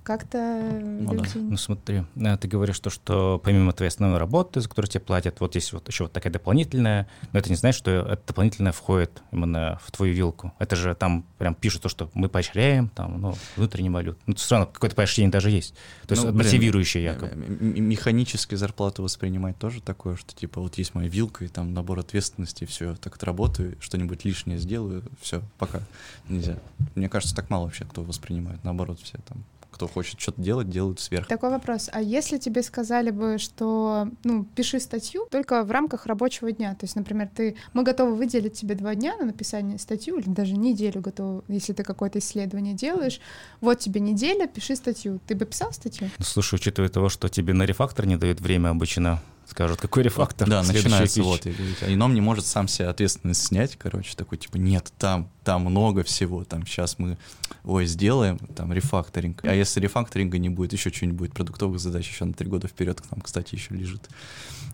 как-то 0.03 0.37
ну, 0.81 1.13
люди... 1.13 1.29
да. 1.35 1.39
ну 1.39 1.57
смотри, 1.57 2.03
э, 2.15 2.37
ты 2.37 2.47
говоришь 2.47 2.79
то, 2.79 2.89
что 2.89 3.39
помимо 3.43 3.71
твоей 3.73 3.89
основной 3.89 4.19
работы, 4.19 4.61
за 4.61 4.67
которую 4.67 4.89
тебе 4.89 5.01
платят, 5.01 5.39
вот 5.39 5.55
есть 5.55 5.73
вот 5.73 5.87
еще 5.87 6.03
вот 6.03 6.13
такая 6.13 6.33
дополнительная, 6.33 7.07
но 7.31 7.39
это 7.39 7.49
не 7.49 7.55
значит, 7.55 7.79
что 7.79 7.91
это 7.91 8.21
дополнительное 8.27 8.71
входит 8.71 9.21
именно 9.31 9.79
в 9.83 9.91
твою 9.91 10.13
вилку. 10.13 10.53
Это 10.59 10.75
же 10.75 10.95
там 10.95 11.25
прям 11.37 11.53
пишут 11.53 11.83
то, 11.83 11.89
что 11.89 12.09
мы 12.13 12.29
поощряем, 12.29 12.89
там, 12.89 13.21
ну, 13.21 13.35
внутренний 13.55 13.89
валют. 13.89 14.17
Ну, 14.25 14.35
все 14.35 14.55
равно 14.55 14.71
какое-то 14.71 14.95
поощрение 14.95 15.31
даже 15.31 15.49
есть. 15.49 15.75
То 16.07 16.13
есть 16.13 16.23
ну, 16.23 16.33
мотивирующее 16.33 17.03
якобы. 17.03 17.35
Механически 17.35 18.55
зарплату 18.55 19.03
воспринимать 19.03 19.57
тоже 19.57 19.81
такое, 19.81 20.15
что 20.15 20.35
типа 20.35 20.61
вот 20.61 20.77
есть 20.77 20.95
моя 20.95 21.09
вилка 21.09 21.45
и 21.45 21.47
там 21.47 21.73
набор 21.73 21.99
ответственности, 21.99 22.65
все, 22.65 22.95
так 22.95 23.15
отработаю, 23.15 23.77
что-нибудь 23.79 24.25
лишнее 24.25 24.57
сделаю, 24.57 25.03
все, 25.21 25.41
пока. 25.57 25.81
Нельзя. 26.27 26.57
Мне 26.95 27.09
кажется, 27.09 27.35
так 27.35 27.49
мало 27.49 27.65
вообще 27.65 27.85
кто 27.85 28.03
воспринимает. 28.03 28.63
Наоборот, 28.63 28.99
все 29.01 29.17
там 29.27 29.43
кто 29.71 29.87
хочет 29.87 30.19
что-то 30.19 30.41
делать, 30.41 30.69
делают 30.69 30.99
сверх. 30.99 31.27
Такой 31.27 31.49
вопрос. 31.49 31.89
А 31.91 32.01
если 32.01 32.37
тебе 32.37 32.61
сказали 32.61 33.09
бы, 33.09 33.37
что, 33.37 34.09
ну, 34.23 34.43
пиши 34.43 34.79
статью 34.79 35.27
только 35.31 35.63
в 35.63 35.71
рамках 35.71 36.05
рабочего 36.05 36.51
дня, 36.51 36.75
то 36.75 36.83
есть, 36.83 36.95
например, 36.95 37.29
ты, 37.33 37.55
мы 37.73 37.83
готовы 37.83 38.15
выделить 38.15 38.53
тебе 38.53 38.75
два 38.75 38.93
дня 38.95 39.15
на 39.17 39.25
написание 39.25 39.79
статью, 39.79 40.19
или 40.19 40.29
даже 40.29 40.53
неделю 40.53 41.01
готовы, 41.01 41.43
если 41.47 41.73
ты 41.73 41.83
какое-то 41.83 42.19
исследование 42.19 42.73
делаешь, 42.73 43.19
вот 43.61 43.79
тебе 43.79 44.01
неделя, 44.01 44.47
пиши 44.47 44.75
статью. 44.75 45.19
Ты 45.25 45.35
бы 45.35 45.45
писал 45.45 45.71
статью? 45.71 46.09
Ну, 46.17 46.25
слушай, 46.25 46.55
учитывая 46.55 46.89
того, 46.89 47.09
что 47.09 47.29
тебе 47.29 47.53
на 47.53 47.63
рефактор 47.63 48.05
не 48.05 48.17
дают 48.17 48.41
время 48.41 48.69
обычно 48.69 49.21
скажут, 49.51 49.79
какой 49.79 50.03
рефактор? 50.03 50.49
Да, 50.49 50.63
начинается 50.63 51.21
вот. 51.23 51.45
И, 51.45 51.51
и 51.51 51.93
Ином 51.93 52.13
не 52.13 52.21
может 52.21 52.45
сам 52.45 52.67
себе 52.67 52.87
ответственность 52.87 53.43
снять, 53.45 53.75
короче, 53.77 54.15
такой, 54.15 54.37
типа, 54.37 54.57
нет, 54.57 54.91
там, 54.97 55.29
там 55.43 55.65
много 55.65 56.03
всего, 56.03 56.43
там 56.43 56.65
сейчас 56.65 56.97
мы, 56.97 57.17
ой, 57.63 57.85
сделаем, 57.85 58.37
там, 58.55 58.73
рефакторинг. 58.73 59.43
А 59.45 59.53
если 59.53 59.79
рефакторинга 59.79 60.37
не 60.37 60.49
будет, 60.49 60.73
еще 60.73 60.89
что-нибудь 60.89 61.17
будет, 61.17 61.33
продуктовых 61.33 61.79
задач 61.79 62.07
еще 62.07 62.25
на 62.25 62.33
три 62.33 62.47
года 62.47 62.67
вперед, 62.67 63.01
там, 63.09 63.21
кстати, 63.21 63.55
еще 63.55 63.73
лежит. 63.73 64.09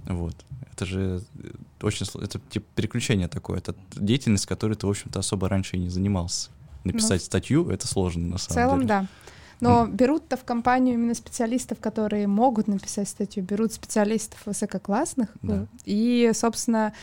Вот. 0.05 0.35
Это 0.73 0.85
же 0.85 1.21
э, 1.43 1.49
очень, 1.81 2.05
это 2.21 2.39
типа 2.49 2.65
переключение 2.75 3.27
такое, 3.27 3.57
это 3.57 3.75
деятельность, 3.95 4.45
которой 4.45 4.75
ты, 4.75 4.87
в 4.87 4.89
общем-то, 4.89 5.19
особо 5.19 5.49
раньше 5.49 5.75
и 5.75 5.79
не 5.79 5.89
занимался. 5.89 6.49
Написать 6.83 7.21
ну, 7.21 7.25
статью— 7.25 7.69
это 7.69 7.87
сложно, 7.87 8.27
на 8.27 8.37
самом 8.37 8.55
деле. 8.55 8.65
В 8.65 8.69
целом, 8.69 8.79
деле. 8.79 8.87
да. 8.87 9.07
Но 9.59 9.87
берут-то 9.87 10.37
в 10.37 10.43
компанию 10.43 10.93
именно 10.93 11.15
специалистов, 11.15 11.79
которые 11.79 12.27
могут 12.27 12.67
написать 12.67 13.09
статью, 13.09 13.43
берут 13.43 13.73
специалистов 13.73 14.39
высококлассных, 14.45 15.29
да. 15.41 15.65
и, 15.83 16.31
собственно, 16.35 16.93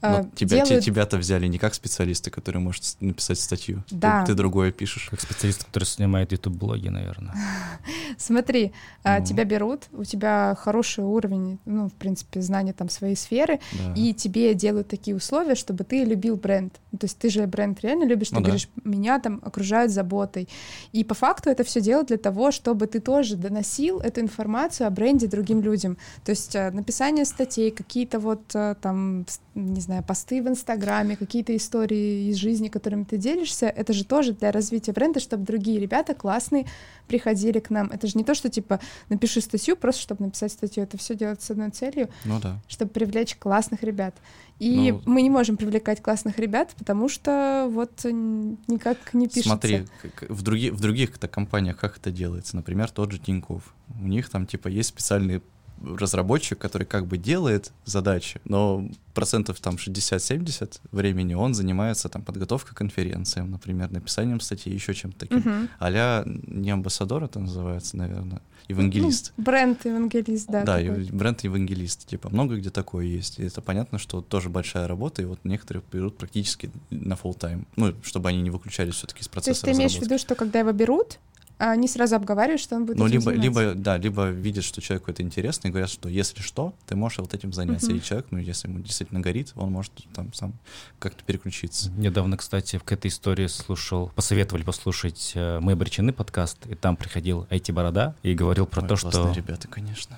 но 0.00 0.20
э, 0.20 0.24
тебя, 0.34 0.64
делают... 0.64 0.84
тебя-то 0.84 1.16
взяли 1.16 1.46
не 1.48 1.58
как 1.58 1.74
специалиста, 1.74 2.30
который 2.30 2.58
может 2.58 2.82
написать 3.00 3.40
статью. 3.40 3.82
Да. 3.90 4.22
Ты, 4.22 4.32
ты 4.32 4.34
другое 4.34 4.70
пишешь. 4.70 5.08
Как 5.10 5.20
специалист, 5.20 5.64
который 5.64 5.84
снимает 5.84 6.30
YouTube-блоги, 6.32 6.88
наверное. 6.88 7.34
Смотри, 8.18 8.72
а, 9.02 9.18
ну. 9.18 9.24
тебя 9.24 9.44
берут, 9.44 9.84
у 9.92 10.04
тебя 10.04 10.56
хороший 10.58 11.02
уровень, 11.02 11.58
ну, 11.64 11.88
в 11.88 11.94
принципе, 11.94 12.40
знания 12.40 12.72
там 12.72 12.88
своей 12.88 13.16
сферы, 13.16 13.58
да. 13.72 13.94
и 13.94 14.14
тебе 14.14 14.54
делают 14.54 14.88
такие 14.88 15.16
условия, 15.16 15.56
чтобы 15.56 15.82
ты 15.82 16.04
любил 16.04 16.36
бренд. 16.36 16.74
Ну, 16.92 16.98
то 16.98 17.06
есть 17.06 17.18
ты 17.18 17.28
же 17.28 17.46
бренд 17.46 17.80
реально 17.80 18.04
любишь, 18.04 18.28
ты 18.28 18.36
ну, 18.36 18.42
говоришь, 18.42 18.68
да. 18.76 18.90
меня 18.90 19.18
там 19.18 19.40
окружают 19.42 19.90
заботой. 19.90 20.48
И 20.92 21.02
по 21.02 21.14
факту 21.14 21.50
это 21.50 21.64
все 21.64 21.80
делают 21.80 22.08
для 22.08 22.18
того, 22.18 22.52
чтобы 22.52 22.86
ты 22.86 23.00
тоже 23.00 23.36
доносил 23.36 23.98
эту 23.98 24.20
информацию 24.20 24.86
о 24.86 24.90
бренде 24.90 25.26
другим 25.26 25.60
людям. 25.60 25.96
То 26.24 26.30
есть 26.30 26.54
э, 26.54 26.70
написание 26.70 27.24
статей, 27.24 27.70
какие-то 27.70 28.20
вот 28.20 28.54
э, 28.54 28.76
там, 28.80 29.26
не 29.54 29.80
знаю, 29.80 29.87
знаю, 29.88 30.04
посты 30.04 30.42
в 30.42 30.48
Инстаграме, 30.48 31.16
какие-то 31.16 31.56
истории 31.56 32.28
из 32.28 32.36
жизни, 32.36 32.68
которыми 32.68 33.04
ты 33.04 33.16
делишься, 33.16 33.66
это 33.66 33.94
же 33.94 34.04
тоже 34.04 34.34
для 34.34 34.52
развития 34.52 34.92
бренда, 34.92 35.18
чтобы 35.18 35.46
другие 35.46 35.80
ребята 35.80 36.14
классные 36.14 36.66
приходили 37.06 37.58
к 37.58 37.70
нам. 37.70 37.86
Это 37.90 38.06
же 38.06 38.18
не 38.18 38.22
то, 38.22 38.34
что 38.34 38.50
типа 38.50 38.80
напиши 39.08 39.40
статью, 39.40 39.76
просто 39.76 40.02
чтобы 40.02 40.24
написать 40.24 40.52
статью. 40.52 40.82
Это 40.82 40.98
все 40.98 41.14
делать 41.14 41.40
с 41.40 41.50
одной 41.50 41.70
целью, 41.70 42.10
ну, 42.26 42.38
да. 42.38 42.60
чтобы 42.68 42.90
привлечь 42.90 43.36
классных 43.36 43.82
ребят. 43.82 44.14
И 44.58 44.92
ну, 44.92 45.02
мы 45.06 45.22
не 45.22 45.30
можем 45.30 45.56
привлекать 45.56 46.02
классных 46.02 46.38
ребят, 46.38 46.74
потому 46.76 47.08
что 47.08 47.66
вот 47.70 48.04
никак 48.04 49.14
не 49.14 49.26
пишется. 49.26 49.48
Смотри, 49.48 49.86
в, 50.28 50.42
други, 50.42 50.70
в 50.70 50.80
других-то 50.80 51.28
компаниях 51.28 51.78
как 51.78 51.96
это 51.96 52.10
делается? 52.10 52.56
Например, 52.56 52.90
тот 52.90 53.10
же 53.10 53.18
Тиньков. 53.18 53.74
У 53.98 54.06
них 54.06 54.28
там 54.28 54.46
типа 54.46 54.68
есть 54.68 54.90
специальные 54.90 55.40
разработчик, 55.82 56.58
который 56.58 56.86
как 56.86 57.06
бы 57.06 57.18
делает 57.18 57.72
задачи, 57.84 58.40
но 58.44 58.88
процентов 59.14 59.60
там 59.60 59.74
60-70 59.74 60.80
времени 60.92 61.34
он 61.34 61.54
занимается 61.54 62.08
там 62.08 62.22
подготовкой 62.22 62.74
к 62.74 62.78
конференциям, 62.78 63.50
например, 63.50 63.90
написанием 63.90 64.40
статей, 64.40 64.72
еще 64.72 64.94
чем-то 64.94 65.18
таким. 65.18 65.38
Uh-huh. 65.38 65.68
а 65.80 66.24
не 66.24 66.70
амбассадор 66.70 67.24
это 67.24 67.40
называется, 67.40 67.96
наверное, 67.96 68.40
евангелист. 68.68 69.32
Ну, 69.36 69.44
бренд 69.44 69.84
евангелист, 69.84 70.48
да. 70.48 70.62
Да, 70.62 70.78
такой. 70.78 71.04
бренд 71.10 71.40
евангелист, 71.42 72.06
типа 72.06 72.28
много 72.28 72.56
где 72.56 72.70
такое 72.70 73.06
есть. 73.06 73.38
И 73.38 73.44
это 73.44 73.60
понятно, 73.60 73.98
что 73.98 74.20
тоже 74.20 74.50
большая 74.50 74.86
работа, 74.86 75.22
и 75.22 75.24
вот 75.24 75.40
некоторые 75.44 75.82
берут 75.90 76.16
практически 76.16 76.70
на 76.90 77.14
full 77.14 77.36
тайм, 77.36 77.66
ну, 77.76 77.94
чтобы 78.02 78.28
они 78.28 78.42
не 78.42 78.50
выключались 78.50 78.94
все-таки 78.94 79.22
из 79.22 79.28
процесса 79.28 79.62
То 79.62 79.70
есть 79.70 79.78
ты 79.78 79.82
имеешь 79.82 79.98
в 79.98 80.02
виду, 80.02 80.18
что 80.18 80.34
когда 80.34 80.60
его 80.60 80.72
берут, 80.72 81.18
они 81.58 81.88
сразу 81.88 82.16
обговаривают, 82.16 82.60
что 82.60 82.76
он 82.76 82.86
будет 82.86 82.98
Ну, 82.98 83.06
либо, 83.06 83.32
либо, 83.32 83.74
да, 83.74 83.96
либо 83.96 84.28
видят, 84.28 84.64
что 84.64 84.80
человеку 84.80 85.10
это 85.10 85.22
интересно, 85.22 85.68
и 85.68 85.70
говорят, 85.70 85.90
что 85.90 86.08
если 86.08 86.40
что, 86.40 86.72
ты 86.86 86.94
можешь 86.94 87.18
вот 87.18 87.34
этим 87.34 87.52
заняться. 87.52 87.90
Uh-huh. 87.90 87.98
И 87.98 88.02
человек, 88.02 88.26
ну, 88.30 88.38
если 88.38 88.68
ему 88.68 88.78
действительно 88.78 89.20
горит, 89.20 89.52
он 89.56 89.72
может 89.72 89.92
там 90.14 90.32
сам 90.32 90.54
как-то 90.98 91.24
переключиться. 91.24 91.90
Недавно, 91.92 92.36
кстати, 92.36 92.78
к 92.78 92.92
этой 92.92 93.08
истории 93.08 93.48
слушал, 93.48 94.12
посоветовали 94.14 94.62
послушать 94.62 95.32
э, 95.34 95.58
«Мы 95.60 95.72
обречены» 95.72 96.12
подкаст, 96.12 96.64
и 96.66 96.74
там 96.74 96.96
приходил 96.96 97.46
IT-борода 97.50 98.14
и 98.22 98.34
говорил 98.34 98.66
про 98.66 98.82
Ой, 98.82 98.88
то, 98.88 98.96
что... 98.96 99.32
ребята, 99.34 99.66
конечно. 99.66 100.16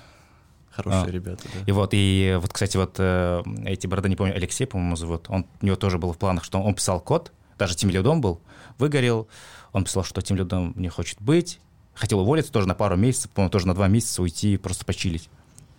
Хорошие 0.71 1.03
а. 1.03 1.11
ребята, 1.11 1.43
да. 1.53 1.59
И 1.65 1.71
вот, 1.71 1.89
и 1.93 2.37
вот, 2.39 2.53
кстати, 2.53 2.77
вот 2.77 2.95
э, 2.97 3.43
эти 3.65 3.87
борода, 3.87 4.07
не 4.07 4.15
помню, 4.15 4.35
Алексей, 4.35 4.65
по-моему, 4.65 4.95
зовут, 4.95 5.25
он, 5.27 5.45
у 5.61 5.65
него 5.65 5.75
тоже 5.75 5.97
было 5.97 6.13
в 6.13 6.17
планах, 6.17 6.43
что 6.43 6.61
он 6.61 6.73
писал 6.75 7.01
код, 7.01 7.31
даже 7.57 7.75
тем 7.75 7.89
лидом 7.89 8.21
был, 8.21 8.39
выгорел, 8.77 9.27
он 9.73 9.85
писал, 9.85 10.03
что 10.03 10.21
тем 10.21 10.37
лидом 10.37 10.73
не 10.75 10.89
хочет 10.89 11.21
быть, 11.21 11.59
хотел 11.93 12.19
уволиться 12.19 12.51
тоже 12.51 12.67
на 12.67 12.75
пару 12.75 12.97
месяцев, 12.97 13.31
по-моему, 13.31 13.51
тоже 13.51 13.67
на 13.67 13.73
два 13.73 13.87
месяца 13.87 14.21
уйти, 14.21 14.57
просто 14.57 14.85
почилить. 14.85 15.29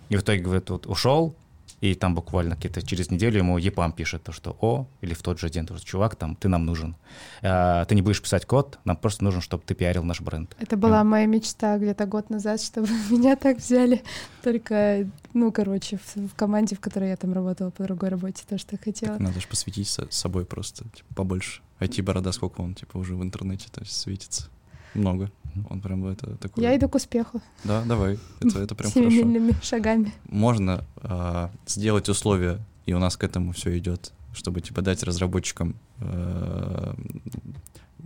И 0.08 0.16
в 0.16 0.20
итоге, 0.20 0.42
говорит, 0.42 0.70
вот 0.70 0.86
ушел, 0.86 1.34
и 1.82 1.96
там 1.96 2.14
буквально 2.14 2.54
где-то 2.54 2.80
через 2.82 3.10
неделю 3.10 3.38
ему 3.38 3.58
ЕПАМ 3.58 3.92
пишет, 3.92 4.22
то, 4.22 4.30
что 4.30 4.56
«О», 4.60 4.86
или 5.00 5.14
в 5.14 5.22
тот 5.22 5.40
же 5.40 5.50
день, 5.50 5.66
то, 5.66 5.76
что 5.76 5.84
«Чувак, 5.84 6.14
там, 6.14 6.36
ты 6.36 6.48
нам 6.48 6.64
нужен. 6.64 6.94
А, 7.42 7.84
ты 7.86 7.96
не 7.96 8.02
будешь 8.02 8.22
писать 8.22 8.46
код, 8.46 8.78
нам 8.84 8.96
просто 8.96 9.24
нужно, 9.24 9.40
чтобы 9.40 9.64
ты 9.66 9.74
пиарил 9.74 10.04
наш 10.04 10.20
бренд». 10.20 10.54
Это 10.60 10.76
была 10.76 11.02
моя 11.02 11.26
мечта 11.26 11.76
где-то 11.78 12.06
год 12.06 12.30
назад, 12.30 12.60
чтобы 12.62 12.86
меня 13.10 13.34
так 13.34 13.58
взяли. 13.58 14.04
Только, 14.44 15.10
ну, 15.34 15.50
короче, 15.50 15.98
в, 15.98 16.28
в 16.28 16.34
команде, 16.36 16.76
в 16.76 16.80
которой 16.80 17.10
я 17.10 17.16
там 17.16 17.32
работала 17.32 17.70
по 17.70 17.82
другой 17.82 18.10
работе, 18.10 18.44
то, 18.48 18.58
что 18.58 18.76
я 18.76 18.78
хотела. 18.78 19.14
Так 19.14 19.20
надо 19.20 19.40
же 19.40 19.48
посвятить 19.48 19.88
со- 19.88 20.06
собой 20.08 20.44
просто 20.44 20.84
типа, 20.84 21.14
побольше. 21.16 21.62
IT-борода, 21.80 22.30
сколько 22.30 22.60
он, 22.60 22.74
типа, 22.74 22.96
уже 22.96 23.16
в 23.16 23.24
интернете 23.24 23.66
то 23.72 23.80
есть, 23.80 23.98
светится. 23.98 24.48
Много. 24.94 25.32
Он 25.68 25.80
прям 25.80 26.06
это 26.06 26.36
такой... 26.36 26.62
Я 26.62 26.76
иду 26.76 26.88
к 26.88 26.94
успеху. 26.94 27.40
Да, 27.64 27.84
давай. 27.84 28.18
Это, 28.40 28.60
это 28.60 28.74
прям 28.74 28.90
хорошо. 28.90 29.10
Семимильными 29.10 29.54
шагами. 29.62 30.12
Можно 30.28 30.84
а, 30.96 31.50
сделать 31.66 32.08
условия, 32.08 32.58
и 32.86 32.94
у 32.94 32.98
нас 32.98 33.16
к 33.16 33.24
этому 33.24 33.52
все 33.52 33.76
идет, 33.78 34.12
чтобы, 34.34 34.60
типа, 34.60 34.82
дать 34.82 35.02
разработчикам 35.02 35.76
а, 36.00 36.94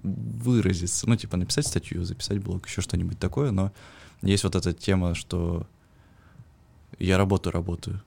выразиться, 0.03 1.09
ну, 1.09 1.17
типа, 1.17 1.37
написать 1.37 1.67
статью, 1.67 2.05
записать 2.05 2.39
блог, 2.39 2.67
еще 2.67 2.81
что-нибудь 2.81 3.19
такое, 3.19 3.51
но 3.51 3.73
есть 4.23 4.45
вот 4.45 4.57
эта 4.57 4.73
тема, 4.73 5.15
что 5.15 5.67
я 6.99 7.19
работу 7.19 7.51
работаю, 7.51 8.03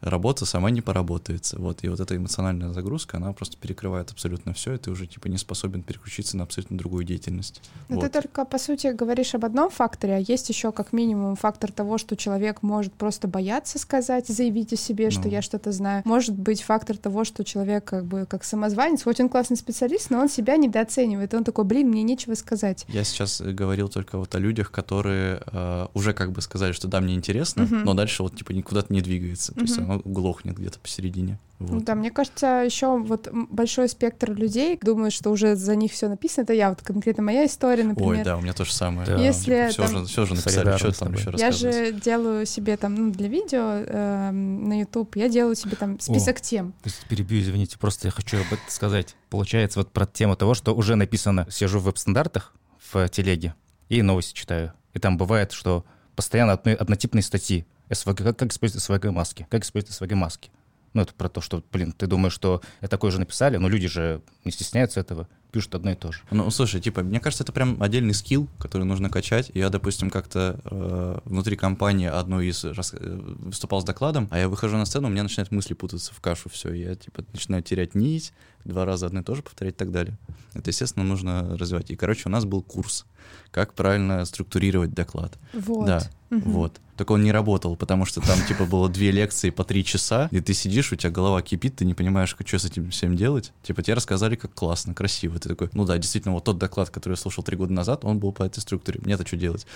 работа 0.00 0.46
сама 0.46 0.70
не 0.70 0.80
поработается. 0.80 1.58
Вот, 1.58 1.82
и 1.84 1.88
вот 1.88 2.00
эта 2.00 2.16
эмоциональная 2.16 2.72
загрузка, 2.72 3.16
она 3.16 3.32
просто 3.32 3.56
перекрывает 3.56 4.10
абсолютно 4.10 4.52
все, 4.52 4.74
и 4.74 4.78
ты 4.78 4.90
уже 4.90 5.06
типа 5.06 5.26
не 5.28 5.38
способен 5.38 5.82
переключиться 5.82 6.36
на 6.36 6.44
абсолютно 6.44 6.78
другую 6.78 7.04
деятельность. 7.04 7.60
Но 7.88 7.96
вот. 7.96 8.04
ты 8.04 8.20
только, 8.20 8.44
по 8.44 8.58
сути, 8.58 8.88
говоришь 8.88 9.34
об 9.34 9.44
одном 9.44 9.70
факторе, 9.70 10.14
а 10.14 10.18
есть 10.18 10.48
еще 10.48 10.72
как 10.72 10.92
минимум 10.92 11.36
фактор 11.36 11.72
того, 11.72 11.98
что 11.98 12.16
человек 12.16 12.62
может 12.62 12.92
просто 12.94 13.28
бояться 13.28 13.78
сказать, 13.78 14.28
заявить 14.28 14.72
о 14.72 14.76
себе, 14.76 15.10
что 15.10 15.22
Ну. 15.24 15.28
я 15.30 15.42
что-то 15.42 15.72
знаю. 15.72 16.02
Может 16.04 16.36
быть 16.36 16.62
фактор 16.62 16.96
того, 16.96 17.24
что 17.24 17.44
человек 17.44 17.84
как 17.84 18.04
бы 18.04 18.26
как 18.26 18.44
самозванец, 18.44 19.02
хоть 19.02 19.20
он 19.20 19.28
классный 19.28 19.56
специалист, 19.56 20.10
но 20.10 20.20
он 20.20 20.28
себя 20.28 20.56
недооценивает. 20.56 21.34
И 21.34 21.36
он 21.36 21.44
такой, 21.44 21.64
блин, 21.64 21.88
мне 21.88 22.02
нечего 22.02 22.34
сказать. 22.34 22.84
Я 22.88 23.04
сейчас 23.04 23.40
говорил 23.40 23.88
только 23.88 24.18
вот 24.18 24.34
о 24.34 24.38
людях, 24.38 24.70
которые 24.70 25.42
э, 25.46 25.86
уже 25.94 26.12
как 26.12 26.32
бы 26.32 26.40
сказали, 26.42 26.72
что 26.72 26.88
да, 26.88 27.00
мне 27.00 27.14
интересно, 27.14 27.64
Мгм. 27.64 27.84
но 27.84 27.94
дальше 27.94 28.22
вот 28.22 28.36
типа 28.36 28.52
никуда-то 28.52 28.92
не 28.92 29.00
двигается, 29.00 29.54
то 29.54 29.60
есть 29.60 29.78
Оно 29.88 30.02
глохнет 30.04 30.58
где-то 30.58 30.78
посередине. 30.78 31.38
Ну 31.58 31.66
Вот. 31.66 31.84
Да, 31.84 31.94
мне 31.94 32.10
кажется, 32.10 32.62
еще 32.64 32.98
вот 32.98 33.28
большой 33.32 33.88
спектр 33.88 34.32
людей 34.32 34.78
думают, 34.80 35.14
что 35.14 35.30
уже 35.30 35.56
за 35.56 35.76
них 35.76 35.92
все 35.92 36.08
написано. 36.08 36.44
Это 36.44 36.52
я, 36.52 36.68
вот 36.68 36.82
конкретно 36.82 37.22
моя 37.22 37.46
история, 37.46 37.84
например. 37.84 38.18
Ой, 38.18 38.22
да, 38.22 38.36
у 38.36 38.42
меня 38.42 38.52
то 38.52 38.64
же 38.64 38.72
самое. 38.72 39.06
Да. 39.06 39.16
Если 39.16 39.68
все, 39.70 39.82
там- 39.82 39.96
же, 39.98 40.04
все 40.04 40.26
же 40.26 40.34
написали, 40.34 40.76
что 40.76 40.92
там 40.92 41.14
еще 41.14 41.32
Я 41.38 41.50
же 41.50 41.92
делаю 41.92 42.44
себе 42.44 42.76
там, 42.76 42.94
ну, 42.94 43.10
для 43.10 43.28
видео 43.28 43.82
эм, 43.86 44.68
на 44.68 44.80
YouTube, 44.80 45.16
я 45.16 45.28
делаю 45.28 45.56
себе 45.56 45.74
там 45.76 45.98
список 46.00 46.40
тем. 46.42 46.72
То 46.82 46.90
есть 46.90 47.06
перебью, 47.08 47.40
извините, 47.40 47.78
просто 47.78 48.08
я 48.08 48.12
хочу 48.12 48.36
об 48.36 48.46
этом 48.46 48.68
сказать. 48.68 49.16
Получается, 49.30 49.80
вот 49.80 49.90
про 49.90 50.06
тему 50.06 50.36
того, 50.36 50.52
что 50.52 50.74
уже 50.74 50.96
написано, 50.96 51.46
сижу 51.50 51.80
в 51.80 51.84
веб-стандартах 51.84 52.54
в 52.92 53.08
телеге 53.08 53.54
и 53.88 54.02
новости 54.02 54.34
читаю. 54.34 54.74
И 54.94 54.98
там 54.98 55.16
бывает, 55.16 55.52
что 55.52 55.84
постоянно 56.14 56.52
одной, 56.52 56.74
однотипные 56.74 57.22
статьи. 57.22 57.66
СВГ, 57.90 58.18
как, 58.18 58.38
как 58.38 58.52
использовать 58.52 58.84
СВГ-маски? 58.84 59.46
Как 59.50 59.64
использовать 59.64 59.94
СВГ-маски? 59.96 60.50
Ну, 60.94 61.02
это 61.02 61.12
про 61.14 61.28
то, 61.28 61.40
что, 61.40 61.62
блин, 61.70 61.92
ты 61.92 62.06
думаешь, 62.06 62.32
что 62.32 62.62
это 62.80 62.90
такое 62.90 63.10
же 63.10 63.20
написали, 63.20 63.56
но 63.58 63.68
люди 63.68 63.88
же 63.88 64.22
не 64.44 64.50
стесняются 64.50 65.00
этого, 65.00 65.28
пишут 65.52 65.74
одно 65.74 65.92
и 65.92 65.94
то 65.94 66.12
же. 66.12 66.20
Ну, 66.30 66.50
слушай, 66.50 66.80
типа, 66.80 67.02
мне 67.02 67.20
кажется, 67.20 67.44
это 67.44 67.52
прям 67.52 67.82
отдельный 67.82 68.14
скилл, 68.14 68.48
который 68.58 68.84
нужно 68.84 69.10
качать. 69.10 69.50
Я, 69.54 69.68
допустим, 69.68 70.10
как-то 70.10 70.60
э, 70.64 71.18
внутри 71.24 71.56
компании 71.56 72.08
одной 72.08 72.48
из 72.48 72.64
рас- 72.64 72.94
э, 72.94 73.20
выступал 73.40 73.82
с 73.82 73.84
докладом, 73.84 74.28
а 74.30 74.38
я 74.38 74.48
выхожу 74.48 74.76
на 74.76 74.86
сцену, 74.86 75.08
у 75.08 75.10
меня 75.10 75.22
начинают 75.22 75.50
мысли 75.50 75.74
путаться 75.74 76.14
в 76.14 76.20
кашу, 76.20 76.48
все, 76.48 76.72
я, 76.72 76.94
типа, 76.94 77.22
начинаю 77.32 77.62
терять 77.62 77.94
нить, 77.94 78.32
два 78.64 78.84
раза 78.84 79.06
одно 79.06 79.20
и 79.20 79.22
то 79.22 79.34
же 79.34 79.42
повторять 79.42 79.74
и 79.74 79.76
так 79.78 79.90
далее. 79.90 80.16
Это, 80.54 80.70
естественно, 80.70 81.04
нужно 81.04 81.56
развивать. 81.56 81.90
И, 81.90 81.96
короче, 81.96 82.22
у 82.26 82.30
нас 82.30 82.44
был 82.44 82.62
курс, 82.62 83.06
как 83.50 83.74
правильно 83.74 84.24
структурировать 84.24 84.92
доклад. 84.94 85.38
Вот. 85.52 85.86
Да, 85.86 86.02
Мгм. 86.30 86.52
Вот. 86.52 86.80
Только 86.96 87.12
он 87.12 87.22
не 87.22 87.32
работал, 87.32 87.76
потому 87.76 88.04
что 88.04 88.20
там, 88.20 88.38
типа, 88.46 88.64
было 88.66 88.88
две 88.88 89.10
лекции 89.10 89.50
по 89.50 89.64
три 89.64 89.84
часа, 89.84 90.28
и 90.30 90.40
ты 90.40 90.52
сидишь, 90.52 90.92
у 90.92 90.96
тебя 90.96 91.10
голова 91.10 91.40
кипит, 91.40 91.76
ты 91.76 91.84
не 91.84 91.94
понимаешь, 91.94 92.28
что 92.28 92.58
с 92.58 92.64
этим 92.64 92.90
всем 92.90 93.16
делать. 93.16 93.52
Типа, 93.62 93.82
тебе 93.82 93.94
рассказали, 93.94 94.34
как 94.36 94.52
классно, 94.52 94.94
красиво. 94.94 95.38
Ты 95.38 95.48
такой, 95.48 95.70
ну 95.72 95.84
да, 95.84 95.96
действительно, 95.96 96.34
вот 96.34 96.44
тот 96.44 96.58
доклад, 96.58 96.90
который 96.90 97.14
я 97.14 97.16
слушал 97.16 97.44
три 97.44 97.56
года 97.56 97.72
назад, 97.72 98.04
он 98.04 98.18
был 98.18 98.32
по 98.32 98.42
этой 98.42 98.60
структуре. 98.60 99.00
Мне-то 99.04 99.26
что 99.26 99.36
делать? 99.36 99.66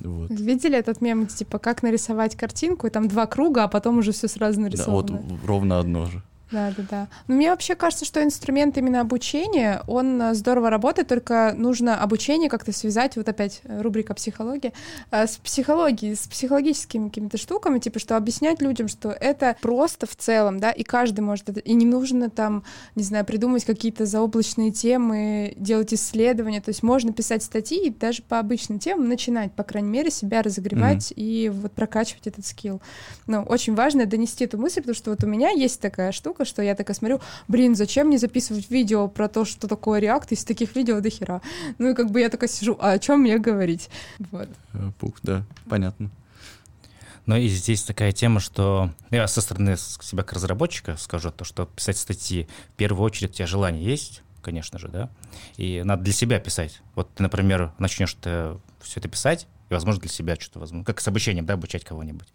Вот. 0.00 0.30
Видели 0.30 0.76
этот 0.76 1.00
мем, 1.00 1.26
типа, 1.26 1.58
как 1.58 1.82
нарисовать 1.82 2.36
картинку, 2.36 2.86
и 2.86 2.90
там 2.90 3.06
два 3.06 3.26
круга, 3.26 3.64
а 3.64 3.68
потом 3.68 3.98
уже 3.98 4.12
все 4.12 4.26
сразу 4.26 4.56
Да, 4.56 4.62
вот 4.62 5.10
нарисовано. 5.10 5.38
ровно 5.46 5.78
одно 5.78 6.06
же. 6.06 6.22
Да, 6.52 6.72
да, 6.76 6.84
да. 6.90 7.08
Но 7.28 7.34
мне 7.34 7.50
вообще 7.50 7.74
кажется, 7.74 8.04
что 8.04 8.22
инструмент 8.22 8.76
именно 8.76 9.00
обучения, 9.00 9.82
он 9.86 10.20
э, 10.20 10.34
здорово 10.34 10.68
работает, 10.68 11.08
только 11.08 11.54
нужно 11.56 12.00
обучение 12.00 12.50
как-то 12.50 12.72
связать, 12.72 13.16
вот 13.16 13.28
опять 13.28 13.62
э, 13.64 13.80
рубрика 13.80 14.12
психология, 14.12 14.72
э, 15.10 15.26
с 15.26 15.38
психологией, 15.38 16.14
с 16.14 16.26
психологическими 16.26 17.08
какими-то 17.08 17.38
штуками, 17.38 17.78
типа, 17.78 17.98
что 17.98 18.16
объяснять 18.16 18.60
людям, 18.60 18.88
что 18.88 19.10
это 19.10 19.56
просто 19.62 20.06
в 20.06 20.14
целом, 20.14 20.60
да, 20.60 20.70
и 20.70 20.82
каждый 20.82 21.20
может 21.20 21.48
это, 21.48 21.60
и 21.60 21.72
не 21.72 21.86
нужно 21.86 22.28
там, 22.28 22.64
не 22.94 23.02
знаю, 23.02 23.24
придумывать 23.24 23.64
какие-то 23.64 24.04
заоблачные 24.04 24.72
темы, 24.72 25.54
делать 25.56 25.94
исследования, 25.94 26.60
то 26.60 26.68
есть 26.68 26.82
можно 26.82 27.12
писать 27.12 27.42
статьи 27.42 27.86
и 27.86 27.90
даже 27.90 28.22
по 28.22 28.38
обычным 28.38 28.78
темам 28.78 29.08
начинать, 29.08 29.52
по 29.52 29.62
крайней 29.62 29.90
мере, 29.90 30.10
себя 30.10 30.42
разогревать 30.42 31.12
и 31.16 31.50
вот 31.52 31.72
прокачивать 31.72 32.26
этот 32.26 32.44
скилл. 32.44 32.82
Ну, 33.26 33.42
очень 33.42 33.74
важно 33.74 34.04
донести 34.04 34.44
эту 34.44 34.58
мысль, 34.58 34.80
потому 34.80 34.94
что 34.94 35.10
вот 35.10 35.24
у 35.24 35.26
меня 35.26 35.50
есть 35.50 35.80
такая 35.80 36.12
штука, 36.12 36.41
что 36.44 36.62
я 36.62 36.74
такая 36.74 36.94
смотрю, 36.94 37.20
блин, 37.48 37.74
зачем 37.74 38.08
мне 38.08 38.18
записывать 38.18 38.70
видео 38.70 39.08
про 39.08 39.28
то, 39.28 39.44
что 39.44 39.68
такое 39.68 40.00
React, 40.00 40.28
из 40.30 40.44
таких 40.44 40.74
видео 40.76 41.00
до 41.00 41.10
хера. 41.10 41.40
Ну 41.78 41.90
и 41.90 41.94
как 41.94 42.10
бы 42.10 42.20
я 42.20 42.28
такая 42.28 42.48
сижу, 42.48 42.76
а 42.80 42.92
о 42.92 42.98
чем 42.98 43.20
мне 43.20 43.38
говорить? 43.38 43.88
Вот. 44.30 44.48
Э, 44.74 44.90
Пух, 44.98 45.14
да, 45.22 45.44
понятно. 45.68 46.10
Но 47.26 47.36
и 47.36 47.46
здесь 47.48 47.84
такая 47.84 48.12
тема, 48.12 48.40
что 48.40 48.90
я 49.10 49.28
со 49.28 49.40
стороны 49.40 49.76
себя 49.76 50.22
как 50.22 50.32
разработчика 50.32 50.96
скажу, 50.96 51.30
то, 51.30 51.44
что 51.44 51.66
писать 51.66 51.96
статьи, 51.96 52.48
в 52.74 52.76
первую 52.76 53.04
очередь 53.04 53.30
у 53.30 53.34
тебя 53.34 53.46
желание 53.46 53.84
есть, 53.84 54.22
конечно 54.42 54.78
же, 54.78 54.88
да, 54.88 55.08
и 55.56 55.82
надо 55.84 56.02
для 56.02 56.12
себя 56.12 56.40
писать. 56.40 56.82
Вот 56.94 57.14
ты, 57.14 57.22
например, 57.22 57.72
начнешь 57.78 58.14
ты 58.14 58.56
все 58.80 58.98
это 58.98 59.08
писать, 59.08 59.46
и, 59.70 59.74
возможно, 59.74 60.00
для 60.00 60.10
себя 60.10 60.36
что-то, 60.38 60.58
возможно, 60.58 60.84
как 60.84 61.00
с 61.00 61.08
обучением, 61.08 61.46
да, 61.46 61.54
обучать 61.54 61.84
кого-нибудь. 61.84 62.28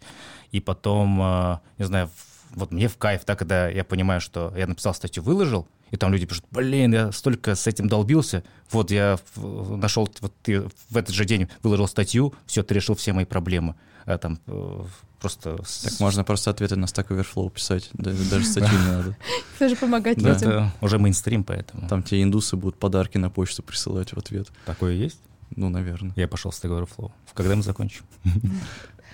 И 0.50 0.60
потом, 0.60 1.20
э, 1.20 1.58
не 1.76 1.84
знаю, 1.84 2.10
вот 2.58 2.72
мне 2.72 2.88
в 2.88 2.96
кайф, 2.96 3.22
да, 3.26 3.34
когда 3.36 3.68
я 3.68 3.84
понимаю, 3.84 4.20
что 4.20 4.52
я 4.56 4.66
написал 4.66 4.94
статью, 4.94 5.22
выложил, 5.22 5.66
и 5.90 5.96
там 5.96 6.12
люди 6.12 6.26
пишут, 6.26 6.44
блин, 6.50 6.92
я 6.92 7.12
столько 7.12 7.54
с 7.54 7.66
этим 7.66 7.88
долбился, 7.88 8.44
вот 8.70 8.90
я 8.90 9.18
нашел, 9.36 10.08
вот 10.20 10.34
ты 10.42 10.62
в 10.90 10.96
этот 10.96 11.14
же 11.14 11.24
день 11.24 11.48
выложил 11.62 11.88
статью, 11.88 12.34
все, 12.46 12.62
ты 12.62 12.74
решил 12.74 12.94
все 12.94 13.12
мои 13.12 13.24
проблемы. 13.24 13.74
А 14.04 14.16
там 14.16 14.38
э, 14.46 14.84
просто... 15.20 15.58
Так 15.82 16.00
можно 16.00 16.24
просто 16.24 16.50
ответы 16.50 16.76
на 16.76 16.86
Stack 16.86 17.08
Overflow 17.08 17.50
писать, 17.50 17.90
да- 17.92 18.12
даже 18.30 18.44
статью 18.46 18.78
не 18.78 18.86
надо. 18.86 19.16
Тоже 19.58 19.76
помогать 19.76 20.16
людям. 20.18 20.34
это 20.36 20.72
уже 20.80 20.98
мейнстрим, 20.98 21.44
поэтому 21.44 21.88
Там 21.88 22.02
тебе 22.02 22.22
индусы 22.22 22.56
будут 22.56 22.78
подарки 22.78 23.18
на 23.18 23.28
почту 23.30 23.62
присылать 23.62 24.12
в 24.14 24.18
ответ. 24.18 24.48
такое 24.66 24.94
есть. 24.94 25.20
Ну, 25.56 25.68
наверное. 25.68 26.12
Я 26.16 26.26
пошел 26.28 26.52
с 26.52 26.62
Stack 26.62 26.70
Overflow. 26.70 27.10
Когда 27.34 27.54
мы 27.56 27.62
закончим? 27.62 28.04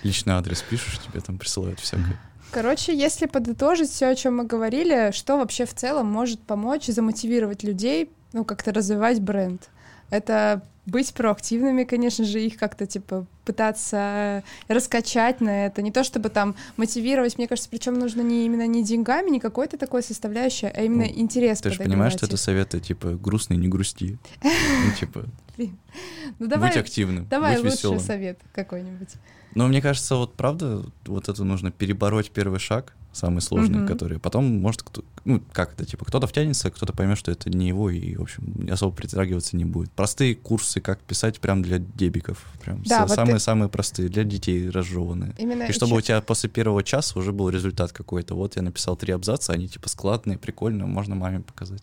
Личный 0.03 0.33
адрес 0.33 0.61
пишешь, 0.61 0.99
тебе 0.99 1.19
там 1.21 1.37
присылают 1.37 1.79
всякое. 1.79 2.19
Короче, 2.55 2.97
если 2.97 3.25
подытожить 3.25 3.89
все, 3.89 4.07
о 4.07 4.15
чем 4.15 4.37
мы 4.37 4.45
говорили, 4.45 5.11
что 5.11 5.37
вообще 5.37 5.65
в 5.65 5.73
целом 5.73 6.07
может 6.07 6.39
помочь 6.39 6.85
замотивировать 6.85 7.63
людей, 7.63 8.09
ну, 8.31 8.45
как-то 8.45 8.71
развивать 8.71 9.19
бренд? 9.19 9.69
Это 10.09 10.61
быть 10.85 11.13
проактивными, 11.13 11.83
конечно 11.83 12.23
же, 12.23 12.39
их 12.39 12.55
как-то, 12.55 12.85
типа, 12.85 13.25
пытаться 13.43 14.41
раскачать 14.69 15.41
на 15.41 15.65
это. 15.65 15.81
Не 15.81 15.91
то, 15.91 16.05
чтобы 16.05 16.29
там 16.29 16.55
мотивировать, 16.77 17.37
мне 17.37 17.49
кажется, 17.49 17.69
причем 17.69 17.95
нужно 17.95 18.21
не 18.21 18.45
именно 18.45 18.65
не 18.67 18.85
деньгами, 18.85 19.31
не 19.31 19.41
какой-то 19.41 19.77
такой 19.77 20.01
составляющей, 20.01 20.67
а 20.67 20.81
именно 20.81 21.03
Ну, 21.03 21.19
интерес 21.19 21.59
Ты 21.59 21.71
же 21.71 21.79
понимаешь, 21.79 22.13
что 22.13 22.25
это 22.25 22.37
советы, 22.37 22.79
типа, 22.79 23.19
грустный, 23.21 23.57
не 23.57 23.67
грусти. 23.67 24.17
Ну, 24.41 24.91
типа, 24.97 25.25
Ну, 25.57 26.47
давай, 26.47 26.69
будь 26.69 26.77
активным, 26.77 27.27
давай 27.27 27.55
будь 27.55 27.65
лучший 27.65 27.75
веселым. 27.75 27.99
совет 27.99 28.39
какой-нибудь. 28.53 29.09
Но 29.55 29.67
мне 29.67 29.81
кажется, 29.81 30.15
вот 30.17 30.35
правда, 30.35 30.83
вот 31.05 31.29
это 31.29 31.43
нужно 31.43 31.71
перебороть 31.71 32.29
первый 32.29 32.59
шаг, 32.59 32.93
самый 33.13 33.39
сложный, 33.41 33.77
Мгм. 33.79 33.87
который 33.87 34.19
потом 34.19 34.43
может, 34.59 34.83
кто, 34.83 35.03
ну, 35.23 35.41
как 35.53 35.71
это, 35.73 35.85
типа, 35.85 36.03
кто-то 36.03 36.27
втянется, 36.27 36.69
кто-то 36.69 36.91
поймет, 36.91 37.17
что 37.17 37.31
это 37.31 37.49
не 37.49 37.69
его, 37.69 37.89
и, 37.89 38.17
в 38.17 38.21
общем, 38.23 38.67
особо 38.69 38.93
притрагиваться 38.93 39.55
не 39.55 39.63
будет. 39.63 39.89
Простые 39.93 40.35
курсы, 40.35 40.81
как 40.81 40.99
писать 40.99 41.39
прям 41.39 41.61
для 41.61 41.79
дебиков, 41.79 42.43
прям 42.61 42.83
Да, 42.83 43.01
вот 43.03 43.09
ты- 43.09 43.15
самые-самые 43.15 43.69
простые, 43.69 44.09
для 44.09 44.25
детей 44.25 44.69
разжеванные. 44.69 45.33
Именно 45.37 45.63
И 45.63 45.71
чтобы 45.71 45.91
ещё- 45.91 45.97
у 45.99 46.01
тебя 46.01 46.21
после 46.21 46.49
первого 46.49 46.83
часа 46.83 47.17
уже 47.17 47.31
был 47.31 47.47
результат 47.49 47.93
какой-то. 47.93 48.35
Вот 48.35 48.57
я 48.57 48.61
написал 48.61 48.97
три 48.97 49.13
абзаца, 49.13 49.53
они 49.53 49.69
типа 49.69 49.87
складные, 49.87 50.37
прикольные, 50.37 50.85
можно 50.85 51.15
маме 51.15 51.39
показать. 51.39 51.81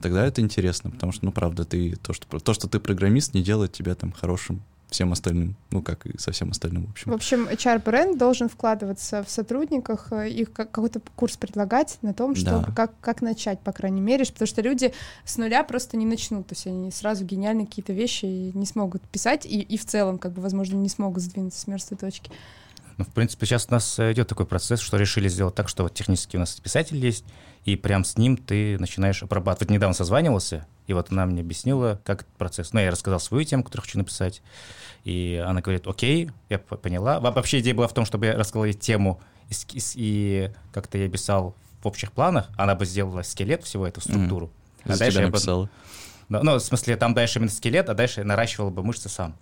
Тогда 0.00 0.24
это 0.24 0.40
интересно, 0.42 0.90
потому 0.90 1.10
что, 1.10 1.24
ну, 1.24 1.32
правда, 1.32 1.64
ты 1.64 1.96
то, 1.96 2.12
что, 2.12 2.38
то, 2.38 2.54
что 2.54 2.68
ты 2.68 2.78
программист, 2.78 3.34
не 3.34 3.42
делает 3.42 3.72
тебя 3.72 3.96
там 3.96 4.12
хорошим 4.12 4.62
всем 4.88 5.12
остальным, 5.12 5.56
ну, 5.70 5.82
как 5.82 6.06
и 6.06 6.16
со 6.18 6.30
всем 6.32 6.50
остальным, 6.50 6.86
в 6.86 6.90
общем. 6.90 7.10
В 7.10 7.14
общем, 7.14 7.48
HR-бренд 7.48 8.18
должен 8.18 8.48
вкладываться 8.48 9.24
в 9.24 9.30
сотрудниках, 9.30 10.12
э, 10.12 10.28
их 10.30 10.52
какой-то 10.52 11.00
курс 11.16 11.36
предлагать 11.36 11.98
на 12.02 12.14
том, 12.14 12.34
чтобы 12.36 12.66
Да. 12.66 12.72
как, 12.72 12.92
как 13.00 13.20
начать, 13.20 13.60
по 13.60 13.72
крайней 13.72 14.00
мере, 14.00 14.24
потому 14.24 14.46
что 14.46 14.62
люди 14.62 14.92
с 15.24 15.36
нуля 15.38 15.64
просто 15.64 15.96
не 15.96 16.06
начнут, 16.06 16.46
то 16.46 16.54
есть 16.54 16.66
они 16.66 16.90
сразу 16.92 17.24
гениальные 17.24 17.66
какие-то 17.66 17.92
вещи 17.92 18.26
не 18.26 18.66
смогут 18.66 19.02
писать, 19.02 19.44
и, 19.44 19.60
и 19.60 19.76
в 19.76 19.84
целом, 19.84 20.18
как 20.18 20.32
бы, 20.32 20.42
возможно, 20.42 20.76
не 20.76 20.88
смогут 20.88 21.22
сдвинуться 21.22 21.60
с 21.60 21.66
мертвой 21.66 21.98
точки. 21.98 22.30
Ну, 22.98 23.04
в 23.04 23.08
принципе, 23.08 23.44
сейчас 23.44 23.66
у 23.68 23.74
нас 23.74 23.98
э, 23.98 24.12
идет 24.12 24.28
такой 24.28 24.46
процесс, 24.46 24.80
что 24.80 24.96
решили 24.96 25.28
сделать 25.28 25.54
так, 25.54 25.68
что 25.68 25.82
вот 25.82 25.94
технически 25.94 26.36
у 26.36 26.40
нас 26.40 26.58
писатель 26.60 26.96
есть, 26.96 27.24
и 27.64 27.76
прям 27.76 28.04
с 28.04 28.16
ним 28.16 28.36
ты 28.36 28.78
начинаешь 28.78 29.22
обрабатывать. 29.22 29.70
Недавно 29.70 29.94
созванивался, 29.94 30.66
и 30.86 30.92
вот 30.92 31.10
она 31.10 31.26
мне 31.26 31.40
объяснила, 31.40 32.00
как 32.04 32.22
этот 32.22 32.32
процесс. 32.34 32.72
Ну, 32.72 32.80
я 32.80 32.90
рассказал 32.90 33.20
свою 33.20 33.44
тему, 33.44 33.62
которую 33.64 33.84
хочу 33.84 33.98
написать, 33.98 34.42
и 35.04 35.42
она 35.46 35.60
говорит, 35.60 35.86
окей, 35.86 36.30
я 36.48 36.58
поняла. 36.58 37.20
Во- 37.20 37.30
Вообще 37.32 37.60
идея 37.60 37.74
была 37.74 37.88
в 37.88 37.92
том, 37.94 38.04
чтобы 38.04 38.26
я 38.26 38.36
рассказал 38.36 38.64
ей 38.64 38.74
тему, 38.74 39.20
и, 39.50 39.78
и 39.94 40.50
как-то 40.72 40.98
я 40.98 41.08
писал 41.08 41.54
в 41.82 41.86
общих 41.86 42.12
планах, 42.12 42.48
она 42.56 42.74
бы 42.74 42.84
сделала 42.86 43.22
скелет 43.22 43.64
всего 43.64 43.86
эту 43.86 44.00
структуру. 44.00 44.50
А 44.84 44.92
За 44.92 44.98
дальше 45.00 45.18
я 45.20 45.26
бы- 45.26 45.32
написала. 45.32 45.70
да, 46.28 46.42
Ну, 46.42 46.54
в 46.56 46.60
смысле, 46.60 46.96
там 46.96 47.14
дальше 47.14 47.38
именно 47.38 47.50
скелет, 47.50 47.88
а 47.88 47.94
дальше 47.94 48.24
наращивал 48.24 48.70
бы 48.70 48.82
мышцы 48.82 49.08
сам. 49.08 49.36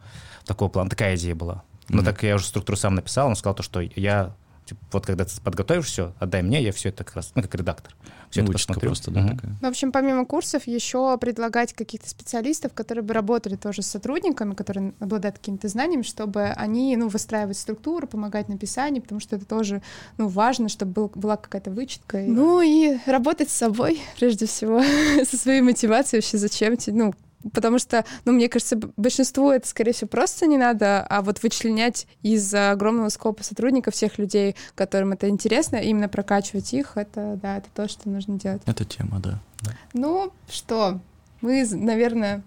Такого 0.44 0.68
плана, 0.68 0.90
такая 0.90 1.16
идея 1.16 1.34
была. 1.34 1.62
Но 1.88 1.96
Мгм. 1.98 2.04
так 2.06 2.22
я 2.22 2.34
уже 2.36 2.46
структуру 2.46 2.76
сам 2.76 2.94
написал, 2.94 3.28
он 3.28 3.36
сказал 3.36 3.54
то, 3.54 3.62
что 3.62 3.80
я, 3.80 4.34
типа, 4.64 4.80
вот 4.92 5.06
когда 5.06 5.24
ты 5.24 5.40
подготовишь 5.42 5.86
все, 5.86 6.12
отдай 6.18 6.42
мне, 6.42 6.62
я 6.62 6.72
все 6.72 6.88
это 6.88 7.04
как 7.04 7.16
раз, 7.16 7.32
ну, 7.34 7.42
как 7.42 7.54
редактор, 7.54 7.94
все 8.30 8.40
Ну, 8.40 8.46
это 8.48 8.54
посмотрю. 8.54 8.88
просто, 8.88 9.10
да, 9.10 9.28
такая. 9.28 9.54
В 9.60 9.64
общем, 9.66 9.92
помимо 9.92 10.24
курсов, 10.26 10.66
еще 10.66 11.16
предлагать 11.18 11.72
каких-то 11.74 12.08
специалистов, 12.08 12.72
которые 12.72 13.04
бы 13.04 13.12
работали 13.14 13.56
тоже 13.56 13.82
с 13.82 13.86
сотрудниками, 13.86 14.54
которые 14.54 14.94
обладают 15.00 15.38
какими-то 15.38 15.68
знаниями, 15.68 16.02
чтобы 16.02 16.44
они, 16.44 16.96
ну, 16.96 17.08
выстраивать 17.08 17.58
структуру, 17.58 18.06
помогать 18.06 18.48
написанию, 18.48 19.02
потому 19.02 19.20
что 19.20 19.36
это 19.36 19.44
тоже, 19.44 19.82
ну, 20.18 20.28
важно, 20.28 20.68
чтобы 20.68 20.92
был, 20.92 21.12
была 21.14 21.36
какая-то 21.36 21.70
вычетка. 21.70 22.24
И- 22.24 22.28
Ну 22.28 22.60
и 22.62 22.96
работать 23.06 23.50
с 23.50 23.54
собой, 23.54 24.00
прежде 24.18 24.46
всего, 24.46 24.82
со 25.24 25.36
своей 25.36 25.60
мотивацией 25.60 26.20
вообще 26.20 26.38
зачем, 26.38 26.76
те- 26.76 26.92
ну, 26.92 27.12
потому 27.52 27.78
что, 27.78 28.04
ну, 28.24 28.32
мне 28.32 28.48
кажется, 28.48 28.78
большинству 28.96 29.50
это, 29.50 29.66
скорее 29.68 29.92
всего, 29.92 30.08
просто 30.08 30.46
не 30.46 30.58
надо, 30.58 31.02
а 31.02 31.22
вот 31.22 31.42
вычленять 31.42 32.06
из 32.22 32.52
огромного 32.54 33.08
скопа 33.08 33.42
сотрудников 33.42 33.94
всех 33.94 34.18
людей, 34.18 34.56
которым 34.74 35.12
это 35.12 35.28
интересно, 35.28 35.76
именно 35.76 36.08
прокачивать 36.08 36.72
их, 36.72 36.96
это, 36.96 37.38
да, 37.42 37.58
это 37.58 37.68
то, 37.74 37.88
что 37.88 38.08
нужно 38.08 38.38
делать. 38.38 38.62
Это 38.66 38.84
тема, 38.84 39.20
да. 39.20 39.40
да. 39.62 39.72
Ну 39.92 40.32
что, 40.48 41.00
мы, 41.40 41.66
наверное, 41.70 42.42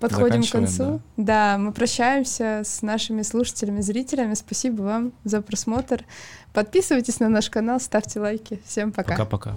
подходим 0.00 0.42
к 0.42 0.50
концу. 0.50 1.00
Да. 1.16 1.58
мы 1.58 1.72
прощаемся 1.72 2.62
с 2.64 2.82
нашими 2.82 3.22
слушателями, 3.22 3.80
зрителями. 3.80 4.34
Спасибо 4.34 4.82
вам 4.82 5.12
за 5.24 5.42
просмотр. 5.42 6.04
Подписывайтесь 6.52 7.20
на 7.20 7.28
наш 7.28 7.48
канал, 7.50 7.78
ставьте 7.78 8.18
лайки. 8.18 8.60
Всем 8.66 8.90
пока. 8.90 9.12
Пока-пока. 9.12 9.56